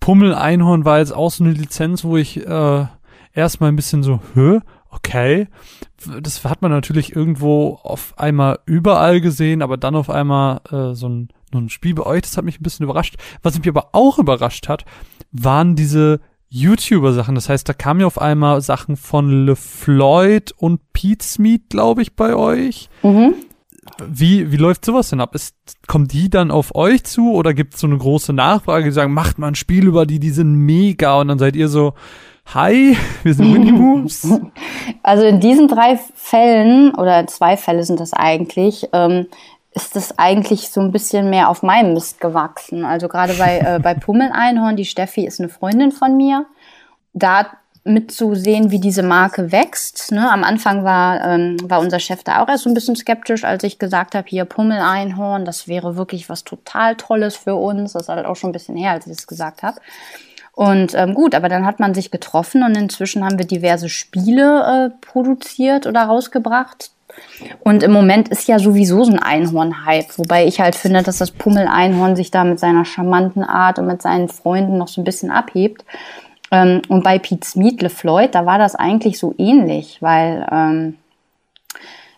Pummel-Einhorn 0.00 0.84
war 0.84 0.98
jetzt 0.98 1.14
auch 1.14 1.30
so 1.30 1.44
eine 1.44 1.52
Lizenz, 1.52 2.04
wo 2.04 2.16
ich 2.16 2.46
äh, 2.46 2.86
erstmal 3.34 3.70
ein 3.70 3.76
bisschen 3.76 4.02
so, 4.02 4.20
hö, 4.34 4.60
okay. 4.92 5.48
Das 6.20 6.44
hat 6.44 6.62
man 6.62 6.70
natürlich 6.70 7.16
irgendwo 7.16 7.80
auf 7.82 8.14
einmal 8.18 8.58
überall 8.66 9.20
gesehen, 9.20 9.62
aber 9.62 9.76
dann 9.76 9.96
auf 9.96 10.10
einmal 10.10 10.60
äh, 10.70 10.94
so 10.94 11.08
ein, 11.08 11.28
so 11.52 11.58
ein 11.58 11.68
Spiel 11.68 11.94
bei 11.94 12.04
euch, 12.04 12.22
das 12.22 12.36
hat 12.36 12.44
mich 12.44 12.60
ein 12.60 12.62
bisschen 12.62 12.84
überrascht. 12.84 13.16
Was 13.42 13.58
mich 13.58 13.68
aber 13.68 13.90
auch 13.92 14.18
überrascht 14.18 14.68
hat, 14.68 14.84
waren 15.32 15.76
diese 15.76 16.20
YouTuber-Sachen. 16.50 17.34
Das 17.34 17.48
heißt, 17.48 17.68
da 17.68 17.72
kamen 17.72 18.00
ja 18.00 18.06
auf 18.06 18.20
einmal 18.20 18.60
Sachen 18.60 18.96
von 18.96 19.46
LeFloid 19.46 20.52
und 20.52 20.92
Pete 20.92 21.24
Smith, 21.24 21.62
glaube 21.70 22.02
ich, 22.02 22.14
bei 22.14 22.36
euch. 22.36 22.90
Mhm. 23.02 23.34
Wie, 24.06 24.52
wie 24.52 24.56
läuft 24.56 24.84
sowas 24.84 25.08
denn 25.08 25.20
ab? 25.20 25.34
Ist, 25.34 25.56
kommen 25.88 26.08
die 26.08 26.30
dann 26.30 26.50
auf 26.50 26.74
euch 26.74 27.04
zu 27.04 27.32
oder 27.32 27.54
gibt 27.54 27.74
es 27.74 27.80
so 27.80 27.86
eine 27.86 27.96
große 27.96 28.32
Nachfrage, 28.32 28.84
die 28.84 28.92
sagen, 28.92 29.14
macht 29.14 29.38
mal 29.38 29.48
ein 29.48 29.54
Spiel 29.54 29.86
über 29.86 30.06
die, 30.06 30.20
die 30.20 30.30
sind 30.30 30.54
mega 30.54 31.20
und 31.20 31.28
dann 31.28 31.38
seid 31.38 31.56
ihr 31.56 31.68
so, 31.68 31.94
Hi, 32.46 32.96
wir 33.22 33.34
sind 33.34 33.54
Winnie 33.54 33.72
Moves. 33.72 34.28
Also 35.04 35.24
in 35.24 35.40
diesen 35.40 35.68
drei 35.68 35.98
Fällen, 36.14 36.94
oder 36.94 37.26
zwei 37.26 37.56
Fälle 37.56 37.82
sind 37.82 37.98
das 37.98 38.12
eigentlich, 38.12 38.88
ähm, 38.92 39.26
ist 39.72 39.96
das 39.96 40.18
eigentlich 40.18 40.70
so 40.70 40.80
ein 40.80 40.92
bisschen 40.92 41.30
mehr 41.30 41.48
auf 41.48 41.62
meinem 41.62 41.94
Mist 41.94 42.20
gewachsen. 42.20 42.84
Also 42.84 43.08
gerade 43.08 43.34
bei, 43.34 43.58
äh, 43.58 43.80
bei 43.80 43.94
Pummel-Einhorn, 43.94 44.76
die 44.76 44.84
Steffi 44.84 45.24
ist 45.26 45.40
eine 45.40 45.48
Freundin 45.48 45.92
von 45.92 46.16
mir. 46.16 46.46
Da 47.14 47.46
mitzusehen, 47.84 48.70
wie 48.70 48.78
diese 48.78 49.02
Marke 49.02 49.50
wächst. 49.50 50.12
Ne? 50.12 50.30
Am 50.30 50.44
Anfang 50.44 50.84
war, 50.84 51.24
ähm, 51.24 51.56
war 51.64 51.80
unser 51.80 51.98
Chef 51.98 52.22
da 52.22 52.42
auch 52.42 52.48
erst 52.48 52.64
so 52.64 52.70
ein 52.70 52.74
bisschen 52.74 52.96
skeptisch, 52.96 53.44
als 53.44 53.64
ich 53.64 53.78
gesagt 53.78 54.14
habe, 54.14 54.28
hier 54.28 54.44
Pummel-Einhorn, 54.44 55.44
das 55.44 55.66
wäre 55.66 55.96
wirklich 55.96 56.28
was 56.28 56.44
total 56.44 56.94
Tolles 56.96 57.34
für 57.34 57.56
uns. 57.56 57.94
Das 57.94 58.02
ist 58.02 58.08
halt 58.08 58.26
auch 58.26 58.36
schon 58.36 58.50
ein 58.50 58.54
bisschen 58.54 58.76
her, 58.76 58.92
als 58.92 59.06
ich 59.06 59.12
es 59.12 59.26
gesagt 59.26 59.62
habe. 59.62 59.80
Und 60.54 60.94
ähm, 60.94 61.14
gut, 61.14 61.34
aber 61.34 61.48
dann 61.48 61.64
hat 61.64 61.80
man 61.80 61.94
sich 61.94 62.10
getroffen 62.10 62.62
und 62.62 62.76
inzwischen 62.76 63.24
haben 63.24 63.38
wir 63.38 63.46
diverse 63.46 63.88
Spiele 63.88 64.90
äh, 64.92 65.04
produziert 65.04 65.86
oder 65.86 66.02
rausgebracht. 66.02 66.90
Und 67.60 67.82
im 67.82 67.92
Moment 67.92 68.28
ist 68.28 68.48
ja 68.48 68.58
sowieso 68.58 69.04
so 69.04 69.12
ein 69.12 69.18
Einhorn-Hype, 69.18 70.18
wobei 70.18 70.46
ich 70.46 70.60
halt 70.60 70.74
finde, 70.74 71.02
dass 71.02 71.18
das 71.18 71.30
Pummel-Einhorn 71.30 72.16
sich 72.16 72.30
da 72.30 72.44
mit 72.44 72.58
seiner 72.58 72.84
charmanten 72.84 73.44
Art 73.44 73.78
und 73.78 73.86
mit 73.86 74.02
seinen 74.02 74.28
Freunden 74.28 74.78
noch 74.78 74.88
so 74.88 75.00
ein 75.00 75.04
bisschen 75.04 75.30
abhebt. 75.30 75.84
Ähm, 76.50 76.82
und 76.88 77.02
bei 77.02 77.18
Pete 77.18 77.46
Smith, 77.46 77.80
LeFloid, 77.80 78.34
da 78.34 78.46
war 78.46 78.58
das 78.58 78.74
eigentlich 78.74 79.18
so 79.18 79.34
ähnlich, 79.38 79.98
weil 80.00 80.46
ähm, 80.50 80.98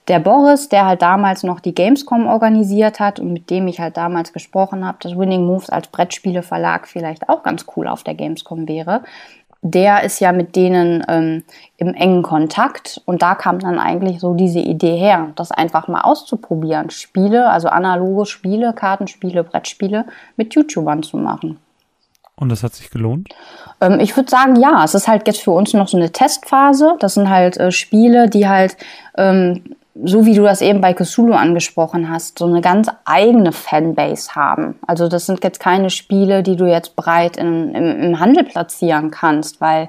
der 0.08 0.18
Boris, 0.18 0.68
der 0.68 0.86
halt 0.86 1.02
damals 1.02 1.42
noch 1.42 1.60
die 1.60 1.74
Gamescom 1.74 2.26
organisiert 2.26 3.00
hat 3.00 3.20
und 3.20 3.32
mit 3.32 3.48
dem 3.50 3.66
ich 3.68 3.80
halt 3.80 3.96
damals 3.96 4.32
gesprochen 4.32 4.86
habe, 4.86 4.98
dass 5.00 5.16
Winning 5.16 5.46
Moves 5.46 5.70
als 5.70 5.88
Brettspieleverlag 5.88 6.86
vielleicht 6.86 7.28
auch 7.28 7.42
ganz 7.42 7.64
cool 7.76 7.88
auf 7.88 8.02
der 8.02 8.14
Gamescom 8.14 8.68
wäre. 8.68 9.02
Der 9.62 10.02
ist 10.02 10.20
ja 10.20 10.32
mit 10.32 10.56
denen 10.56 11.02
ähm, 11.08 11.42
im 11.78 11.94
engen 11.94 12.22
Kontakt 12.22 13.00
und 13.06 13.22
da 13.22 13.34
kam 13.34 13.60
dann 13.60 13.78
eigentlich 13.78 14.20
so 14.20 14.34
diese 14.34 14.58
Idee 14.58 14.96
her, 14.98 15.30
das 15.36 15.50
einfach 15.50 15.88
mal 15.88 16.02
auszuprobieren, 16.02 16.90
Spiele, 16.90 17.48
also 17.48 17.68
analoge 17.68 18.26
Spiele, 18.26 18.74
Kartenspiele, 18.74 19.42
Brettspiele 19.42 20.04
mit 20.36 20.54
YouTubern 20.54 21.02
zu 21.02 21.16
machen. 21.16 21.58
Und 22.36 22.50
das 22.50 22.62
hat 22.62 22.74
sich 22.74 22.90
gelohnt? 22.90 23.28
Ähm, 23.80 24.00
ich 24.00 24.16
würde 24.16 24.28
sagen, 24.28 24.56
ja. 24.56 24.84
Es 24.84 24.94
ist 24.94 25.06
halt 25.06 25.26
jetzt 25.26 25.40
für 25.40 25.52
uns 25.52 25.72
noch 25.72 25.88
so 25.88 25.96
eine 25.96 26.10
Testphase. 26.10 26.96
Das 26.98 27.14
sind 27.14 27.30
halt 27.30 27.56
äh, 27.58 27.70
Spiele, 27.70 28.28
die 28.28 28.48
halt 28.48 28.76
ähm, 29.16 29.62
so 30.02 30.26
wie 30.26 30.34
du 30.34 30.42
das 30.42 30.60
eben 30.60 30.80
bei 30.80 30.92
Cthulhu 30.92 31.34
angesprochen 31.34 32.10
hast, 32.10 32.40
so 32.40 32.46
eine 32.46 32.60
ganz 32.60 32.88
eigene 33.04 33.52
Fanbase 33.52 34.34
haben. 34.34 34.74
Also 34.86 35.08
das 35.08 35.26
sind 35.26 35.44
jetzt 35.44 35.60
keine 35.60 35.88
Spiele, 35.88 36.42
die 36.42 36.56
du 36.56 36.64
jetzt 36.64 36.96
breit 36.96 37.36
in, 37.36 37.72
im, 37.74 38.00
im 38.00 38.20
Handel 38.20 38.42
platzieren 38.42 39.12
kannst, 39.12 39.60
weil 39.60 39.88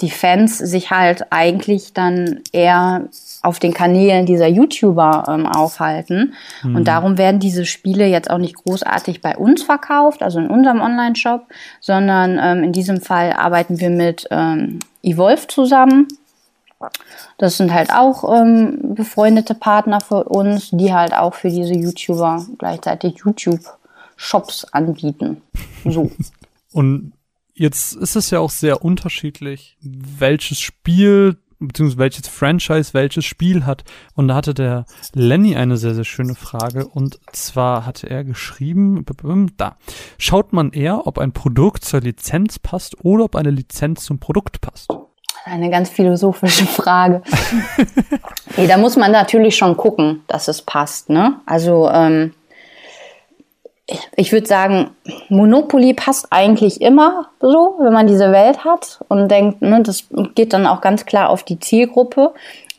die 0.00 0.10
Fans 0.10 0.56
sich 0.56 0.90
halt 0.90 1.26
eigentlich 1.30 1.92
dann 1.92 2.40
eher 2.52 3.08
auf 3.42 3.58
den 3.58 3.74
Kanälen 3.74 4.24
dieser 4.24 4.48
YouTuber 4.48 5.26
ähm, 5.28 5.46
aufhalten. 5.46 6.32
Mhm. 6.62 6.76
Und 6.76 6.88
darum 6.88 7.18
werden 7.18 7.38
diese 7.38 7.66
Spiele 7.66 8.06
jetzt 8.06 8.30
auch 8.30 8.38
nicht 8.38 8.56
großartig 8.56 9.20
bei 9.20 9.36
uns 9.36 9.62
verkauft, 9.62 10.22
also 10.22 10.38
in 10.38 10.48
unserem 10.48 10.80
Online-Shop, 10.80 11.46
sondern 11.78 12.38
ähm, 12.42 12.64
in 12.64 12.72
diesem 12.72 13.02
Fall 13.02 13.34
arbeiten 13.34 13.80
wir 13.80 13.90
mit 13.90 14.26
ähm, 14.30 14.78
Evolve 15.02 15.46
zusammen 15.48 16.08
das 17.38 17.56
sind 17.56 17.72
halt 17.72 17.92
auch 17.92 18.24
ähm, 18.34 18.94
befreundete 18.94 19.54
Partner 19.54 20.00
für 20.00 20.24
uns, 20.24 20.70
die 20.70 20.92
halt 20.92 21.14
auch 21.14 21.34
für 21.34 21.50
diese 21.50 21.74
YouTuber 21.74 22.46
gleichzeitig 22.58 23.18
YouTube-Shops 23.24 24.66
anbieten. 24.72 25.42
So. 25.84 26.10
Und 26.72 27.12
jetzt 27.54 27.94
ist 27.94 28.16
es 28.16 28.30
ja 28.30 28.40
auch 28.40 28.50
sehr 28.50 28.84
unterschiedlich, 28.84 29.76
welches 29.80 30.60
Spiel 30.60 31.36
beziehungsweise 31.68 31.98
welches 31.98 32.28
Franchise 32.28 32.94
welches 32.94 33.24
Spiel 33.24 33.64
hat. 33.64 33.84
Und 34.14 34.28
da 34.28 34.34
hatte 34.34 34.54
der 34.54 34.84
Lenny 35.14 35.56
eine 35.56 35.76
sehr, 35.76 35.94
sehr 35.94 36.04
schöne 36.04 36.34
Frage. 36.34 36.86
Und 36.86 37.20
zwar 37.32 37.86
hatte 37.86 38.10
er 38.10 38.24
geschrieben, 38.24 39.04
da, 39.56 39.76
schaut 40.18 40.52
man 40.52 40.72
eher, 40.72 41.06
ob 41.06 41.18
ein 41.18 41.32
Produkt 41.32 41.84
zur 41.84 42.00
Lizenz 42.00 42.58
passt 42.58 43.04
oder 43.04 43.24
ob 43.24 43.36
eine 43.36 43.50
Lizenz 43.50 44.04
zum 44.04 44.18
Produkt 44.18 44.60
passt? 44.60 44.90
Eine 45.44 45.70
ganz 45.70 45.90
philosophische 45.90 46.66
Frage. 46.66 47.22
nee, 48.56 48.66
da 48.66 48.76
muss 48.76 48.96
man 48.96 49.10
natürlich 49.10 49.56
schon 49.56 49.76
gucken, 49.76 50.22
dass 50.28 50.48
es 50.48 50.62
passt. 50.62 51.08
Ne? 51.08 51.40
Also 51.46 51.88
ähm, 51.90 52.32
ich 54.16 54.32
würde 54.32 54.46
sagen, 54.46 54.90
Monopoly 55.28 55.94
passt 55.94 56.28
eigentlich 56.30 56.80
immer 56.80 57.30
so, 57.40 57.76
wenn 57.80 57.92
man 57.92 58.06
diese 58.06 58.30
Welt 58.32 58.64
hat 58.64 59.00
und 59.08 59.28
denkt, 59.28 59.60
ne, 59.60 59.82
das 59.82 60.04
geht 60.34 60.52
dann 60.52 60.66
auch 60.66 60.80
ganz 60.80 61.04
klar 61.04 61.28
auf 61.28 61.42
die 61.42 61.58
Zielgruppe. 61.58 62.32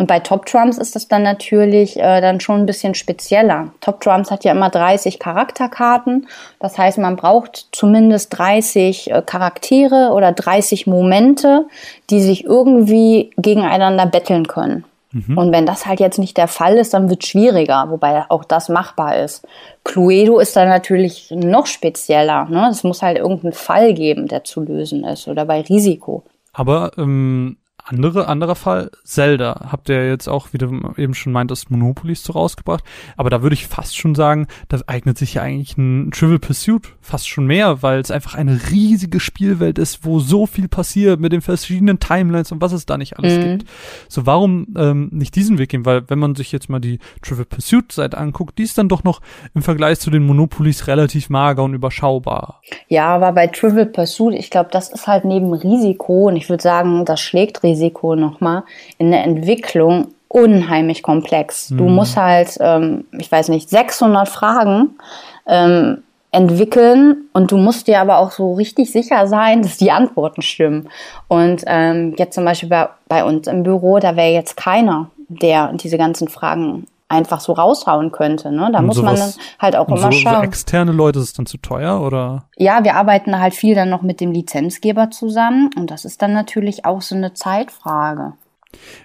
Und 0.04 0.08
bei 0.08 0.20
Top 0.20 0.48
Trumps 0.48 0.78
ist 0.78 0.98
das 0.98 1.08
dann 1.08 1.24
natürlich 1.24 1.98
äh, 1.98 2.20
dann 2.20 2.42
schon 2.42 2.60
ein 2.60 2.66
bisschen 2.66 2.94
spezieller. 2.94 3.70
Top 3.80 4.02
Trumps 4.02 4.32
hat 4.32 4.44
ja 4.44 4.52
immer 4.52 4.70
30 4.70 5.18
Charakterkarten. 5.18 6.28
Das 6.60 6.78
heißt, 6.78 6.98
man 6.98 7.16
braucht 7.16 7.70
zumindest 7.72 8.38
30 8.38 9.12
äh, 9.12 9.22
Charaktere 9.26 10.12
oder 10.14 10.34
30 10.34 10.88
Momente, 10.88 11.68
die 12.10 12.20
sich 12.20 12.44
irgendwie 12.44 13.32
gegeneinander 13.38 14.06
betteln 14.06 14.46
können. 14.46 14.84
Mhm. 15.14 15.38
Und 15.38 15.54
wenn 15.54 15.66
das 15.66 15.86
halt 15.86 16.02
jetzt 16.02 16.20
nicht 16.20 16.36
der 16.36 16.50
Fall 16.50 16.76
ist, 16.76 16.94
dann 16.94 17.10
wird 17.10 17.24
es 17.24 17.30
schwieriger, 17.30 17.86
wobei 17.88 18.26
auch 18.28 18.44
das 18.44 18.68
machbar 18.68 19.20
ist. 19.20 19.48
Cluedo 19.86 20.38
ist 20.40 20.58
dann 20.58 20.68
natürlich 20.68 21.32
noch 21.32 21.68
spezieller. 21.68 22.44
Ne? 22.50 22.68
Es 22.70 22.84
muss 22.84 23.02
halt 23.02 23.20
irgendeinen 23.20 23.54
Fall 23.54 23.94
geben, 23.94 24.28
der 24.28 24.44
zu 24.44 24.60
lösen 24.60 25.06
ist 25.06 25.30
oder 25.30 25.46
bei 25.46 25.62
Risiko. 25.62 26.24
Aber 26.52 26.92
ähm, 26.98 27.56
andere, 27.86 28.28
anderer 28.28 28.56
Fall, 28.56 28.92
Zelda, 29.04 29.68
habt 29.70 29.90
ihr 29.90 30.08
jetzt 30.08 30.30
auch, 30.30 30.48
wie 30.52 30.58
du 30.58 30.94
eben 30.96 31.14
schon 31.14 31.34
meintest, 31.34 31.70
Monopolies 31.70 32.24
so 32.24 32.34
rausgebracht. 32.34 32.84
Aber 33.18 33.30
da 33.30 33.42
würde 33.42 33.56
ich 33.56 33.68
fast 33.68 33.98
schon 33.98 34.16
sagen, 34.16 34.48
da 34.70 34.80
eignet 34.88 35.18
sich 35.18 35.34
ja 35.34 35.42
eigentlich 35.42 35.78
ein 35.78 36.12
Trivial 36.12 36.40
Pursuit 36.40 36.94
fast 37.02 37.28
schon 37.28 37.46
mehr, 37.46 37.84
weil 37.84 38.00
es 38.00 38.10
einfach 38.10 38.36
eine 38.36 38.60
riesige 38.72 39.20
Spielwelt 39.20 39.78
ist, 39.78 40.06
wo 40.06 40.20
so 40.20 40.46
viel 40.46 40.70
passiert 40.70 41.20
mit 41.20 41.34
den 41.34 41.42
verschiedenen 41.42 42.00
Timelines 42.00 42.54
und 42.54 42.62
was 42.62 42.72
es 42.72 42.86
da 42.86 42.98
nicht 42.98 43.20
alles 43.20 43.38
mhm. 43.38 43.42
gibt. 43.42 43.70
So, 44.08 44.26
warum 44.26 44.68
ähm, 44.78 45.10
nicht 45.12 45.36
diesen 45.36 45.58
Weg 45.58 45.70
gehen? 45.70 45.86
Weil 45.86 46.10
wenn 46.10 46.20
man 46.20 46.36
sich 46.36 46.54
jetzt 46.54 46.70
mal 46.70 46.80
die 46.80 47.00
Trivial 47.22 47.46
Pursuit 47.46 47.92
Seite 47.92 48.18
anguckt, 48.18 48.58
die 48.58 48.64
ist 48.64 48.78
dann 48.78 48.88
doch 48.88 49.04
noch 49.04 49.20
im 49.54 49.62
Vergleich 49.62 50.00
zu 50.00 50.10
den 50.10 50.26
Monopolies 50.26 50.88
relativ 50.88 51.30
mager 51.30 51.64
und 51.64 51.74
überschaubar. 51.74 52.62
Ja, 52.88 53.08
aber 53.14 53.34
bei 53.34 53.48
Trivial 53.48 53.88
Pursuit, 53.88 54.36
ich 54.36 54.50
glaube, 54.50 54.70
das 54.72 54.90
ist 54.90 55.06
halt 55.06 55.26
neben 55.26 55.54
Risiko 55.54 56.30
und 56.30 56.38
ich 56.38 56.50
würde 56.50 56.64
sagen, 56.64 57.04
das 57.04 57.20
schlägt 57.20 57.62
Risiko 57.62 57.73
Risiko 57.74 58.16
nochmal 58.16 58.64
in 58.98 59.12
der 59.12 59.24
Entwicklung 59.24 60.10
unheimlich 60.28 61.04
komplex. 61.04 61.72
Mhm. 61.72 61.78
Du 61.78 61.84
musst 61.86 62.18
halt, 62.18 62.58
ähm, 62.60 63.06
ich 63.18 63.32
weiß 63.32 63.50
nicht, 63.50 63.70
600 63.70 64.30
Fragen 64.30 64.92
ähm, 65.48 66.04
entwickeln 66.32 67.30
und 67.34 67.52
du 67.52 67.58
musst 67.58 67.88
dir 67.88 68.00
aber 68.00 68.18
auch 68.18 68.32
so 68.32 68.54
richtig 68.54 68.92
sicher 68.92 69.28
sein, 69.28 69.62
dass 69.62 69.78
die 69.78 69.92
Antworten 69.92 70.42
stimmen. 70.42 70.90
Und 71.28 71.64
ähm, 71.68 72.16
jetzt 72.18 72.36
zum 72.36 72.46
Beispiel 72.46 72.70
bei, 72.70 72.90
bei 73.08 73.24
uns 73.24 73.48
im 73.48 73.64
Büro, 73.64 74.00
da 74.00 74.16
wäre 74.16 74.34
jetzt 74.34 74.58
keiner, 74.58 75.12
der 75.28 75.72
diese 75.74 75.98
ganzen 75.98 76.28
Fragen 76.28 76.88
einfach 77.08 77.40
so 77.40 77.54
raushauen 77.54 78.12
könnte. 78.12 78.52
Ne? 78.52 78.70
Da 78.72 78.80
und 78.80 78.88
muss 78.88 79.02
man 79.02 79.16
dann 79.16 79.34
halt 79.60 79.76
auch 79.76 79.88
immer 79.88 79.98
so, 79.98 80.12
schauen. 80.12 80.36
So 80.36 80.42
externe 80.42 80.92
Leute 80.92 81.20
ist 81.20 81.26
es 81.26 81.34
dann 81.34 81.46
zu 81.46 81.58
teuer 81.58 82.02
oder? 82.02 82.46
Ja, 82.58 82.84
wir 82.84 82.96
arbeiten 82.96 83.40
halt 83.40 83.54
viel 83.54 83.76
dann 83.76 83.90
noch 83.90 84.02
mit 84.02 84.20
dem 84.20 84.32
Lizenzgeber 84.32 85.12
zusammen 85.12 85.70
und 85.78 85.92
das 85.92 86.06
ist 86.06 86.22
dann 86.22 86.34
natürlich 86.34 86.86
auch 86.86 87.02
so 87.02 87.16
eine 87.16 87.34
Zeitfrage. 87.34 88.34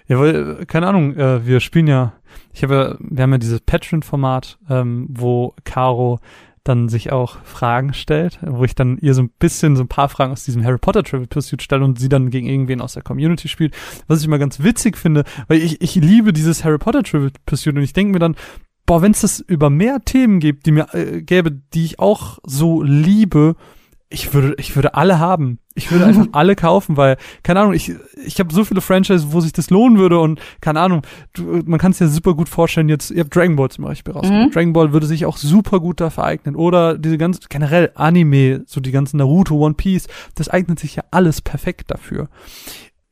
Ja, 0.07 0.19
weil, 0.19 0.65
keine 0.65 0.87
Ahnung, 0.87 1.15
äh, 1.15 1.45
wir 1.45 1.59
spielen 1.59 1.87
ja, 1.87 2.13
ich 2.53 2.63
habe 2.63 2.75
ja, 2.75 2.95
wir 2.99 3.23
haben 3.23 3.31
ja 3.31 3.37
dieses 3.37 3.61
Patreon-Format, 3.61 4.57
ähm, 4.69 5.07
wo 5.09 5.53
Caro 5.63 6.19
dann 6.63 6.89
sich 6.89 7.11
auch 7.11 7.37
Fragen 7.43 7.93
stellt, 7.93 8.39
wo 8.41 8.63
ich 8.63 8.75
dann 8.75 8.97
ihr 8.97 9.13
so 9.13 9.23
ein 9.23 9.31
bisschen 9.39 9.75
so 9.75 9.83
ein 9.83 9.87
paar 9.87 10.09
Fragen 10.09 10.31
aus 10.31 10.43
diesem 10.43 10.63
Harry 10.63 10.77
Potter 10.77 11.03
Travel 11.03 11.27
Pursuit 11.27 11.61
stelle 11.61 11.83
und 11.83 11.99
sie 11.99 12.09
dann 12.09 12.29
gegen 12.29 12.47
irgendwen 12.47 12.81
aus 12.81 12.93
der 12.93 13.03
Community 13.03 13.47
spielt. 13.47 13.75
Was 14.07 14.19
ich 14.19 14.25
immer 14.25 14.39
ganz 14.39 14.61
witzig 14.61 14.97
finde, 14.97 15.23
weil 15.47 15.61
ich, 15.61 15.81
ich 15.81 15.95
liebe 15.95 16.33
dieses 16.33 16.63
Harry 16.63 16.77
Potter 16.77 17.03
Travel 17.03 17.31
Pursuit 17.45 17.75
und 17.75 17.83
ich 17.83 17.93
denke 17.93 18.13
mir 18.13 18.19
dann, 18.19 18.35
boah, 18.85 19.01
wenn 19.01 19.11
es 19.11 19.21
das 19.21 19.39
über 19.39 19.69
mehr 19.69 19.99
Themen 20.03 20.39
gibt, 20.39 20.65
die 20.65 20.71
mir 20.71 20.93
äh, 20.93 21.21
gäbe, 21.21 21.51
die 21.51 21.85
ich 21.85 21.99
auch 21.99 22.39
so 22.43 22.81
liebe, 22.81 23.55
ich 24.11 24.33
würde, 24.33 24.55
ich 24.57 24.75
würde 24.75 24.95
alle 24.95 25.19
haben. 25.19 25.59
Ich 25.75 25.91
würde 25.91 26.05
einfach 26.05 26.27
alle 26.31 26.55
kaufen, 26.55 26.97
weil, 26.97 27.17
keine 27.43 27.59
Ahnung, 27.59 27.73
ich, 27.73 27.93
ich 28.25 28.39
habe 28.39 28.53
so 28.53 28.65
viele 28.65 28.81
Franchises, 28.81 29.31
wo 29.31 29.39
sich 29.39 29.53
das 29.53 29.69
lohnen 29.69 29.99
würde 29.99 30.19
und 30.19 30.41
keine 30.61 30.81
Ahnung, 30.81 31.03
du, 31.33 31.61
man 31.65 31.79
kann 31.79 31.91
es 31.91 31.99
ja 31.99 32.07
super 32.07 32.33
gut 32.33 32.49
vorstellen, 32.49 32.89
jetzt, 32.89 33.11
ihr 33.11 33.21
habt 33.21 33.35
Dragon 33.35 33.55
Ball 33.55 33.69
zum 33.69 33.85
Beispiel 33.85 34.13
rausgebracht. 34.13 34.47
Mhm. 34.47 34.51
Dragon 34.51 34.73
Ball 34.73 34.93
würde 34.93 35.05
sich 35.05 35.25
auch 35.25 35.37
super 35.37 35.79
gut 35.79 36.01
dafür 36.01 36.23
eignen. 36.23 36.55
Oder 36.55 36.97
diese 36.97 37.19
ganzen, 37.19 37.45
generell 37.49 37.91
Anime, 37.93 38.63
so 38.65 38.81
die 38.81 38.91
ganzen 38.91 39.17
Naruto, 39.17 39.55
One 39.55 39.75
Piece, 39.75 40.07
das 40.33 40.49
eignet 40.49 40.79
sich 40.79 40.95
ja 40.95 41.03
alles 41.11 41.41
perfekt 41.41 41.91
dafür. 41.91 42.29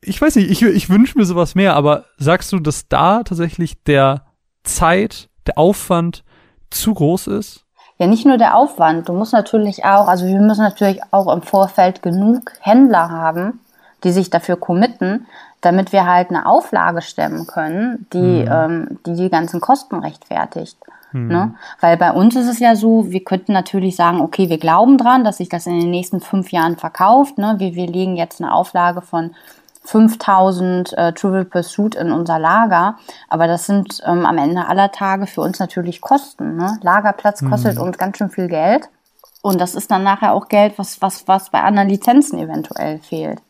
Ich 0.00 0.20
weiß 0.20 0.34
nicht, 0.36 0.50
ich, 0.50 0.62
ich 0.62 0.90
wünsche 0.90 1.16
mir 1.16 1.24
sowas 1.24 1.54
mehr, 1.54 1.76
aber 1.76 2.06
sagst 2.16 2.52
du, 2.52 2.58
dass 2.58 2.88
da 2.88 3.22
tatsächlich 3.22 3.84
der 3.84 4.26
Zeit, 4.64 5.30
der 5.46 5.58
Aufwand 5.58 6.24
zu 6.70 6.92
groß 6.92 7.28
ist? 7.28 7.67
Ja, 7.98 8.06
nicht 8.06 8.24
nur 8.24 8.38
der 8.38 8.56
Aufwand. 8.56 9.08
Du 9.08 9.12
musst 9.12 9.32
natürlich 9.32 9.84
auch, 9.84 10.06
also 10.06 10.26
wir 10.26 10.40
müssen 10.40 10.62
natürlich 10.62 11.00
auch 11.10 11.32
im 11.32 11.42
Vorfeld 11.42 12.02
genug 12.02 12.52
Händler 12.60 13.10
haben, 13.10 13.60
die 14.04 14.12
sich 14.12 14.30
dafür 14.30 14.56
committen, 14.56 15.26
damit 15.60 15.92
wir 15.92 16.06
halt 16.06 16.30
eine 16.30 16.46
Auflage 16.46 17.02
stemmen 17.02 17.46
können, 17.48 18.06
die 18.12 18.44
mhm. 18.44 18.48
ähm, 18.50 18.98
die, 19.04 19.14
die 19.14 19.28
ganzen 19.28 19.60
Kosten 19.60 19.96
rechtfertigt. 19.96 20.78
Mhm. 21.12 21.28
Ne? 21.28 21.54
Weil 21.80 21.96
bei 21.96 22.12
uns 22.12 22.36
ist 22.36 22.46
es 22.46 22.60
ja 22.60 22.76
so, 22.76 23.10
wir 23.10 23.24
könnten 23.24 23.52
natürlich 23.52 23.96
sagen, 23.96 24.20
okay, 24.20 24.48
wir 24.48 24.58
glauben 24.58 24.98
dran, 24.98 25.24
dass 25.24 25.38
sich 25.38 25.48
das 25.48 25.66
in 25.66 25.80
den 25.80 25.90
nächsten 25.90 26.20
fünf 26.20 26.52
Jahren 26.52 26.76
verkauft. 26.76 27.38
Ne? 27.38 27.56
Wir, 27.58 27.74
wir 27.74 27.86
legen 27.86 28.16
jetzt 28.16 28.40
eine 28.40 28.52
Auflage 28.52 29.00
von 29.00 29.34
5000 29.88 30.92
äh, 30.98 31.12
Trivial 31.14 31.46
Pursuit 31.46 31.94
in 31.94 32.12
unser 32.12 32.38
Lager. 32.38 32.98
Aber 33.28 33.46
das 33.46 33.66
sind 33.66 34.00
ähm, 34.06 34.26
am 34.26 34.36
Ende 34.36 34.66
aller 34.66 34.92
Tage 34.92 35.26
für 35.26 35.40
uns 35.40 35.58
natürlich 35.58 36.00
Kosten. 36.02 36.56
Ne? 36.56 36.78
Lagerplatz 36.82 37.42
kostet 37.42 37.76
mhm. 37.76 37.82
uns 37.82 37.98
ganz 37.98 38.18
schön 38.18 38.28
viel 38.28 38.48
Geld. 38.48 38.88
Und 39.40 39.60
das 39.60 39.74
ist 39.74 39.90
dann 39.90 40.02
nachher 40.02 40.32
auch 40.34 40.48
Geld, 40.48 40.74
was, 40.76 41.00
was, 41.00 41.26
was 41.26 41.50
bei 41.50 41.62
anderen 41.62 41.88
Lizenzen 41.88 42.38
eventuell 42.38 42.98
fehlt. 42.98 43.40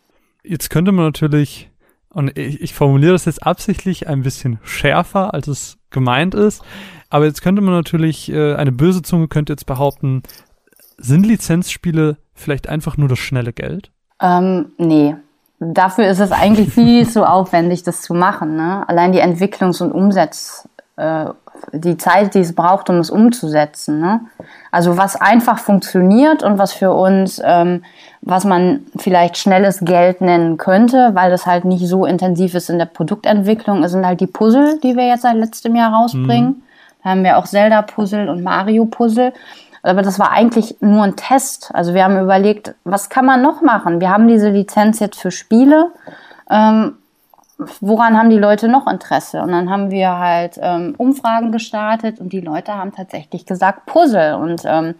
Jetzt 0.44 0.70
könnte 0.70 0.92
man 0.92 1.06
natürlich, 1.06 1.70
und 2.10 2.38
ich, 2.38 2.60
ich 2.60 2.74
formuliere 2.74 3.12
das 3.12 3.24
jetzt 3.24 3.44
absichtlich 3.44 4.06
ein 4.06 4.22
bisschen 4.22 4.60
schärfer, 4.62 5.34
als 5.34 5.48
es 5.48 5.78
gemeint 5.90 6.34
ist, 6.34 6.62
aber 7.10 7.24
jetzt 7.24 7.42
könnte 7.42 7.62
man 7.62 7.74
natürlich, 7.74 8.30
äh, 8.30 8.54
eine 8.54 8.70
böse 8.70 9.02
Zunge 9.02 9.28
könnte 9.28 9.54
jetzt 9.54 9.66
behaupten, 9.66 10.22
sind 10.98 11.26
Lizenzspiele 11.26 12.18
vielleicht 12.34 12.68
einfach 12.68 12.96
nur 12.96 13.08
das 13.08 13.18
schnelle 13.18 13.52
Geld? 13.52 13.90
Ähm, 14.20 14.72
nee, 14.76 15.16
dafür 15.60 16.06
ist 16.06 16.20
es 16.20 16.32
eigentlich 16.32 16.72
viel 16.72 17.08
zu 17.08 17.28
aufwendig, 17.28 17.82
das 17.82 18.02
zu 18.02 18.14
machen. 18.14 18.56
Ne? 18.56 18.84
Allein 18.88 19.12
die 19.12 19.22
Entwicklungs- 19.22 19.82
und 19.82 19.92
Umsetz, 19.92 20.68
äh, 20.96 21.26
die 21.72 21.96
Zeit, 21.96 22.34
die 22.34 22.40
es 22.40 22.54
braucht, 22.54 22.88
um 22.88 22.96
es 22.96 23.10
umzusetzen. 23.10 24.00
Ne? 24.00 24.20
Also 24.70 24.96
was 24.96 25.16
einfach 25.16 25.58
funktioniert 25.58 26.42
und 26.42 26.58
was 26.58 26.72
für 26.72 26.92
uns, 26.92 27.40
ähm, 27.44 27.82
was 28.20 28.44
man 28.44 28.86
vielleicht 28.96 29.36
schnelles 29.36 29.80
Geld 29.80 30.20
nennen 30.20 30.56
könnte, 30.56 31.10
weil 31.14 31.30
das 31.30 31.46
halt 31.46 31.64
nicht 31.64 31.86
so 31.86 32.04
intensiv 32.04 32.54
ist 32.54 32.70
in 32.70 32.78
der 32.78 32.86
Produktentwicklung, 32.86 33.86
sind 33.88 34.06
halt 34.06 34.20
die 34.20 34.26
Puzzle, 34.26 34.78
die 34.82 34.96
wir 34.96 35.06
jetzt 35.06 35.22
seit 35.22 35.36
letztem 35.36 35.74
Jahr 35.76 35.92
rausbringen. 35.92 36.48
Mhm. 36.48 36.62
Da 37.02 37.10
haben 37.10 37.24
wir 37.24 37.38
auch 37.38 37.46
Zelda-Puzzle 37.46 38.28
und 38.28 38.42
Mario-Puzzle. 38.42 39.32
Aber 39.82 40.02
das 40.02 40.18
war 40.18 40.32
eigentlich 40.32 40.76
nur 40.80 41.04
ein 41.04 41.16
Test. 41.16 41.70
Also 41.74 41.94
wir 41.94 42.04
haben 42.04 42.18
überlegt, 42.18 42.74
was 42.84 43.08
kann 43.08 43.24
man 43.24 43.42
noch 43.42 43.62
machen? 43.62 44.00
Wir 44.00 44.10
haben 44.10 44.28
diese 44.28 44.50
Lizenz 44.50 45.00
jetzt 45.00 45.20
für 45.20 45.30
Spiele. 45.30 45.90
Ähm, 46.50 46.98
woran 47.80 48.16
haben 48.16 48.30
die 48.30 48.38
Leute 48.38 48.68
noch 48.68 48.86
Interesse? 48.86 49.42
Und 49.42 49.52
dann 49.52 49.70
haben 49.70 49.90
wir 49.90 50.18
halt 50.18 50.58
ähm, 50.60 50.94
Umfragen 50.96 51.52
gestartet 51.52 52.20
und 52.20 52.32
die 52.32 52.40
Leute 52.40 52.74
haben 52.74 52.92
tatsächlich 52.92 53.46
gesagt 53.46 53.86
Puzzle. 53.86 54.34
Und 54.34 54.62
ähm, 54.64 54.94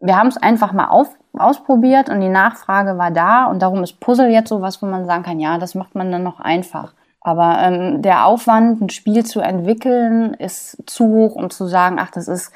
wir 0.00 0.16
haben 0.16 0.28
es 0.28 0.36
einfach 0.36 0.72
mal 0.72 0.88
auf, 0.88 1.08
ausprobiert 1.32 2.08
und 2.08 2.20
die 2.20 2.28
Nachfrage 2.28 2.98
war 2.98 3.10
da. 3.10 3.46
Und 3.46 3.62
darum 3.62 3.82
ist 3.82 4.00
Puzzle 4.00 4.28
jetzt 4.28 4.48
so 4.48 4.60
was, 4.60 4.82
wo 4.82 4.86
man 4.86 5.06
sagen 5.06 5.22
kann, 5.22 5.40
ja, 5.40 5.58
das 5.58 5.74
macht 5.74 5.94
man 5.94 6.12
dann 6.12 6.22
noch 6.22 6.40
einfach. 6.40 6.92
Aber 7.20 7.58
ähm, 7.60 8.02
der 8.02 8.26
Aufwand, 8.26 8.80
ein 8.80 8.88
Spiel 8.88 9.24
zu 9.26 9.40
entwickeln, 9.40 10.34
ist 10.34 10.78
zu 10.86 11.06
hoch, 11.06 11.34
um 11.34 11.50
zu 11.50 11.66
sagen, 11.66 11.96
ach, 11.98 12.10
das 12.12 12.28
ist 12.28 12.52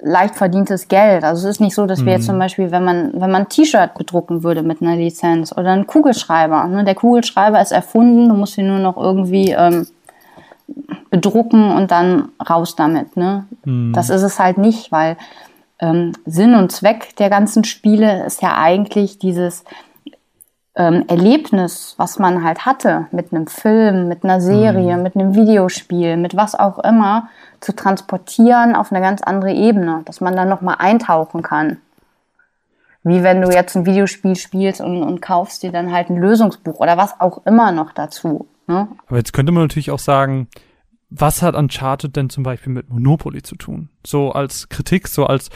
leicht 0.00 0.34
verdientes 0.34 0.88
Geld. 0.88 1.24
Also 1.24 1.48
es 1.48 1.56
ist 1.56 1.60
nicht 1.60 1.74
so, 1.74 1.86
dass 1.86 2.04
wir 2.04 2.12
jetzt 2.12 2.22
mhm. 2.22 2.32
zum 2.32 2.38
Beispiel, 2.38 2.70
wenn 2.70 2.84
man, 2.84 3.12
wenn 3.14 3.30
man 3.30 3.42
ein 3.42 3.48
T-Shirt 3.48 3.94
bedrucken 3.94 4.42
würde 4.42 4.62
mit 4.62 4.82
einer 4.82 4.96
Lizenz 4.96 5.52
oder 5.52 5.70
einen 5.70 5.86
Kugelschreiber. 5.86 6.64
Ne? 6.64 6.84
Der 6.84 6.94
Kugelschreiber 6.94 7.60
ist 7.60 7.72
erfunden, 7.72 8.28
du 8.28 8.34
musst 8.34 8.58
ihn 8.58 8.68
nur 8.68 8.80
noch 8.80 8.96
irgendwie 8.96 9.52
ähm, 9.52 9.86
bedrucken 11.10 11.72
und 11.72 11.90
dann 11.90 12.30
raus 12.48 12.76
damit. 12.76 13.16
Ne? 13.16 13.46
Mhm. 13.64 13.92
Das 13.94 14.10
ist 14.10 14.22
es 14.22 14.38
halt 14.38 14.58
nicht, 14.58 14.92
weil 14.92 15.16
ähm, 15.80 16.12
Sinn 16.26 16.54
und 16.54 16.72
Zweck 16.72 17.16
der 17.16 17.30
ganzen 17.30 17.64
Spiele 17.64 18.24
ist 18.24 18.42
ja 18.42 18.56
eigentlich 18.56 19.18
dieses 19.18 19.64
ähm, 20.76 21.04
Erlebnis, 21.06 21.94
was 21.98 22.18
man 22.18 22.42
halt 22.42 22.66
hatte, 22.66 23.06
mit 23.12 23.32
einem 23.32 23.46
Film, 23.46 24.08
mit 24.08 24.24
einer 24.24 24.40
Serie, 24.40 24.96
mhm. 24.96 25.02
mit 25.02 25.14
einem 25.14 25.34
Videospiel, 25.34 26.16
mit 26.16 26.36
was 26.36 26.54
auch 26.54 26.78
immer, 26.80 27.28
zu 27.60 27.74
transportieren 27.74 28.74
auf 28.74 28.92
eine 28.92 29.00
ganz 29.00 29.22
andere 29.22 29.52
Ebene, 29.52 30.02
dass 30.04 30.20
man 30.20 30.34
dann 30.36 30.48
nochmal 30.48 30.76
eintauchen 30.78 31.42
kann. 31.42 31.78
Wie 33.04 33.22
wenn 33.22 33.42
du 33.42 33.50
jetzt 33.50 33.76
ein 33.76 33.86
Videospiel 33.86 34.34
spielst 34.34 34.80
und, 34.80 35.02
und 35.02 35.20
kaufst 35.20 35.62
dir 35.62 35.70
dann 35.70 35.92
halt 35.92 36.10
ein 36.10 36.16
Lösungsbuch 36.16 36.80
oder 36.80 36.96
was 36.96 37.20
auch 37.20 37.44
immer 37.46 37.70
noch 37.70 37.92
dazu. 37.92 38.48
Ne? 38.66 38.88
Aber 39.06 39.18
jetzt 39.18 39.32
könnte 39.32 39.52
man 39.52 39.64
natürlich 39.64 39.90
auch 39.90 39.98
sagen, 39.98 40.48
was 41.10 41.42
hat 41.42 41.54
Uncharted 41.54 42.16
denn 42.16 42.30
zum 42.30 42.42
Beispiel 42.42 42.72
mit 42.72 42.88
Monopoly 42.88 43.42
zu 43.42 43.56
tun? 43.56 43.90
So 44.04 44.32
als 44.32 44.68
Kritik, 44.68 45.06
so 45.06 45.26
als, 45.26 45.50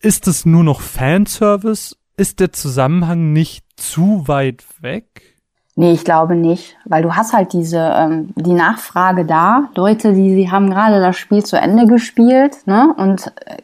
ist 0.00 0.28
es 0.28 0.46
nur 0.46 0.64
noch 0.64 0.80
Fanservice? 0.80 1.96
Ist 2.16 2.40
der 2.40 2.52
Zusammenhang 2.52 3.32
nicht 3.34 3.65
zu 3.76 4.26
weit 4.26 4.64
weg? 4.80 5.36
Nee, 5.78 5.92
ich 5.92 6.04
glaube 6.04 6.34
nicht, 6.34 6.76
weil 6.86 7.02
du 7.02 7.14
hast 7.14 7.34
halt 7.34 7.52
diese 7.52 7.78
ähm, 7.78 8.32
die 8.34 8.54
Nachfrage 8.54 9.26
da, 9.26 9.68
Leute, 9.74 10.14
die 10.14 10.34
sie 10.34 10.50
haben 10.50 10.70
gerade 10.70 11.00
das 11.00 11.18
Spiel 11.18 11.44
zu 11.44 11.60
Ende 11.60 11.86
gespielt, 11.86 12.66
ne? 12.66 12.94
Und 12.96 13.26
äh, 13.44 13.58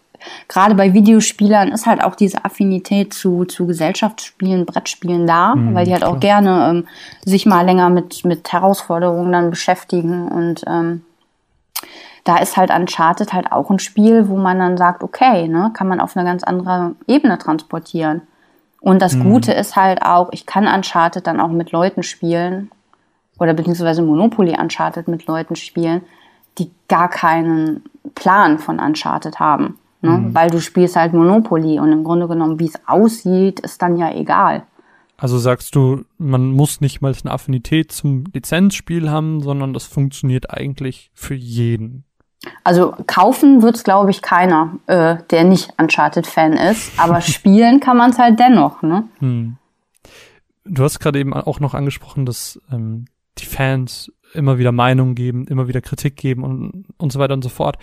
gerade 0.46 0.74
bei 0.74 0.92
Videospielern 0.92 1.68
ist 1.68 1.86
halt 1.86 2.04
auch 2.04 2.14
diese 2.14 2.44
Affinität 2.44 3.14
zu, 3.14 3.46
zu 3.46 3.66
Gesellschaftsspielen, 3.66 4.66
Brettspielen 4.66 5.26
da, 5.26 5.54
mhm, 5.54 5.74
weil 5.74 5.86
die 5.86 5.92
halt 5.92 6.02
klar. 6.02 6.14
auch 6.14 6.20
gerne 6.20 6.68
ähm, 6.68 6.88
sich 7.24 7.46
mal 7.46 7.64
länger 7.64 7.88
mit, 7.88 8.26
mit 8.26 8.52
Herausforderungen 8.52 9.32
dann 9.32 9.48
beschäftigen 9.48 10.28
und 10.28 10.62
ähm, 10.66 11.02
da 12.24 12.36
ist 12.36 12.56
halt 12.56 12.70
Uncharted 12.70 13.32
halt 13.32 13.50
auch 13.50 13.70
ein 13.70 13.78
Spiel, 13.78 14.28
wo 14.28 14.36
man 14.36 14.58
dann 14.58 14.76
sagt, 14.76 15.02
okay, 15.02 15.48
ne, 15.48 15.72
kann 15.74 15.88
man 15.88 15.98
auf 15.98 16.16
eine 16.16 16.24
ganz 16.24 16.44
andere 16.44 16.94
Ebene 17.06 17.38
transportieren. 17.38 18.22
Und 18.82 19.00
das 19.00 19.14
mhm. 19.14 19.22
Gute 19.22 19.52
ist 19.52 19.76
halt 19.76 20.02
auch, 20.02 20.30
ich 20.32 20.44
kann 20.44 20.66
Uncharted 20.66 21.26
dann 21.26 21.40
auch 21.40 21.50
mit 21.50 21.70
Leuten 21.70 22.02
spielen 22.02 22.70
oder 23.38 23.54
beziehungsweise 23.54 24.02
Monopoly 24.02 24.56
Uncharted 24.60 25.06
mit 25.06 25.26
Leuten 25.26 25.54
spielen, 25.54 26.02
die 26.58 26.68
gar 26.88 27.08
keinen 27.08 27.84
Plan 28.16 28.58
von 28.58 28.80
Uncharted 28.80 29.38
haben. 29.38 29.78
Ne? 30.00 30.10
Mhm. 30.10 30.34
Weil 30.34 30.50
du 30.50 30.60
spielst 30.60 30.96
halt 30.96 31.14
Monopoly 31.14 31.78
und 31.78 31.92
im 31.92 32.02
Grunde 32.02 32.26
genommen, 32.26 32.58
wie 32.58 32.66
es 32.66 32.80
aussieht, 32.88 33.60
ist 33.60 33.80
dann 33.80 33.96
ja 33.96 34.12
egal. 34.12 34.64
Also 35.16 35.38
sagst 35.38 35.76
du, 35.76 36.02
man 36.18 36.50
muss 36.50 36.80
nicht 36.80 37.00
mal 37.00 37.14
eine 37.22 37.32
Affinität 37.32 37.92
zum 37.92 38.24
Lizenzspiel 38.34 39.08
haben, 39.08 39.40
sondern 39.40 39.72
das 39.72 39.84
funktioniert 39.84 40.50
eigentlich 40.50 41.12
für 41.14 41.36
jeden. 41.36 42.02
Also 42.64 42.94
kaufen 43.06 43.62
wird's, 43.62 43.84
glaube 43.84 44.10
ich, 44.10 44.22
keiner, 44.22 44.78
äh, 44.86 45.16
der 45.30 45.44
nicht 45.44 45.70
Uncharted-Fan 45.78 46.54
ist. 46.54 46.98
Aber 46.98 47.20
spielen 47.20 47.80
kann 47.80 47.96
man 47.96 48.10
es 48.10 48.18
halt 48.18 48.38
dennoch, 48.38 48.82
ne? 48.82 49.08
Hm. 49.18 49.56
Du 50.64 50.84
hast 50.84 51.00
gerade 51.00 51.18
eben 51.18 51.34
auch 51.34 51.60
noch 51.60 51.74
angesprochen, 51.74 52.24
dass 52.24 52.60
ähm, 52.70 53.06
die 53.38 53.46
Fans 53.46 54.12
immer 54.34 54.58
wieder 54.58 54.72
Meinungen 54.72 55.14
geben, 55.14 55.46
immer 55.46 55.68
wieder 55.68 55.80
Kritik 55.80 56.16
geben 56.16 56.44
und, 56.44 56.84
und 56.96 57.12
so 57.12 57.18
weiter 57.18 57.34
und 57.34 57.42
so 57.42 57.48
fort. 57.48 57.76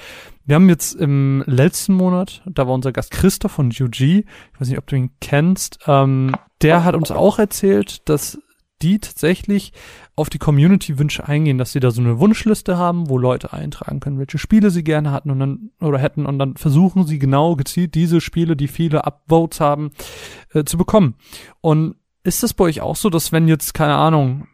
Wir 0.45 0.55
haben 0.55 0.69
jetzt 0.69 0.95
im 0.95 1.43
letzten 1.45 1.93
Monat, 1.93 2.41
da 2.45 2.67
war 2.67 2.73
unser 2.73 2.91
Gast 2.91 3.11
Christoph 3.11 3.51
von 3.51 3.67
UG, 3.67 4.01
ich 4.01 4.25
weiß 4.59 4.69
nicht, 4.69 4.77
ob 4.77 4.87
du 4.87 4.95
ihn 4.95 5.11
kennst, 5.21 5.79
ähm, 5.87 6.35
der 6.61 6.83
hat 6.83 6.95
uns 6.95 7.11
auch 7.11 7.39
erzählt, 7.39 8.07
dass 8.09 8.39
die 8.81 8.99
tatsächlich 8.99 9.73
auf 10.15 10.29
die 10.29 10.37
Community-Wünsche 10.37 11.27
eingehen, 11.27 11.57
dass 11.57 11.71
sie 11.71 11.79
da 11.79 11.91
so 11.91 12.01
eine 12.01 12.19
Wunschliste 12.19 12.77
haben, 12.77 13.09
wo 13.09 13.17
Leute 13.17 13.53
eintragen 13.53 13.99
können, 13.99 14.19
welche 14.19 14.37
Spiele 14.37 14.71
sie 14.71 14.83
gerne 14.83 15.11
hatten 15.11 15.31
und 15.31 15.39
dann 15.39 15.71
oder 15.79 15.99
hätten 15.99 16.25
und 16.25 16.39
dann 16.39 16.55
versuchen 16.55 17.05
sie 17.05 17.19
genau 17.19 17.55
gezielt 17.55 17.95
diese 17.95 18.21
Spiele, 18.21 18.55
die 18.55 18.67
viele 18.67 19.05
Upvotes 19.05 19.59
haben, 19.59 19.91
äh, 20.53 20.63
zu 20.63 20.77
bekommen. 20.77 21.15
Und 21.61 21.95
ist 22.23 22.43
das 22.43 22.53
bei 22.53 22.65
euch 22.65 22.81
auch 22.81 22.95
so, 22.95 23.09
dass 23.09 23.31
wenn 23.31 23.47
jetzt 23.47 23.73
keine 23.73 23.95
Ahnung 23.95 24.47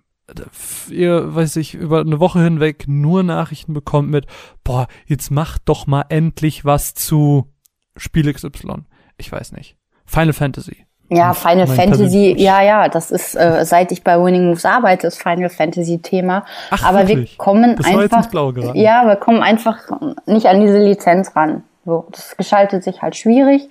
ihr, 0.89 1.35
weiß 1.35 1.55
ich, 1.57 1.75
über 1.75 2.01
eine 2.01 2.19
Woche 2.19 2.41
hinweg 2.43 2.85
nur 2.87 3.23
Nachrichten 3.23 3.73
bekommt 3.73 4.09
mit, 4.09 4.25
boah, 4.63 4.87
jetzt 5.05 5.29
macht 5.29 5.63
doch 5.65 5.87
mal 5.87 6.05
endlich 6.09 6.65
was 6.65 6.93
zu 6.93 7.53
Spiel 7.95 8.31
XY. 8.31 8.85
Ich 9.17 9.31
weiß 9.31 9.51
nicht. 9.51 9.77
Final 10.05 10.33
Fantasy. 10.33 10.84
Ja, 11.09 11.33
Final 11.33 11.67
Fantasy, 11.67 12.33
ja, 12.37 12.61
ja, 12.63 12.89
das 12.89 13.11
ist, 13.11 13.35
äh, 13.35 13.63
seit 13.63 13.91
ich 13.91 14.03
bei 14.03 14.19
Winning 14.19 14.47
Moves 14.47 14.65
arbeite, 14.65 15.05
ist 15.05 15.21
Final 15.21 15.49
Fantasy 15.49 15.99
Thema. 15.99 16.45
Ach, 16.71 16.83
Aber 16.83 17.07
wirklich? 17.07 17.33
wir 17.33 17.37
kommen 17.37 17.75
das 17.75 17.85
einfach, 17.85 18.27
ja, 18.73 19.05
wir 19.05 19.15
kommen 19.15 19.43
einfach 19.43 19.77
nicht 20.25 20.47
an 20.47 20.61
diese 20.61 20.79
Lizenz 20.79 21.35
ran. 21.35 21.63
So, 21.85 22.07
das 22.11 22.35
gestaltet 22.37 22.83
sich 22.83 23.03
halt 23.03 23.15
schwierig. 23.15 23.69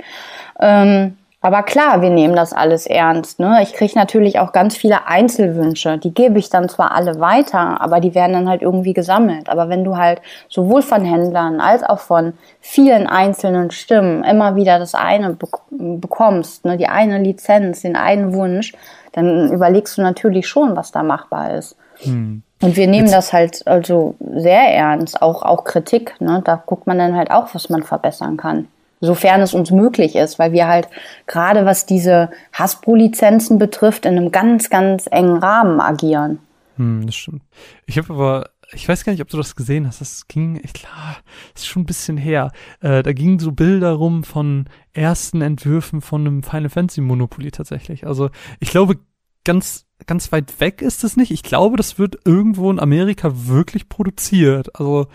Ähm, 0.61 1.16
aber 1.45 1.62
klar, 1.62 2.01
wir 2.01 2.09
nehmen 2.09 2.34
das 2.34 2.55
alles 2.55 2.86
ernst. 2.86 3.38
Ne? 3.38 3.59
Ich 3.62 3.74
kriege 3.74 3.99
natürlich 3.99 4.38
auch 4.38 4.51
ganz 4.53 4.78
viele 4.78 5.07
Einzelwünsche. 5.07 5.99
Die 5.99 6.14
gebe 6.14 6.38
ich 6.38 6.49
dann 6.49 6.70
zwar 6.70 6.92
alle 6.92 7.20
weiter, 7.20 7.82
aber 7.82 8.01
die 8.01 8.14
werden 8.14 8.32
dann 8.32 8.49
halt 8.49 8.62
irgendwie 8.62 8.95
gesammelt. 8.95 9.51
Aber 9.51 9.68
wenn 9.68 9.84
du 9.84 9.99
halt 9.99 10.22
sowohl 10.49 10.80
von 10.80 11.05
Händlern 11.05 11.61
als 11.61 11.82
auch 11.82 11.99
von 11.99 12.32
vielen 12.62 13.07
einzelnen 13.07 13.70
Stimmen 13.70 14.24
immer 14.24 14.57
wieder 14.57 14.78
das 14.78 14.95
eine 14.95 15.34
be 15.34 15.47
bekommst, 15.68 16.64
ne? 16.64 16.78
die 16.78 16.88
eine 16.88 17.18
Lizenz, 17.18 17.82
den 17.82 17.97
einen 17.97 18.32
Wunsch, 18.32 18.72
dann 19.12 19.53
überlegst 19.53 19.99
du 19.99 20.03
natürlich 20.03 20.49
schon, 20.49 20.74
was 20.76 20.92
da 20.92 21.03
machbar 21.03 21.53
ist. 21.59 21.76
Hm. 22.05 22.42
Und 22.62 22.76
wir 22.78 22.86
nehmen 22.86 23.09
Jetzt. 23.09 23.16
das 23.16 23.32
halt 23.34 23.66
also 23.66 24.14
sehr 24.34 24.74
ernst, 24.74 25.20
auch, 25.20 25.42
auch 25.42 25.64
Kritik. 25.64 26.18
Ne? 26.20 26.40
Da 26.42 26.62
guckt 26.64 26.86
man 26.86 26.99
dann 26.99 27.14
halt 27.14 27.30
auch, 27.30 27.55
was 27.55 27.68
man 27.68 27.82
verbessern 27.82 28.38
kann 28.38 28.68
sofern 29.01 29.40
es 29.40 29.55
uns 29.55 29.70
möglich 29.70 30.16
ist, 30.16 30.38
weil 30.38 30.53
wir 30.53 30.66
halt 30.66 30.88
gerade 31.26 31.66
was 31.66 31.86
diese 31.86 32.30
Hasbro-Lizenzen 32.53 33.59
betrifft, 33.59 34.07
in 34.07 34.16
einem 34.16 34.30
ganz, 34.30 34.70
ganz 34.70 35.07
engen 35.11 35.38
Rahmen 35.38 35.80
agieren. 35.80 36.38
Hm, 36.76 37.07
das 37.07 37.14
stimmt. 37.14 37.42
Ich 37.86 37.99
habe 37.99 38.12
aber, 38.12 38.51
ich 38.72 38.88
weiß 38.88 39.05
gar 39.05 39.12
nicht, 39.12 39.22
ob 39.22 39.28
du 39.28 39.36
das 39.36 39.57
gesehen 39.57 39.86
hast. 39.86 40.01
Das 40.01 40.26
ging, 40.26 40.61
ich 40.62 40.72
klar, 40.72 41.16
das 41.53 41.62
ist 41.62 41.68
schon 41.68 41.82
ein 41.82 41.86
bisschen 41.86 42.16
her. 42.16 42.51
Äh, 42.80 43.03
da 43.03 43.12
gingen 43.12 43.38
so 43.38 43.53
Bilder 43.53 43.92
rum 43.92 44.24
von 44.24 44.66
ersten 44.92 45.42
Entwürfen 45.42 46.01
von 46.01 46.22
einem 46.22 46.42
Final 46.42 46.70
Fantasy 46.70 47.01
Monopoly 47.01 47.51
tatsächlich. 47.51 48.07
Also 48.07 48.30
ich 48.61 48.70
glaube, 48.70 48.97
ganz 49.45 49.86
ganz 50.07 50.32
weit 50.32 50.61
weg 50.61 50.82
ist 50.82 51.05
es 51.05 51.16
nicht. 51.16 51.30
Ich 51.30 51.42
glaube, 51.42 51.76
das 51.76 51.99
wird 51.99 52.18
irgendwo 52.24 52.70
in 52.70 52.80
Amerika 52.80 53.30
wirklich 53.32 53.88
produziert. 53.88 54.78
Also 54.78 55.07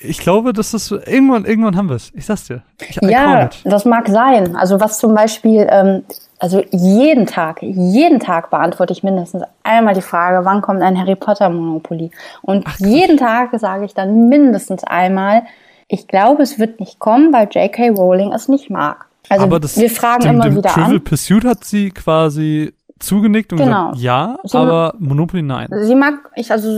ich 0.00 0.18
glaube, 0.18 0.52
das 0.52 0.72
ist 0.72 0.90
irgendwann, 0.90 1.44
irgendwann 1.44 1.76
haben 1.76 1.88
wir 1.88 1.96
es. 1.96 2.10
Ich 2.14 2.24
sag's 2.24 2.44
dir. 2.44 2.62
Ich, 2.88 2.96
ja, 3.02 3.50
das 3.64 3.84
mag 3.84 4.08
sein. 4.08 4.56
Also 4.56 4.80
was 4.80 4.98
zum 4.98 5.14
Beispiel, 5.14 5.66
ähm, 5.70 6.04
also 6.38 6.64
jeden 6.70 7.26
Tag, 7.26 7.60
jeden 7.60 8.18
Tag 8.18 8.48
beantworte 8.48 8.94
ich 8.94 9.02
mindestens 9.02 9.42
einmal 9.62 9.94
die 9.94 10.00
Frage, 10.00 10.44
wann 10.46 10.62
kommt 10.62 10.80
ein 10.80 10.98
Harry 10.98 11.16
Potter 11.16 11.50
Monopoly? 11.50 12.10
Und 12.40 12.64
Ach, 12.66 12.78
jeden 12.78 13.18
Tag 13.18 13.50
sage 13.58 13.84
ich 13.84 13.92
dann 13.92 14.30
mindestens 14.30 14.84
einmal, 14.84 15.42
ich 15.86 16.08
glaube, 16.08 16.42
es 16.42 16.58
wird 16.58 16.80
nicht 16.80 16.98
kommen, 16.98 17.32
weil 17.32 17.48
J.K. 17.50 17.90
Rowling 17.90 18.32
es 18.32 18.48
nicht 18.48 18.70
mag. 18.70 19.06
Also 19.28 19.58
das, 19.58 19.76
wir 19.76 19.90
fragen 19.90 20.22
dem, 20.22 20.36
immer 20.36 20.56
wieder 20.56 20.70
Trivial 20.70 20.96
an. 20.96 21.04
Pursuit 21.04 21.44
hat 21.44 21.64
sie 21.64 21.90
quasi 21.90 22.72
zugenickt 23.00 23.52
und 23.52 23.58
genau. 23.58 23.90
gesagt, 23.90 24.02
ja, 24.02 24.36
sie 24.44 24.58
aber 24.58 24.94
Monopoly 24.98 25.42
nein. 25.42 25.68
Sie 25.70 25.94
mag, 25.94 26.30
ich, 26.36 26.52
also 26.52 26.68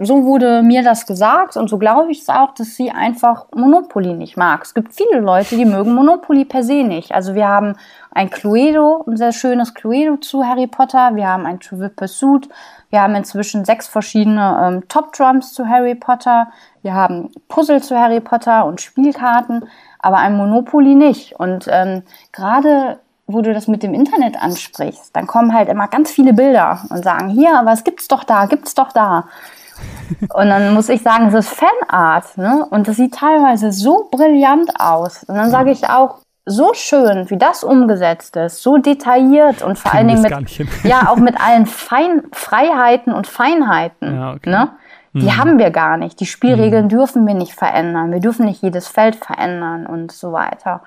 so 0.00 0.24
wurde 0.24 0.62
mir 0.62 0.82
das 0.82 1.06
gesagt 1.06 1.56
und 1.56 1.68
so 1.68 1.78
glaube 1.78 2.12
ich 2.12 2.22
es 2.22 2.28
auch, 2.28 2.54
dass 2.54 2.76
sie 2.76 2.90
einfach 2.90 3.46
Monopoly 3.54 4.14
nicht 4.14 4.36
mag. 4.36 4.62
Es 4.62 4.74
gibt 4.74 4.94
viele 4.94 5.20
Leute, 5.20 5.56
die 5.56 5.64
mögen 5.64 5.94
Monopoly 5.94 6.44
per 6.44 6.62
se 6.62 6.84
nicht. 6.84 7.12
Also 7.12 7.34
wir 7.34 7.48
haben 7.48 7.74
ein 8.12 8.30
Cluedo, 8.30 9.04
ein 9.06 9.16
sehr 9.16 9.32
schönes 9.32 9.74
Cluedo 9.74 10.16
zu 10.18 10.44
Harry 10.44 10.68
Potter, 10.68 11.16
wir 11.16 11.28
haben 11.28 11.44
ein 11.44 11.58
Trivial 11.58 11.90
Pursuit, 11.90 12.48
wir 12.90 13.02
haben 13.02 13.16
inzwischen 13.16 13.64
sechs 13.64 13.88
verschiedene 13.88 14.56
ähm, 14.62 14.88
Top 14.88 15.12
Drums 15.12 15.52
zu 15.52 15.68
Harry 15.68 15.96
Potter, 15.96 16.48
wir 16.82 16.94
haben 16.94 17.30
Puzzle 17.48 17.82
zu 17.82 17.98
Harry 17.98 18.20
Potter 18.20 18.66
und 18.66 18.80
Spielkarten, 18.80 19.64
aber 19.98 20.18
ein 20.18 20.36
Monopoly 20.36 20.94
nicht. 20.94 21.34
Und 21.40 21.66
ähm, 21.68 22.02
gerade 22.30 23.00
wo 23.26 23.40
du 23.40 23.54
das 23.54 23.68
mit 23.68 23.82
dem 23.82 23.94
Internet 23.94 24.40
ansprichst, 24.40 25.14
dann 25.14 25.26
kommen 25.26 25.54
halt 25.54 25.68
immer 25.68 25.88
ganz 25.88 26.10
viele 26.10 26.32
Bilder 26.32 26.84
und 26.90 27.02
sagen, 27.02 27.28
hier, 27.28 27.58
aber 27.58 27.72
es 27.72 27.84
gibt's 27.84 28.08
doch 28.08 28.24
da, 28.24 28.46
gibt's 28.46 28.74
doch 28.74 28.92
da. 28.92 29.28
Und 30.34 30.48
dann 30.50 30.72
muss 30.72 30.88
ich 30.88 31.02
sagen, 31.02 31.26
es 31.26 31.34
ist 31.34 31.48
Fanart, 31.48 32.38
ne? 32.38 32.64
Und 32.70 32.86
das 32.86 32.96
sieht 32.96 33.14
teilweise 33.14 33.72
so 33.72 34.08
brillant 34.10 34.70
aus. 34.78 35.24
Und 35.24 35.34
dann 35.34 35.50
sage 35.50 35.72
ich 35.72 35.88
auch, 35.88 36.18
so 36.46 36.74
schön, 36.74 37.30
wie 37.30 37.38
das 37.38 37.64
umgesetzt 37.64 38.36
ist, 38.36 38.62
so 38.62 38.76
detailliert 38.76 39.62
und 39.62 39.78
vor 39.78 39.94
allen 39.94 40.08
Dingen 40.08 40.22
mit, 40.22 40.84
ja, 40.84 41.08
auch 41.08 41.16
mit 41.16 41.40
allen 41.40 41.66
Fein 41.66 42.22
Freiheiten 42.32 43.14
und 43.14 43.26
Feinheiten, 43.26 44.14
ja, 44.14 44.32
okay. 44.34 44.50
ne? 44.50 44.68
Die 45.14 45.26
mhm. 45.26 45.36
haben 45.36 45.58
wir 45.58 45.70
gar 45.70 45.96
nicht. 45.96 46.18
Die 46.18 46.26
Spielregeln 46.26 46.86
mhm. 46.86 46.88
dürfen 46.88 47.26
wir 47.26 47.34
nicht 47.34 47.54
verändern. 47.54 48.10
Wir 48.10 48.18
dürfen 48.18 48.46
nicht 48.46 48.62
jedes 48.62 48.88
Feld 48.88 49.14
verändern 49.14 49.86
und 49.86 50.10
so 50.10 50.32
weiter. 50.32 50.82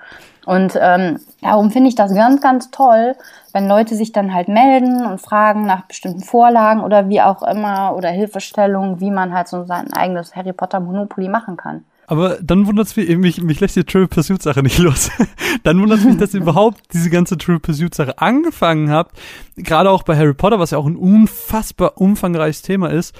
Und 0.48 0.78
ähm, 0.80 1.18
darum 1.42 1.70
finde 1.70 1.90
ich 1.90 1.94
das 1.94 2.14
ganz, 2.14 2.40
ganz 2.40 2.70
toll, 2.70 3.16
wenn 3.52 3.68
Leute 3.68 3.94
sich 3.94 4.12
dann 4.12 4.32
halt 4.32 4.48
melden 4.48 5.04
und 5.04 5.20
fragen 5.20 5.66
nach 5.66 5.82
bestimmten 5.82 6.22
Vorlagen 6.22 6.80
oder 6.80 7.10
wie 7.10 7.20
auch 7.20 7.42
immer 7.42 7.94
oder 7.94 8.08
Hilfestellungen, 8.08 8.98
wie 8.98 9.10
man 9.10 9.34
halt 9.34 9.48
so 9.48 9.66
sein 9.66 9.92
eigenes 9.92 10.34
Harry 10.34 10.54
Potter 10.54 10.80
Monopoly 10.80 11.28
machen 11.28 11.58
kann. 11.58 11.84
Aber 12.06 12.38
dann 12.40 12.66
wundert 12.66 12.86
es 12.86 12.96
mich, 12.96 13.14
mich, 13.18 13.42
mich 13.42 13.60
lässt 13.60 13.76
die 13.76 13.84
Triple 13.84 14.08
Pursuit 14.08 14.40
Sache 14.40 14.62
nicht 14.62 14.78
los. 14.78 15.10
dann 15.64 15.82
wundert 15.82 15.98
es 15.98 16.06
mich, 16.06 16.16
dass 16.16 16.32
ihr 16.32 16.40
überhaupt 16.44 16.80
diese 16.94 17.10
ganze 17.10 17.36
Triple 17.36 17.60
Pursuit 17.60 17.94
Sache 17.94 18.18
angefangen 18.18 18.90
habt. 18.90 19.18
Gerade 19.56 19.90
auch 19.90 20.02
bei 20.02 20.16
Harry 20.16 20.32
Potter, 20.32 20.58
was 20.58 20.70
ja 20.70 20.78
auch 20.78 20.86
ein 20.86 20.96
unfassbar 20.96 22.00
umfangreiches 22.00 22.62
Thema 22.62 22.88
ist 22.88 23.14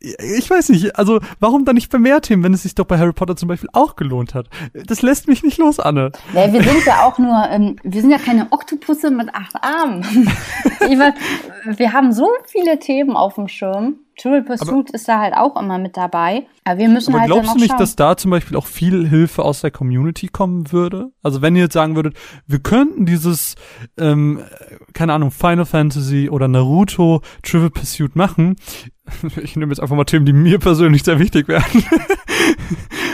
ich 0.00 0.50
weiß 0.50 0.68
nicht, 0.70 0.96
also 0.96 1.20
warum 1.40 1.64
dann 1.64 1.76
nicht 1.76 1.90
bei 1.90 1.98
mehr 1.98 2.20
Themen, 2.20 2.42
wenn 2.42 2.52
es 2.52 2.62
sich 2.62 2.74
doch 2.74 2.84
bei 2.84 2.98
Harry 2.98 3.12
Potter 3.12 3.36
zum 3.36 3.48
Beispiel 3.48 3.70
auch 3.72 3.96
gelohnt 3.96 4.34
hat? 4.34 4.48
Das 4.74 5.02
lässt 5.02 5.28
mich 5.28 5.42
nicht 5.42 5.58
los, 5.58 5.80
Anne. 5.80 6.12
Ja, 6.32 6.52
wir 6.52 6.62
sind 6.62 6.84
ja 6.84 7.04
auch 7.04 7.18
nur, 7.18 7.48
ähm, 7.50 7.76
wir 7.82 8.00
sind 8.00 8.10
ja 8.10 8.18
keine 8.18 8.48
Oktopusse 8.50 9.10
mit 9.10 9.34
acht 9.34 9.54
Armen. 9.62 10.02
wir 11.76 11.92
haben 11.92 12.12
so 12.12 12.28
viele 12.46 12.78
Themen 12.78 13.16
auf 13.16 13.34
dem 13.34 13.48
Schirm. 13.48 14.00
Triple 14.16 14.42
Pursuit 14.42 14.88
aber, 14.88 14.94
ist 14.94 15.08
da 15.08 15.20
halt 15.20 15.34
auch 15.34 15.60
immer 15.60 15.78
mit 15.78 15.96
dabei. 15.96 16.46
Aber 16.64 16.78
wir 16.78 16.88
müssen 16.88 17.10
aber 17.10 17.20
halt 17.20 17.30
glaubst 17.30 17.54
du 17.54 17.58
nicht, 17.58 17.70
schauen. 17.70 17.78
dass 17.78 17.96
da 17.96 18.16
zum 18.16 18.30
Beispiel 18.30 18.56
auch 18.56 18.66
viel 18.66 19.08
Hilfe 19.08 19.44
aus 19.44 19.60
der 19.60 19.70
Community 19.70 20.28
kommen 20.28 20.72
würde? 20.72 21.12
Also 21.22 21.42
wenn 21.42 21.56
ihr 21.56 21.62
jetzt 21.62 21.74
sagen 21.74 21.96
würdet, 21.96 22.16
wir 22.46 22.60
könnten 22.60 23.06
dieses, 23.06 23.54
ähm, 23.98 24.40
keine 24.92 25.12
Ahnung, 25.12 25.30
Final 25.30 25.66
Fantasy 25.66 26.28
oder 26.30 26.48
Naruto 26.48 27.22
Triple 27.42 27.70
Pursuit 27.70 28.16
machen, 28.16 28.56
ich 29.42 29.56
nehme 29.56 29.72
jetzt 29.72 29.80
einfach 29.80 29.96
mal 29.96 30.04
Themen, 30.04 30.26
die 30.26 30.32
mir 30.32 30.58
persönlich 30.58 31.02
sehr 31.02 31.18
wichtig 31.18 31.48
wären. 31.48 31.64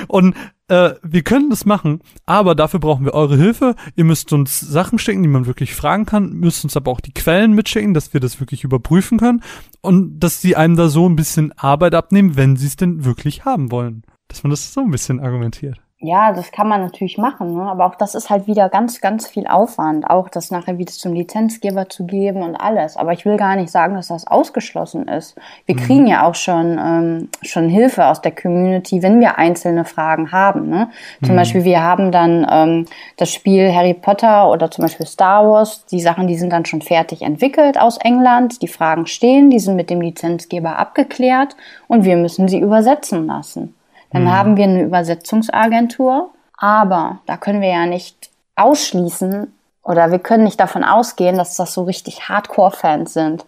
und 0.09 0.35
äh, 0.71 0.95
wir 1.03 1.23
können 1.23 1.51
das 1.51 1.67
machen, 1.67 2.01
aber 2.27 2.55
dafür 2.55 2.81
brauchen 2.81 3.05
wir 3.05 3.15
eure 3.15 3.37
Hilfe. 3.37 3.75
Ihr 3.97 4.05
müsst 4.05 4.33
uns 4.33 4.61
Sachen 4.61 4.99
schicken, 4.99 5.23
die 5.23 5.29
man 5.29 5.47
wirklich 5.47 5.75
fragen 5.75 6.07
kann, 6.07 6.33
müsst 6.33 6.65
uns 6.65 6.77
aber 6.77 6.91
auch 6.93 7.01
die 7.01 7.13
Quellen 7.13 7.55
mitschicken, 7.55 7.93
dass 7.93 8.15
wir 8.15 8.21
das 8.21 8.39
wirklich 8.41 8.63
überprüfen 8.63 9.19
können 9.19 9.43
und 9.81 10.21
dass 10.21 10.41
sie 10.41 10.57
einem 10.57 10.77
da 10.77 10.89
so 10.89 11.09
ein 11.09 11.17
bisschen 11.17 11.53
Arbeit 11.59 11.95
abnehmen, 11.95 12.37
wenn 12.37 12.57
sie 12.57 12.69
es 12.69 12.77
denn 12.77 13.05
wirklich 13.05 13.45
haben 13.45 13.71
wollen. 13.73 14.03
Dass 14.29 14.45
man 14.45 14.51
das 14.51 14.73
so 14.73 14.81
ein 14.81 14.93
bisschen 14.93 15.19
argumentiert. 15.19 15.81
Ja, 16.03 16.33
das 16.33 16.51
kann 16.51 16.67
man 16.67 16.81
natürlich 16.81 17.19
machen, 17.19 17.53
ne? 17.53 17.63
aber 17.65 17.85
auch 17.85 17.95
das 17.95 18.15
ist 18.15 18.31
halt 18.31 18.47
wieder 18.47 18.71
ganz, 18.71 19.03
ganz 19.03 19.27
viel 19.27 19.47
Aufwand, 19.47 20.09
auch 20.09 20.31
das 20.31 20.51
nachher 20.51 20.79
wieder 20.79 20.91
zum 20.91 21.13
Lizenzgeber 21.13 21.91
zu 21.91 22.07
geben 22.07 22.43
und 22.43 22.57
alles. 22.57 22.97
Aber 22.97 23.13
ich 23.13 23.27
will 23.27 23.37
gar 23.37 23.55
nicht 23.57 23.71
sagen, 23.71 23.97
dass 23.97 24.09
das 24.09 24.27
ausgeschlossen 24.27 25.09
ist. 25.09 25.37
Wir 25.67 25.75
mhm. 25.75 25.81
kriegen 25.81 26.07
ja 26.07 26.27
auch 26.27 26.35
schon, 26.35 26.79
ähm, 26.83 27.29
schon 27.43 27.69
Hilfe 27.69 28.07
aus 28.07 28.23
der 28.23 28.35
Community, 28.35 29.03
wenn 29.03 29.21
wir 29.21 29.37
einzelne 29.37 29.85
Fragen 29.85 30.33
haben. 30.33 30.71
Ne? 30.71 30.89
Zum 31.23 31.35
mhm. 31.35 31.37
Beispiel, 31.37 31.65
wir 31.65 31.83
haben 31.83 32.11
dann 32.13 32.47
ähm, 32.51 32.87
das 33.19 33.31
Spiel 33.31 33.71
Harry 33.71 33.93
Potter 33.93 34.51
oder 34.51 34.71
zum 34.71 34.81
Beispiel 34.85 35.05
Star 35.05 35.47
Wars. 35.47 35.85
Die 35.85 36.01
Sachen, 36.01 36.27
die 36.29 36.39
sind 36.39 36.51
dann 36.51 36.65
schon 36.65 36.81
fertig 36.81 37.21
entwickelt 37.21 37.79
aus 37.79 37.99
England. 37.99 38.63
Die 38.63 38.69
Fragen 38.69 39.05
stehen, 39.05 39.51
die 39.51 39.59
sind 39.59 39.77
mit 39.77 39.91
dem 39.91 40.01
Lizenzgeber 40.01 40.79
abgeklärt 40.79 41.57
und 41.89 42.05
wir 42.05 42.17
müssen 42.17 42.49
sie 42.49 42.59
übersetzen 42.59 43.27
lassen. 43.27 43.75
Dann 44.13 44.25
mhm. 44.25 44.33
haben 44.33 44.57
wir 44.57 44.65
eine 44.65 44.83
Übersetzungsagentur, 44.83 46.31
aber 46.57 47.19
da 47.27 47.37
können 47.37 47.61
wir 47.61 47.71
ja 47.71 47.87
nicht 47.87 48.31
ausschließen 48.57 49.53
oder 49.83 50.11
wir 50.11 50.19
können 50.19 50.45
nicht 50.45 50.61
davon 50.61 50.85
ausgehen, 50.85 51.37
dass 51.37 51.57
das 51.57 51.73
so 51.73 51.85
richtig 51.85 52.29
Hardcore-Fans 52.29 53.13
sind. 53.13 53.45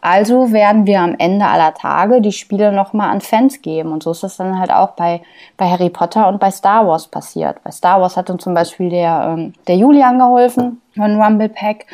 Also 0.00 0.52
werden 0.52 0.86
wir 0.86 1.00
am 1.00 1.14
Ende 1.16 1.46
aller 1.46 1.72
Tage 1.72 2.20
die 2.20 2.32
Spiele 2.32 2.72
nochmal 2.72 3.10
an 3.10 3.22
Fans 3.22 3.62
geben. 3.62 3.90
Und 3.90 4.02
so 4.02 4.10
ist 4.10 4.22
das 4.22 4.36
dann 4.36 4.58
halt 4.58 4.70
auch 4.70 4.90
bei, 4.90 5.22
bei 5.56 5.66
Harry 5.66 5.88
Potter 5.88 6.28
und 6.28 6.40
bei 6.40 6.50
Star 6.50 6.86
Wars 6.86 7.06
passiert. 7.06 7.64
Bei 7.64 7.70
Star 7.70 8.02
Wars 8.02 8.14
hat 8.18 8.28
uns 8.28 8.44
zum 8.44 8.52
Beispiel 8.52 8.90
der, 8.90 9.34
ähm, 9.34 9.54
der 9.66 9.76
Julian 9.76 10.18
geholfen 10.18 10.82
von 10.94 11.18
Rumble 11.18 11.48
Pack. 11.48 11.86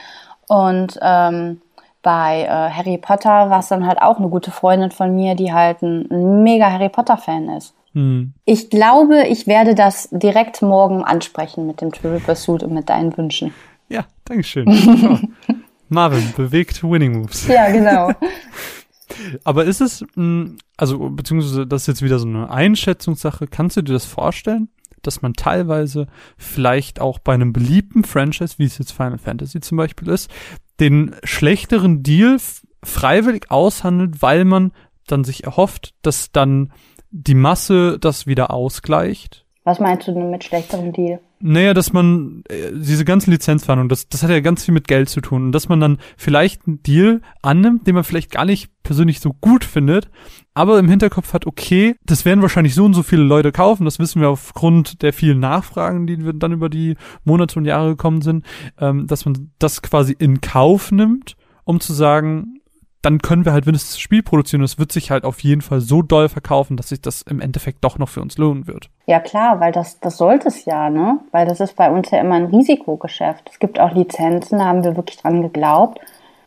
Und 0.49 0.99
ähm, 1.01 1.61
bei 2.03 2.43
äh, 2.43 2.49
Harry 2.49 2.99
Potter 2.99 3.49
war 3.49 3.61
es 3.61 3.69
dann 3.69 3.87
halt 3.87 4.03
auch 4.03 4.19
eine 4.19 4.29
gute 4.29 4.51
Freundin 4.51 4.91
von 4.91 5.15
mir, 5.15 5.37
die 5.37 5.53
halt 5.53 5.81
ein, 5.83 6.09
ein 6.11 6.43
mega 6.43 6.69
Harry 6.69 6.89
Potter-Fan 6.89 7.49
ist. 7.51 7.75
Hm. 7.95 8.35
Ich 8.45 8.71
glaube, 8.71 9.27
ich 9.29 9.47
werde 9.47 9.75
das 9.75 10.09
direkt 10.13 10.63
morgen 10.63 11.03
ansprechen 11.03 11.67
mit 11.67 11.81
dem 11.81 11.93
Triple 11.93 12.21
Pursuit 12.21 12.63
und 12.63 12.73
mit 12.73 12.89
deinen 12.89 13.17
Wünschen. 13.17 13.53
Ja, 13.89 14.05
Dankeschön. 14.25 14.69
ja. 14.69 15.21
Marvin, 15.89 16.33
bewegt 16.37 16.85
Winning 16.85 17.21
Moves. 17.21 17.49
Ja, 17.49 17.71
genau. 17.71 18.13
Aber 19.45 19.65
ist 19.65 19.81
es, 19.81 20.05
hm, 20.15 20.57
also 20.77 21.11
beziehungsweise 21.11 21.67
das 21.67 21.83
ist 21.83 21.87
jetzt 21.89 22.03
wieder 22.03 22.21
so 22.21 22.29
eine 22.29 22.49
Einschätzungssache, 22.49 23.49
kannst 23.49 23.77
du 23.77 23.83
dir 23.83 23.93
das 23.93 24.05
vorstellen, 24.05 24.69
dass 25.03 25.23
man 25.23 25.33
teilweise 25.33 26.07
vielleicht 26.37 27.01
auch 27.01 27.19
bei 27.19 27.35
einem 27.35 27.53
beliebten 27.53 28.05
Franchise, 28.05 28.55
wie 28.59 28.65
es 28.65 28.79
jetzt 28.79 28.93
Final 28.93 29.19
Fantasy 29.19 29.61
zum 29.61 29.79
Beispiel 29.79 30.09
ist, 30.09 30.31
den 30.79 31.17
schlechteren 31.25 32.03
Deal 32.03 32.39
freiwillig 32.83 33.51
aushandelt, 33.51 34.23
weil 34.23 34.45
man 34.45 34.73
dann 35.07 35.25
sich 35.25 35.45
erhofft, 35.45 35.95
dass 36.03 36.31
dann 36.33 36.73
die 37.11 37.35
Masse 37.35 37.99
das 37.99 38.27
wieder 38.27 38.53
ausgleicht. 38.53 39.45
Was 39.65 39.79
meinst 39.79 40.09
du 40.09 40.13
denn 40.13 40.31
mit 40.31 40.43
schlechterem 40.43 40.93
Deal? 40.93 41.21
Naja, 41.39 41.75
dass 41.75 41.93
man 41.93 42.43
äh, 42.49 42.71
diese 42.73 43.05
ganzen 43.05 43.31
Lizenzverhandlungen, 43.31 43.89
das, 43.89 44.09
das 44.09 44.23
hat 44.23 44.31
ja 44.31 44.41
ganz 44.41 44.65
viel 44.65 44.75
mit 44.75 44.89
Geld 44.89 45.09
zu 45.09 45.21
tun. 45.21 45.47
Und 45.47 45.53
dass 45.53 45.69
man 45.69 45.81
dann 45.81 45.99
vielleicht 46.17 46.67
einen 46.67 46.83
Deal 46.83 47.21
annimmt, 47.43 47.87
den 47.87 47.95
man 47.95 48.05
vielleicht 48.05 48.31
gar 48.31 48.45
nicht 48.45 48.71
persönlich 48.83 49.21
so 49.21 49.35
gut 49.41 49.65
findet, 49.65 50.11
aber 50.55 50.79
im 50.79 50.89
Hinterkopf 50.89 51.33
hat, 51.33 51.47
okay, 51.47 51.95
das 52.05 52.25
werden 52.25 52.43
wahrscheinlich 52.43 52.75
so 52.75 52.85
und 52.85 52.95
so 52.95 53.03
viele 53.03 53.23
Leute 53.23 53.53
kaufen, 53.53 53.85
das 53.85 53.99
wissen 53.99 54.21
wir 54.21 54.29
aufgrund 54.29 55.03
der 55.03 55.13
vielen 55.13 55.41
Nachfragen, 55.41 56.07
die 56.07 56.19
dann 56.39 56.53
über 56.53 56.69
die 56.69 56.97
Monate 57.25 57.59
und 57.59 57.65
Jahre 57.65 57.91
gekommen 57.91 58.23
sind, 58.23 58.45
ähm, 58.79 59.07
dass 59.07 59.25
man 59.25 59.51
das 59.59 59.83
quasi 59.83 60.15
in 60.19 60.41
Kauf 60.41 60.91
nimmt, 60.91 61.37
um 61.65 61.81
zu 61.81 61.93
sagen, 61.93 62.60
dann 63.03 63.19
können 63.21 63.45
wir 63.45 63.53
halt 63.53 63.67
wenigstens 63.67 63.93
das 63.93 64.01
Spiel 64.01 64.23
produzieren 64.23 64.61
und 64.61 64.67
es 64.67 64.79
wird 64.79 64.93
sich 64.93 65.11
halt 65.11 65.25
auf 65.25 65.41
jeden 65.41 65.63
Fall 65.63 65.81
so 65.81 66.03
doll 66.03 66.29
verkaufen, 66.29 66.77
dass 66.77 66.91
sich 66.91 67.01
das 67.01 67.23
im 67.23 67.41
Endeffekt 67.41 67.83
doch 67.83 67.99
noch 67.99 68.09
für 68.09 68.21
uns 68.21 68.37
lohnen 68.37 68.67
wird. 68.67 68.91
Ja 69.07 69.21
klar, 69.21 69.59
weil 69.61 69.73
das, 69.73 70.01
das 70.01 70.19
sollte 70.19 70.49
es 70.49 70.67
ja, 70.67 70.91
ne? 70.91 71.19
Weil 71.31 71.47
das 71.47 71.61
ist 71.61 71.77
bei 71.77 71.91
uns 71.91 72.11
ja 72.11 72.21
immer 72.21 72.35
ein 72.35 72.47
Risikogeschäft. 72.47 73.49
Es 73.51 73.59
gibt 73.59 73.81
auch 73.81 73.93
Lizenzen, 73.93 74.59
da 74.59 74.67
haben 74.67 74.85
wir 74.85 74.97
wirklich 74.97 75.17
dran 75.17 75.41
geglaubt. 75.41 75.99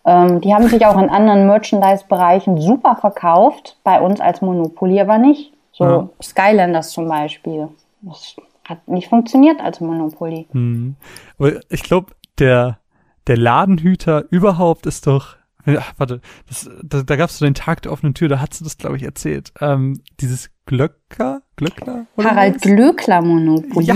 Ähm, 0.05 0.41
die 0.41 0.53
haben 0.53 0.67
sich 0.67 0.85
auch 0.85 0.97
in 0.97 1.09
anderen 1.09 1.47
Merchandise-Bereichen 1.47 2.61
super 2.61 2.97
verkauft, 2.97 3.77
bei 3.83 3.99
uns 3.99 4.19
als 4.19 4.41
Monopoly 4.41 4.99
aber 5.01 5.17
nicht. 5.17 5.53
So 5.71 5.83
ja. 5.83 6.09
Skylanders 6.21 6.91
zum 6.91 7.07
Beispiel. 7.07 7.69
Das 8.01 8.35
hat 8.67 8.87
nicht 8.87 9.09
funktioniert 9.09 9.59
als 9.59 9.79
Monopoly. 9.79 10.47
Hm. 10.51 10.95
Aber 11.39 11.53
ich 11.69 11.81
glaube, 11.81 12.13
der, 12.37 12.77
der 13.25 13.37
Ladenhüter 13.37 14.25
überhaupt 14.29 14.85
ist 14.85 15.07
doch 15.07 15.37
Ach, 15.65 15.93
warte, 15.97 16.21
das, 16.47 16.69
da, 16.83 17.03
da 17.03 17.15
gab 17.15 17.29
es 17.29 17.37
so 17.37 17.45
den 17.45 17.53
Tag 17.53 17.81
der 17.83 17.91
offenen 17.91 18.13
Tür, 18.13 18.29
da 18.29 18.39
hat 18.39 18.53
sie 18.53 18.63
das, 18.63 18.77
glaube 18.77 18.97
ich, 18.97 19.03
erzählt. 19.03 19.53
Ähm, 19.61 20.01
dieses 20.19 20.49
Glöcker? 20.65 21.41
Glöckler? 21.55 22.05
Harald 22.17 22.61
Glöckler 22.61 23.21
Monopoly. 23.21 23.85
Ja. 23.85 23.95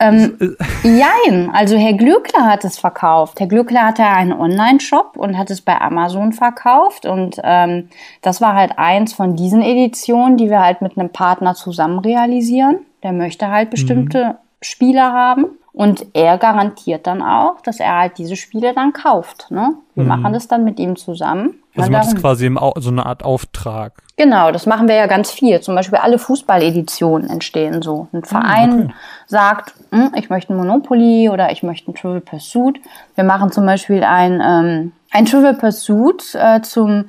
Ähm, 0.00 0.36
äh, 0.40 0.88
jein, 0.88 1.50
also 1.50 1.76
Herr 1.76 1.94
Glöckler 1.94 2.46
hat 2.46 2.64
es 2.64 2.78
verkauft. 2.78 3.40
Herr 3.40 3.48
Glöckler 3.48 3.86
hatte 3.86 4.04
einen 4.04 4.32
Online-Shop 4.32 5.16
und 5.16 5.36
hat 5.36 5.50
es 5.50 5.60
bei 5.60 5.80
Amazon 5.80 6.32
verkauft. 6.32 7.04
Und 7.04 7.40
ähm, 7.42 7.88
das 8.22 8.40
war 8.40 8.54
halt 8.54 8.78
eins 8.78 9.12
von 9.12 9.34
diesen 9.34 9.62
Editionen, 9.62 10.36
die 10.36 10.50
wir 10.50 10.60
halt 10.60 10.82
mit 10.82 10.96
einem 10.96 11.10
Partner 11.10 11.54
zusammen 11.54 11.98
realisieren. 11.98 12.78
Der 13.02 13.12
möchte 13.12 13.48
halt 13.48 13.70
bestimmte 13.70 14.24
mhm. 14.24 14.34
Spiele 14.62 15.02
haben. 15.02 15.46
Und 15.78 16.06
er 16.12 16.38
garantiert 16.38 17.06
dann 17.06 17.22
auch, 17.22 17.60
dass 17.60 17.78
er 17.78 17.96
halt 17.96 18.18
diese 18.18 18.34
Spiele 18.34 18.74
dann 18.74 18.92
kauft. 18.92 19.52
Ne? 19.52 19.74
Wir 19.94 20.02
mhm. 20.02 20.08
machen 20.08 20.32
das 20.32 20.48
dann 20.48 20.64
mit 20.64 20.80
ihm 20.80 20.96
zusammen. 20.96 21.62
Also 21.76 21.92
macht 21.92 22.08
es 22.08 22.16
quasi 22.16 22.46
im, 22.46 22.58
so 22.78 22.90
eine 22.90 23.06
Art 23.06 23.24
Auftrag. 23.24 23.92
Genau, 24.16 24.50
das 24.50 24.66
machen 24.66 24.88
wir 24.88 24.96
ja 24.96 25.06
ganz 25.06 25.30
viel. 25.30 25.60
Zum 25.60 25.76
Beispiel 25.76 26.00
alle 26.00 26.18
Fußballeditionen 26.18 27.30
entstehen 27.30 27.80
so. 27.80 28.08
Ein 28.12 28.24
ah, 28.24 28.26
Verein 28.26 28.72
okay. 28.86 28.94
sagt, 29.28 29.74
hm, 29.92 30.10
ich 30.16 30.28
möchte 30.30 30.52
ein 30.52 30.56
Monopoly 30.56 31.28
oder 31.28 31.52
ich 31.52 31.62
möchte 31.62 31.92
ein 31.92 31.94
Trivial 31.94 32.22
Pursuit. 32.22 32.80
Wir 33.14 33.22
machen 33.22 33.52
zum 33.52 33.64
Beispiel 33.64 34.02
ein, 34.02 34.42
ähm, 34.44 34.92
ein 35.12 35.26
Trivial 35.26 35.54
Pursuit 35.54 36.34
äh, 36.34 36.60
zum 36.60 37.04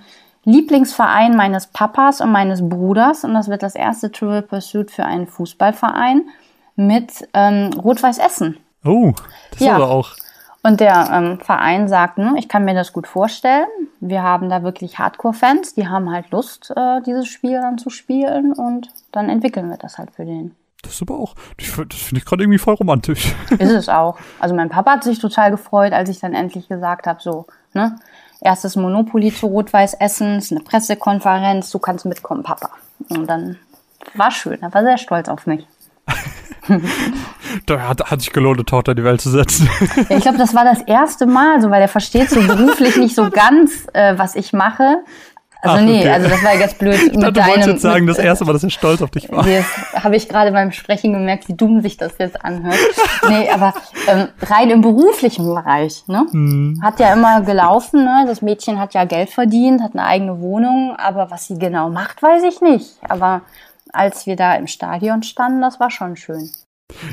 Lieblingsverein 0.46 1.36
meines 1.36 1.66
Papas 1.66 2.22
und 2.22 2.32
meines 2.32 2.70
Bruders. 2.70 3.24
Und 3.24 3.34
das 3.34 3.48
wird 3.48 3.64
das 3.64 3.74
erste 3.74 4.12
Trivial 4.12 4.44
Pursuit 4.44 4.92
für 4.92 5.06
einen 5.06 5.26
Fußballverein 5.26 6.26
mit 6.80 7.28
ähm, 7.34 7.72
Rot-Weiß 7.74 8.18
Essen. 8.18 8.58
Oh, 8.86 9.12
das 9.52 9.60
ja. 9.60 9.76
aber 9.76 9.90
auch. 9.90 10.16
Und 10.64 10.80
der 10.80 11.10
ähm, 11.12 11.40
Verein 11.40 11.88
sagt, 11.88 12.18
ne, 12.18 12.36
ich 12.38 12.50
kann 12.50 12.66
mir 12.66 12.74
das 12.74 12.94
gut 12.94 13.08
vorstellen. 13.08 13.68
Wir 14.00 14.24
haben 14.24 14.50
da 14.50 14.64
wirklich 14.64 14.98
Hardcore-Fans, 14.98 15.76
die 15.76 15.88
haben 15.88 16.10
halt 16.12 16.32
Lust, 16.32 16.72
äh, 16.76 17.02
dieses 17.06 17.28
Spiel 17.28 17.60
dann 17.60 17.78
zu 17.78 17.90
spielen 17.90 18.54
und 18.54 18.90
dann 19.12 19.30
entwickeln 19.30 19.70
wir 19.70 19.78
das 19.78 19.98
halt 19.98 20.12
für 20.12 20.26
den. 20.26 20.56
Das 20.82 20.94
ist 20.94 21.02
aber 21.02 21.20
auch, 21.20 21.36
das 21.58 21.68
finde 21.68 22.20
ich 22.20 22.26
gerade 22.26 22.44
irgendwie 22.44 22.58
voll 22.58 22.76
romantisch. 22.76 23.36
Ist 23.60 23.72
es 23.72 23.90
auch. 23.90 24.18
Also 24.40 24.56
mein 24.56 24.70
Papa 24.70 24.92
hat 24.92 25.04
sich 25.04 25.20
total 25.20 25.52
gefreut, 25.52 25.92
als 25.92 26.08
ich 26.08 26.22
dann 26.22 26.34
endlich 26.34 26.70
gesagt 26.70 27.06
habe, 27.06 27.22
so, 27.22 27.48
ne, 27.74 27.98
erstes 28.40 28.78
Monopoly 28.78 29.34
zu 29.34 29.48
Rot-Weiß 29.48 29.96
Essen, 29.96 30.38
ist 30.38 30.54
eine 30.54 30.62
Pressekonferenz, 30.62 31.70
du 31.72 31.80
kannst 31.80 32.06
mitkommen, 32.06 32.44
Papa. 32.44 32.70
Und 33.10 33.28
dann 33.28 33.58
war 34.14 34.32
schön, 34.32 34.62
er 34.62 34.74
war 34.74 34.84
sehr 34.84 34.98
stolz 34.98 35.28
auf 35.28 35.46
mich. 35.46 35.68
Da 37.66 37.88
hat, 37.88 38.12
hat 38.12 38.22
sich 38.22 38.32
gelohnt, 38.32 38.58
eine 38.58 38.66
Tochter 38.66 38.92
in 38.92 38.98
die 38.98 39.04
Welt 39.04 39.22
zu 39.22 39.30
setzen. 39.30 39.70
ja, 40.10 40.18
ich 40.18 40.24
glaube, 40.24 40.38
das 40.38 40.54
war 40.54 40.64
das 40.64 40.82
erste 40.82 41.26
Mal, 41.26 41.62
so, 41.62 41.70
weil 41.70 41.82
er 41.82 41.88
versteht 41.88 42.30
so 42.30 42.42
beruflich 42.42 42.98
nicht 42.98 43.16
so 43.16 43.30
ganz, 43.30 43.88
äh, 43.94 44.18
was 44.18 44.36
ich 44.36 44.54
mache. 44.54 45.04
Also 45.62 45.76
Ach, 45.78 45.82
nee, 45.82 46.00
okay. 46.00 46.10
also 46.10 46.30
das 46.30 46.42
war 46.42 46.56
jetzt 46.56 46.80
blöd. 46.80 46.96
ich 46.96 47.20
dachte, 47.20 47.34
du 47.34 47.46
wolltest 47.46 47.68
jetzt 47.68 47.82
sagen, 47.82 48.08
das 48.08 48.18
erste 48.18 48.46
Mal, 48.46 48.54
dass 48.54 48.64
er 48.64 48.70
stolz 48.70 49.02
auf 49.02 49.10
dich 49.10 49.30
war. 49.30 49.44
Das 49.44 49.66
habe 50.04 50.16
ich 50.16 50.30
gerade 50.30 50.54
beim 50.54 50.72
Sprechen 50.72 51.12
gemerkt, 51.12 51.50
wie 51.50 51.54
dumm 51.54 51.82
sich 51.82 51.98
das 51.98 52.14
jetzt 52.18 52.46
anhört. 52.46 52.78
nee, 53.28 53.50
aber 53.50 53.74
ähm, 54.08 54.30
rein 54.42 54.70
im 54.70 54.80
beruflichen 54.80 55.46
Bereich, 55.54 56.06
ne? 56.08 56.26
Hm. 56.32 56.80
Hat 56.82 57.02
ja 57.02 57.12
immer 57.12 57.42
gelaufen, 57.42 58.06
ne? 58.06 58.24
Das 58.26 58.42
Mädchen 58.42 58.80
hat 58.80 58.94
ja 58.94 59.04
Geld 59.04 59.32
verdient, 59.32 59.84
hat 59.84 59.96
eine 59.96 60.06
eigene 60.06 60.40
Wohnung, 60.40 60.96
aber 60.98 61.30
was 61.30 61.48
sie 61.48 61.60
genau 61.60 61.90
macht, 61.90 62.24
weiß 62.24 62.44
ich 62.44 62.62
nicht. 62.62 62.94
Aber 63.10 63.42
als 63.94 64.26
wir 64.26 64.36
da 64.36 64.56
im 64.56 64.68
Stadion 64.68 65.24
standen, 65.24 65.62
das 65.62 65.80
war 65.80 65.92
schon 65.92 66.16
schön. 66.16 66.50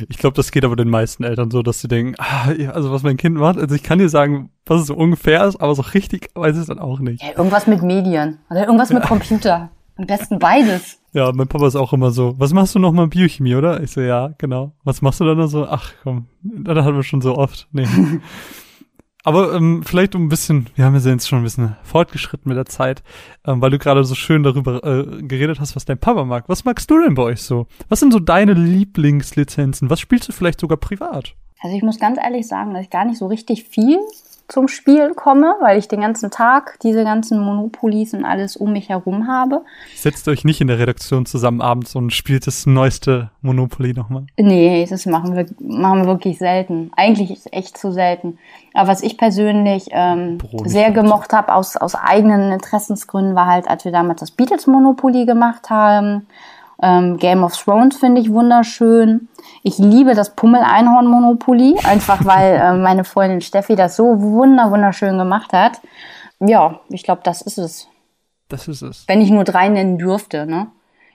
Ich 0.09 0.17
glaube, 0.17 0.35
das 0.35 0.53
geht 0.53 0.65
aber 0.65 0.77
den 0.77 0.89
meisten 0.89 1.23
Eltern 1.23 1.51
so, 1.51 1.63
dass 1.63 1.81
sie 1.81 1.89
denken, 1.89 2.15
ah, 2.19 2.49
also 2.73 2.93
was 2.93 3.03
mein 3.03 3.19
Kind 3.19 3.37
macht, 3.37 3.59
also 3.59 3.75
ich 3.75 3.83
kann 3.83 3.99
dir 3.99 4.09
sagen, 4.09 4.51
was 4.65 4.81
es 4.81 4.87
so 4.87 4.95
ungefähr 4.95 5.45
ist, 5.45 5.57
aber 5.57 5.75
so 5.75 5.83
richtig 5.83 6.31
weiß 6.35 6.55
ich 6.55 6.63
es 6.63 6.69
dann 6.69 6.79
auch 6.79 6.99
nicht. 6.99 7.23
Ja, 7.23 7.37
irgendwas 7.37 7.67
mit 7.67 7.83
Medien 7.83 8.39
oder 8.49 8.65
irgendwas 8.65 8.89
ja. 8.89 8.99
mit 8.99 9.05
Computer. 9.05 9.69
Am 9.99 10.07
besten 10.07 10.39
beides. 10.39 10.99
Ja, 11.13 11.33
mein 11.33 11.49
Papa 11.49 11.67
ist 11.67 11.77
auch 11.77 11.93
immer 11.93 12.11
so, 12.11 12.39
was 12.39 12.53
machst 12.53 12.75
du 12.75 12.79
nochmal 12.79 13.07
Biochemie, 13.09 13.55
oder? 13.55 13.83
Ich 13.83 13.93
so, 13.93 14.03
ja, 14.03 14.33
genau. 14.37 14.73
Was 14.85 15.01
machst 15.01 15.21
du 15.21 15.25
dann 15.25 15.49
so? 15.49 15.67
Ach 15.67 15.93
komm, 16.03 16.27
das 16.43 16.85
hatten 16.85 16.97
wir 16.97 17.03
schon 17.03 17.23
so 17.23 17.37
oft. 17.37 17.69
Nee. 17.73 17.87
Aber 19.27 19.55
ähm, 19.55 19.83
vielleicht 19.83 20.15
um 20.15 20.27
ein 20.27 20.29
bisschen, 20.29 20.69
wir 20.77 20.85
haben 20.85 20.95
ja 20.95 21.01
jetzt 21.01 21.29
schon 21.29 21.41
ein 21.41 21.43
bisschen 21.43 21.75
fortgeschritten 21.83 22.49
mit 22.49 22.57
der 22.57 22.67
Zeit, 22.67 23.03
ähm, 23.45 23.61
weil 23.61 23.71
du 23.71 23.79
gerade 23.79 24.05
so 24.05 24.15
schön 24.15 24.45
darüber 24.45 24.85
äh, 24.85 25.21
geredet 25.21 25.59
hast, 25.59 25.75
was 25.75 25.85
dein 25.85 25.99
Papa 25.99 26.25
mag. 26.25 26.45
Was 26.47 26.65
magst 26.65 26.89
du 26.89 27.03
denn 27.03 27.17
bei 27.17 27.25
euch 27.25 27.43
so? 27.43 27.67
Was 27.89 27.99
sind 27.99 28.13
so 28.13 28.21
deine 28.21 28.53
Lieblingslizenzen? 28.53 29.91
Was 29.91 29.99
spielst 29.99 30.29
du 30.29 30.33
vielleicht 30.33 30.61
sogar 30.61 30.79
privat? 30.79 31.35
Also 31.61 31.77
ich 31.77 31.83
muss 31.83 31.99
ganz 31.99 32.19
ehrlich 32.23 32.47
sagen, 32.47 32.73
dass 32.73 32.85
ich 32.85 32.91
gar 32.91 33.05
nicht 33.05 33.19
so 33.19 33.27
richtig 33.27 33.65
viel 33.65 33.99
zum 34.49 34.69
Spiel 34.69 35.15
komme, 35.15 35.55
weil 35.61 35.79
ich 35.79 35.89
den 35.89 36.01
ganzen 36.01 36.31
Tag 36.31 36.79
diese 36.83 37.03
ganzen 37.03 37.41
Monopolies 37.41 38.15
und 38.15 38.25
alles 38.25 38.57
um 38.57 38.73
mich 38.73 38.89
herum 38.89 39.27
habe. 39.27 39.65
Setzt 39.95 40.29
euch 40.29 40.45
nicht 40.45 40.61
in 40.61 40.69
der 40.69 40.79
Redaktion 40.79 41.27
zusammen 41.27 41.61
abends 41.61 41.97
und 41.97 42.13
spielt 42.13 42.47
das 42.47 42.65
neueste 42.67 43.31
Monopoly 43.43 43.93
nochmal? 43.93 44.27
Nee, 44.37 44.87
das 44.89 45.05
machen 45.07 45.35
wir, 45.35 45.47
machen 45.59 46.03
wir 46.03 46.07
wirklich 46.07 46.39
selten. 46.39 46.91
Eigentlich 46.97 47.31
ist 47.31 47.47
es 47.47 47.53
echt 47.53 47.77
zu 47.77 47.91
selten. 47.91 48.39
Aber 48.73 48.89
was 48.89 49.03
ich 49.03 49.19
persönlich 49.19 49.89
ähm, 49.91 50.39
sehr 50.65 50.93
gemocht 50.93 51.33
habe 51.33 51.53
aus, 51.53 51.77
aus 51.77 51.95
eigenen 51.95 52.53
Interessensgründen 52.53 53.35
war 53.35 53.47
halt, 53.47 53.69
als 53.69 53.85
wir 53.85 53.93
damals 53.93 54.21
das 54.21 54.31
Beatles 54.31 54.67
Monopoly 54.67 55.27
gemacht 55.27 55.71
haben, 55.71 56.27
ähm, 56.83 57.17
Game 57.17 57.43
of 57.43 57.57
Thrones 57.57 57.97
finde 57.97 58.21
ich 58.21 58.31
wunderschön. 58.31 59.29
Ich 59.63 59.79
liebe 59.79 60.15
das 60.15 60.35
Pummel-Einhorn-Monopoly, 60.35 61.79
einfach 61.85 62.25
weil 62.25 62.55
äh, 62.63 62.75
meine 62.75 63.05
Freundin 63.05 63.41
Steffi 63.41 63.77
das 63.77 63.97
so 63.97 64.21
wunder 64.21 64.71
wunderschön 64.71 65.17
gemacht 65.19 65.53
hat. 65.53 65.81
Ja, 66.41 66.81
ich 66.89 67.03
glaube, 67.03 67.23
das 67.25 67.43
ist 67.43 67.59
es. 67.59 67.89
Das 68.49 68.69
ist 68.69 68.83
es. 68.83 69.05
Wenn 69.09 69.21
ich 69.21 69.31
nur 69.31 69.45
drei 69.45 69.69
nennen 69.69 69.99
dürfte, 69.99 70.47
ne? 70.47 70.69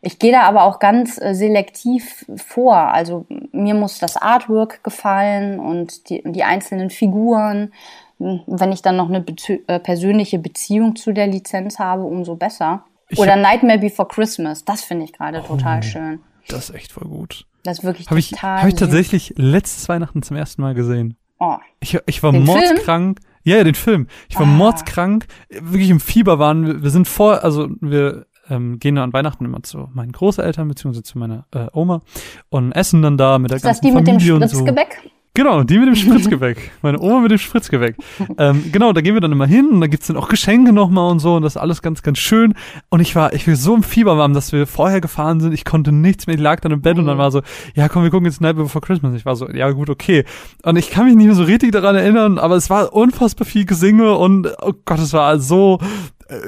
Ich 0.03 0.17
gehe 0.17 0.31
da 0.31 0.41
aber 0.41 0.63
auch 0.63 0.79
ganz 0.79 1.21
äh, 1.21 1.35
selektiv 1.35 2.25
vor. 2.35 2.75
Also 2.75 3.27
mir 3.51 3.75
muss 3.75 3.99
das 3.99 4.17
Artwork 4.17 4.83
gefallen 4.83 5.59
und 5.59 6.09
die, 6.09 6.23
die 6.25 6.43
einzelnen 6.43 6.89
Figuren. 6.89 7.71
Wenn 8.17 8.71
ich 8.71 8.81
dann 8.81 8.97
noch 8.97 9.09
eine 9.09 9.23
äh, 9.67 9.79
persönliche 9.79 10.39
Beziehung 10.39 10.95
zu 10.95 11.11
der 11.11 11.27
Lizenz 11.27 11.77
habe, 11.77 12.03
umso 12.03 12.35
besser. 12.35 12.83
Oder 13.17 13.35
Nightmare 13.35 13.79
Before 13.79 14.07
Christmas, 14.07 14.65
das 14.65 14.83
finde 14.83 15.05
ich 15.05 15.13
gerade 15.13 15.41
oh, 15.43 15.47
total 15.47 15.83
schön. 15.83 16.19
Das 16.47 16.69
ist 16.69 16.75
echt 16.75 16.91
voll 16.91 17.07
gut. 17.07 17.45
Das 17.63 17.79
ist 17.79 17.83
wirklich 17.83 18.07
hab 18.07 18.17
total 18.17 18.19
ich, 18.19 18.41
Habe 18.41 18.69
ich 18.69 18.75
tatsächlich 18.75 19.33
letztes 19.37 19.87
Weihnachten 19.89 20.23
zum 20.23 20.37
ersten 20.37 20.61
Mal 20.61 20.73
gesehen. 20.73 21.15
Oh. 21.39 21.57
Ich, 21.79 21.97
ich 22.05 22.23
war 22.23 22.31
den 22.31 22.43
mordskrank. 22.43 23.19
Film? 23.19 23.31
Ja, 23.43 23.57
ja, 23.57 23.63
den 23.63 23.75
Film. 23.75 24.07
Ich 24.29 24.35
war 24.35 24.43
ah. 24.43 24.49
mordskrank, 24.49 25.25
wirklich 25.49 25.89
im 25.89 25.99
Fieber 25.99 26.39
waren. 26.39 26.65
Wir, 26.65 26.83
wir 26.83 26.89
sind 26.89 27.07
vor, 27.07 27.43
also 27.43 27.67
wir 27.81 28.27
ähm, 28.49 28.79
gehen 28.79 28.97
an 28.97 29.13
Weihnachten 29.13 29.45
immer 29.45 29.63
zu 29.63 29.89
meinen 29.93 30.11
Großeltern 30.11 30.67
beziehungsweise 30.67 31.03
zu 31.03 31.17
meiner 31.17 31.45
äh, 31.51 31.67
Oma 31.73 32.01
und 32.49 32.71
essen 32.73 33.01
dann 33.01 33.17
da 33.17 33.39
mit 33.39 33.51
der 33.51 33.57
ist 33.57 33.63
ganzen 33.63 33.91
Familie 33.91 34.03
das 34.03 34.21
die 34.21 34.31
mit 34.31 34.41
dem 34.41 34.49
Spritzgebäck? 34.49 34.99
So. 35.03 35.09
Genau, 35.33 35.63
die 35.63 35.77
mit 35.77 35.87
dem 35.87 35.95
Spritzgebäck. 35.95 36.71
Meine 36.81 36.99
Oma 36.99 37.21
mit 37.21 37.31
dem 37.31 37.37
Spritzgebäck. 37.37 37.95
ähm, 38.37 38.65
genau, 38.71 38.91
da 38.91 39.01
gehen 39.01 39.13
wir 39.13 39.21
dann 39.21 39.31
immer 39.31 39.47
hin 39.47 39.69
und 39.69 39.81
da 39.81 39.87
gibt's 39.87 40.07
dann 40.07 40.17
auch 40.17 40.27
Geschenke 40.27 40.73
nochmal 40.73 41.09
und 41.09 41.19
so 41.19 41.35
und 41.35 41.43
das 41.43 41.55
ist 41.55 41.61
alles 41.61 41.81
ganz, 41.81 42.01
ganz 42.03 42.19
schön. 42.19 42.53
Und 42.89 42.99
ich 42.99 43.15
war, 43.15 43.33
ich 43.33 43.47
war 43.47 43.55
so 43.55 43.73
im 43.75 43.83
Fieber 43.83 44.17
warm, 44.17 44.33
dass 44.33 44.51
wir 44.51 44.67
vorher 44.67 44.99
gefahren 44.99 45.39
sind. 45.39 45.53
Ich 45.53 45.63
konnte 45.63 45.93
nichts 45.93 46.27
mehr. 46.27 46.35
Ich 46.35 46.41
lag 46.41 46.59
dann 46.59 46.73
im 46.73 46.81
Bett 46.81 46.97
und 46.97 47.05
dann 47.05 47.17
war 47.17 47.31
so, 47.31 47.41
ja 47.75 47.87
komm, 47.87 48.03
wir 48.03 48.09
gucken 48.09 48.25
jetzt 48.25 48.41
Night 48.41 48.57
Before 48.57 48.85
Christmas. 48.85 49.15
Ich 49.15 49.25
war 49.25 49.35
so, 49.35 49.49
ja 49.49 49.71
gut, 49.71 49.89
okay. 49.89 50.25
Und 50.63 50.75
ich 50.75 50.89
kann 50.89 51.05
mich 51.05 51.15
nicht 51.15 51.27
mehr 51.27 51.35
so 51.35 51.43
richtig 51.43 51.71
daran 51.71 51.95
erinnern, 51.95 52.37
aber 52.37 52.57
es 52.57 52.69
war 52.69 52.93
unfassbar 52.93 53.47
viel 53.47 53.65
Gesinge 53.65 54.15
und 54.17 54.47
oh 54.61 54.73
Gott, 54.85 54.99
es 54.99 55.13
war 55.13 55.39
so 55.39 55.79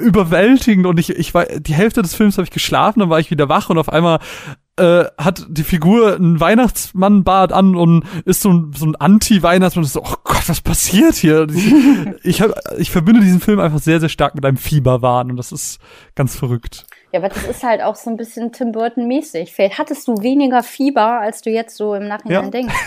überwältigend 0.00 0.86
und 0.86 0.98
ich, 0.98 1.10
ich 1.10 1.34
war, 1.34 1.44
die 1.44 1.74
Hälfte 1.74 2.02
des 2.02 2.14
Films 2.14 2.38
habe 2.38 2.44
ich 2.44 2.50
geschlafen, 2.50 3.00
dann 3.00 3.10
war 3.10 3.20
ich 3.20 3.30
wieder 3.30 3.48
wach 3.48 3.68
und 3.68 3.78
auf 3.78 3.90
einmal 3.90 4.18
äh, 4.76 5.04
hat 5.16 5.46
die 5.48 5.62
Figur 5.62 6.16
einen 6.16 6.40
Weihnachtsmannbart 6.40 7.52
an 7.52 7.76
und 7.76 8.04
ist 8.24 8.42
so 8.42 8.52
ein, 8.52 8.72
so 8.74 8.86
ein 8.86 8.96
Anti-Weihnachtsmann. 8.96 9.84
So, 9.84 10.02
oh 10.02 10.16
Gott, 10.24 10.48
was 10.48 10.60
passiert 10.60 11.14
hier? 11.14 11.46
ich, 12.22 12.40
hab, 12.40 12.52
ich 12.78 12.90
verbinde 12.90 13.20
diesen 13.20 13.40
Film 13.40 13.60
einfach 13.60 13.80
sehr, 13.80 14.00
sehr 14.00 14.08
stark 14.08 14.34
mit 14.34 14.44
einem 14.44 14.56
Fieberwahn 14.56 15.30
und 15.30 15.36
das 15.36 15.52
ist 15.52 15.78
ganz 16.14 16.36
verrückt. 16.36 16.86
Ja, 17.12 17.20
aber 17.20 17.28
das 17.28 17.44
ist 17.44 17.62
halt 17.62 17.80
auch 17.82 17.94
so 17.94 18.10
ein 18.10 18.16
bisschen 18.16 18.52
Tim 18.52 18.72
Burton-mäßig. 18.72 19.52
Vielleicht 19.52 19.78
hattest 19.78 20.08
du 20.08 20.20
weniger 20.22 20.62
Fieber, 20.64 21.20
als 21.20 21.42
du 21.42 21.50
jetzt 21.50 21.76
so 21.76 21.94
im 21.94 22.08
Nachhinein 22.08 22.44
ja. 22.44 22.50
denkst. 22.50 22.74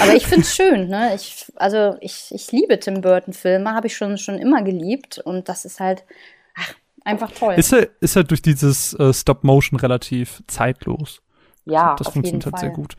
Aber 0.00 0.14
ich 0.14 0.26
find's 0.26 0.54
schön, 0.54 0.88
ne? 0.88 1.14
Ich, 1.14 1.52
also 1.56 1.96
ich, 2.00 2.28
ich 2.30 2.50
liebe 2.50 2.80
Tim 2.80 3.02
Burton-Filme, 3.02 3.74
habe 3.74 3.88
ich 3.88 3.96
schon, 3.96 4.16
schon 4.18 4.38
immer 4.38 4.62
geliebt. 4.62 5.18
Und 5.18 5.48
das 5.48 5.64
ist 5.64 5.80
halt, 5.80 6.04
ach, 6.54 6.74
einfach 7.04 7.30
toll. 7.32 7.54
Ist 7.54 7.72
er, 7.72 7.88
ist 8.00 8.16
er 8.16 8.24
durch 8.24 8.42
dieses 8.42 8.94
äh, 8.94 9.12
Stop-Motion 9.12 9.78
relativ 9.78 10.42
zeitlos? 10.46 11.22
Ja, 11.64 11.94
das 11.96 12.08
funktioniert 12.08 12.46
halt 12.46 12.58
sehr 12.58 12.70
gut. 12.70 12.96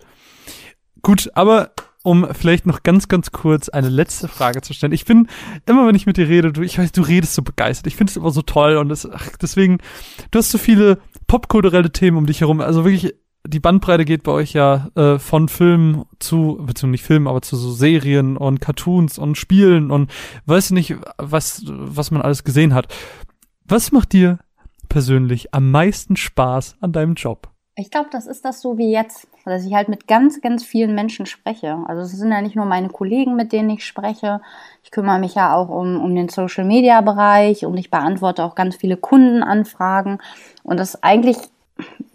Gut, 1.02 1.30
aber 1.34 1.72
um 2.04 2.28
vielleicht 2.34 2.66
noch 2.66 2.84
ganz, 2.84 3.08
ganz 3.08 3.32
kurz 3.32 3.70
eine 3.70 3.90
letzte 3.90 4.28
Frage 4.28 4.62
zu 4.62 4.74
stellen. 4.74 4.92
Ich 4.92 5.06
bin, 5.06 5.28
immer 5.66 5.88
wenn 5.88 5.96
ich 5.96 6.06
mit 6.06 6.18
dir 6.18 6.28
rede, 6.28 6.52
du, 6.52 6.62
ich 6.62 6.78
weiß, 6.78 6.92
du 6.92 7.02
redest 7.02 7.34
so 7.34 7.42
begeistert. 7.42 7.88
Ich 7.88 7.96
finde 7.96 8.12
es 8.12 8.18
immer 8.18 8.32
so 8.32 8.42
toll 8.42 8.76
und 8.76 8.90
das, 8.90 9.10
ach, 9.10 9.30
deswegen, 9.42 9.80
du 10.32 10.40
hast 10.40 10.52
so 10.52 10.58
viele 10.58 11.00
popkulturelle 11.28 11.92
Themen 11.92 12.18
um 12.18 12.26
dich 12.26 12.42
herum. 12.42 12.60
Also 12.60 12.84
wirklich, 12.84 13.16
die 13.48 13.62
Bandbreite 13.62 14.04
geht 14.06 14.24
bei 14.24 14.34
euch 14.34 14.54
ja 14.54 14.90
äh, 14.96 15.18
von 15.18 15.48
Filmen 15.48 16.04
zu, 16.20 16.58
beziehungsweise 16.62 16.88
nicht 16.88 17.04
Filmen, 17.04 17.28
aber 17.28 17.42
zu 17.42 17.56
so 17.56 17.72
Serien 17.72 18.36
und 18.36 18.60
Cartoons 18.60 19.18
und 19.18 19.38
Spielen 19.38 19.90
und 19.90 20.12
weiß 20.46 20.72
nicht, 20.72 20.96
was, 21.18 21.64
was 21.66 22.12
man 22.12 22.22
alles 22.22 22.44
gesehen 22.44 22.74
hat. 22.74 22.94
Was 23.66 23.94
macht 23.94 24.12
dir 24.12 24.40
persönlich 24.90 25.54
am 25.54 25.72
meisten 25.72 26.18
Spaß 26.18 26.76
an 26.82 26.92
deinem 26.92 27.14
Job? 27.14 27.50
Ich 27.76 27.90
glaube, 27.90 28.10
das 28.12 28.28
ist 28.28 28.44
das 28.44 28.62
so 28.62 28.78
wie 28.78 28.92
jetzt, 28.92 29.28
dass 29.46 29.66
ich 29.66 29.74
halt 29.74 29.88
mit 29.88 30.06
ganz, 30.06 30.42
ganz 30.42 30.64
vielen 30.64 30.94
Menschen 30.94 31.26
spreche. 31.26 31.80
Also 31.88 32.02
es 32.02 32.12
sind 32.12 32.32
ja 32.32 32.42
nicht 32.42 32.58
nur 32.58 32.66
meine 32.66 32.90
Kollegen, 32.90 33.36
mit 33.36 33.54
denen 33.54 33.70
ich 33.72 33.86
spreche. 33.86 34.42
Ich 34.84 34.92
kümmere 34.92 35.18
mich 35.18 35.36
ja 35.36 35.56
auch 35.56 35.70
um, 35.70 36.00
um 36.00 36.14
den 36.14 36.30
Social-Media-Bereich 36.30 37.66
und 37.66 37.78
ich 37.78 37.90
beantworte 37.90 38.44
auch 38.44 38.54
ganz 38.54 38.76
viele 38.76 38.98
Kundenanfragen. 38.98 40.20
Und 40.64 40.78
das 40.78 40.96
ist 40.96 41.04
eigentlich 41.04 41.38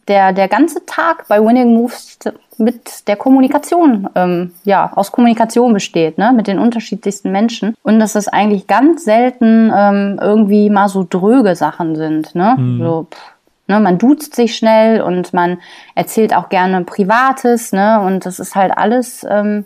der, 0.09 0.33
der 0.33 0.49
ganze 0.49 0.85
Tag 0.87 1.29
bei 1.29 1.41
Winning 1.41 1.75
Moves 1.75 2.19
mit 2.57 3.07
der 3.09 3.17
Kommunikation, 3.17 4.09
ähm, 4.15 4.53
ja, 4.65 4.93
aus 4.95 5.13
Kommunikation 5.13 5.73
besteht, 5.73 6.19
ne, 6.19 6.33
mit 6.35 6.47
den 6.47 6.59
unterschiedlichsten 6.59 7.31
Menschen. 7.31 7.75
Und 7.83 8.01
dass 8.01 8.15
das 8.15 8.29
eigentlich 8.29 8.67
ganz 8.67 9.05
selten 9.05 9.73
ähm, 9.75 10.19
irgendwie 10.21 10.71
mal 10.71 10.89
so 10.89 11.07
dröge 11.09 11.55
Sachen 11.55 11.95
sind, 11.95 12.35
ne, 12.35 12.57
mhm. 12.59 12.83
so, 12.83 13.07
pff, 13.11 13.21
ne, 13.69 13.81
man 13.81 13.99
duzt 13.99 14.35
sich 14.35 14.57
schnell 14.57 15.03
und 15.03 15.33
man 15.33 15.59
erzählt 15.95 16.35
auch 16.35 16.49
gerne 16.49 16.83
Privates, 16.85 17.73
ne, 17.73 18.01
und 18.01 18.27
das 18.27 18.41
ist 18.41 18.57
halt 18.57 18.77
alles, 18.77 19.25
ähm, 19.29 19.65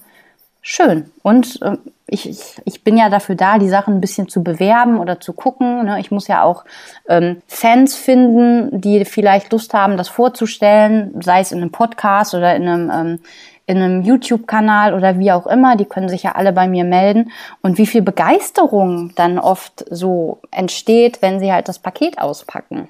schön. 0.62 1.10
Und 1.22 1.60
äh, 1.62 1.76
ich, 2.12 2.28
ich, 2.28 2.60
ich 2.64 2.84
bin 2.84 2.98
ja 2.98 3.08
dafür 3.08 3.34
da, 3.34 3.58
die 3.58 3.68
Sachen 3.68 3.94
ein 3.94 4.00
bisschen 4.00 4.28
zu 4.28 4.42
bewerben 4.42 4.98
oder 4.98 5.18
zu 5.18 5.32
gucken. 5.32 5.86
Ne? 5.86 5.98
Ich 5.98 6.10
muss 6.10 6.28
ja 6.28 6.42
auch 6.42 6.64
ähm, 7.08 7.40
Fans 7.46 7.96
finden, 7.96 8.80
die 8.80 9.04
vielleicht 9.06 9.50
Lust 9.50 9.72
haben, 9.72 9.96
das 9.96 10.08
vorzustellen, 10.08 11.20
sei 11.22 11.40
es 11.40 11.52
in 11.52 11.58
einem 11.58 11.72
Podcast 11.72 12.34
oder 12.34 12.54
in 12.54 12.68
einem, 12.68 12.90
ähm, 12.90 13.20
in 13.66 13.78
einem 13.78 14.02
YouTube-Kanal 14.02 14.92
oder 14.92 15.18
wie 15.18 15.32
auch 15.32 15.46
immer. 15.46 15.76
Die 15.76 15.86
können 15.86 16.10
sich 16.10 16.24
ja 16.24 16.32
alle 16.32 16.52
bei 16.52 16.68
mir 16.68 16.84
melden. 16.84 17.30
Und 17.62 17.78
wie 17.78 17.86
viel 17.86 18.02
Begeisterung 18.02 19.12
dann 19.14 19.38
oft 19.38 19.84
so 19.88 20.40
entsteht, 20.50 21.22
wenn 21.22 21.40
sie 21.40 21.50
halt 21.50 21.68
das 21.68 21.78
Paket 21.78 22.18
auspacken. 22.18 22.88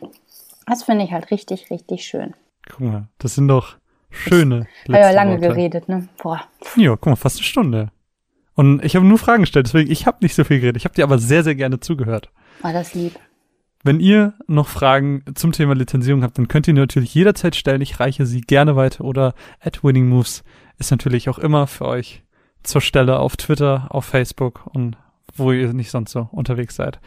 Das 0.67 0.83
finde 0.83 1.05
ich 1.05 1.13
halt 1.13 1.31
richtig, 1.31 1.71
richtig 1.71 2.05
schön. 2.05 2.35
Guck 2.69 2.81
mal, 2.81 3.05
das 3.19 3.37
sind 3.37 3.47
doch 3.49 3.77
Schöne. 4.13 4.67
Ich 4.85 4.91
habe 4.93 5.05
ja 5.05 5.11
lange 5.11 5.41
Worte. 5.41 5.49
geredet, 5.49 5.89
ne? 5.89 6.07
Boah. 6.23 6.43
Ja, 6.77 6.91
guck 6.91 7.07
mal, 7.07 7.17
fast 7.17 7.39
eine 7.39 7.45
Stunde. 7.45 7.89
Und 8.55 8.85
ich 8.85 8.97
habe 8.97 9.07
nur 9.07 9.19
Fragen 9.19 9.43
gestellt, 9.43 9.67
deswegen, 9.67 9.91
ich 9.91 10.07
habe 10.07 10.19
nicht 10.21 10.35
so 10.35 10.45
viel 10.45 10.61
geredet. 10.61 10.77
Ich 10.77 10.85
habe 10.85 10.95
dir 10.95 11.05
aber 11.05 11.19
sehr, 11.19 11.43
sehr 11.43 11.55
gerne 11.55 11.81
zugehört. 11.81 12.31
War 12.61 12.73
das 12.73 12.95
lieb. 12.95 13.19
Wenn 13.85 13.99
ihr 13.99 14.35
noch 14.47 14.69
Fragen 14.69 15.25
zum 15.35 15.53
Thema 15.53 15.75
Lizenzierung 15.75 16.23
habt, 16.23 16.39
dann 16.39 16.49
könnt 16.49 16.69
ihr 16.69 16.75
natürlich 16.75 17.15
jederzeit 17.15 17.57
stellen. 17.57 17.81
Ich 17.81 17.99
reiche 17.99 18.27
sie 18.27 18.41
gerne 18.41 18.77
weiter 18.77 19.05
oder 19.05 19.35
at 19.61 19.83
Winning 19.83 20.09
Moves 20.09 20.45
ist 20.79 20.91
natürlich 20.91 21.29
auch 21.29 21.39
immer 21.39 21.67
für 21.67 21.87
euch 21.87 22.23
zur 22.63 22.81
Stelle 22.81 23.19
auf 23.19 23.37
Twitter, 23.37 23.87
auf 23.91 24.05
Facebook 24.05 24.67
und 24.73 24.97
wo 25.35 25.51
ihr 25.51 25.73
nicht 25.73 25.91
sonst 25.91 26.13
so 26.13 26.29
unterwegs 26.31 26.77
seid. 26.77 27.01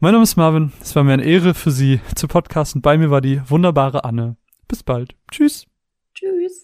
Mein 0.00 0.12
Name 0.12 0.24
ist 0.24 0.36
Marvin. 0.36 0.72
Es 0.80 0.96
war 0.96 1.04
mir 1.04 1.12
eine 1.12 1.24
Ehre 1.24 1.54
für 1.54 1.70
Sie 1.70 2.00
zu 2.16 2.26
podcasten. 2.26 2.82
Bei 2.82 2.98
mir 2.98 3.10
war 3.10 3.20
die 3.20 3.40
wunderbare 3.48 4.04
Anne. 4.04 4.36
Bis 4.66 4.82
bald. 4.82 5.14
Tschüss. 5.30 5.66
Tschüss. 6.14 6.61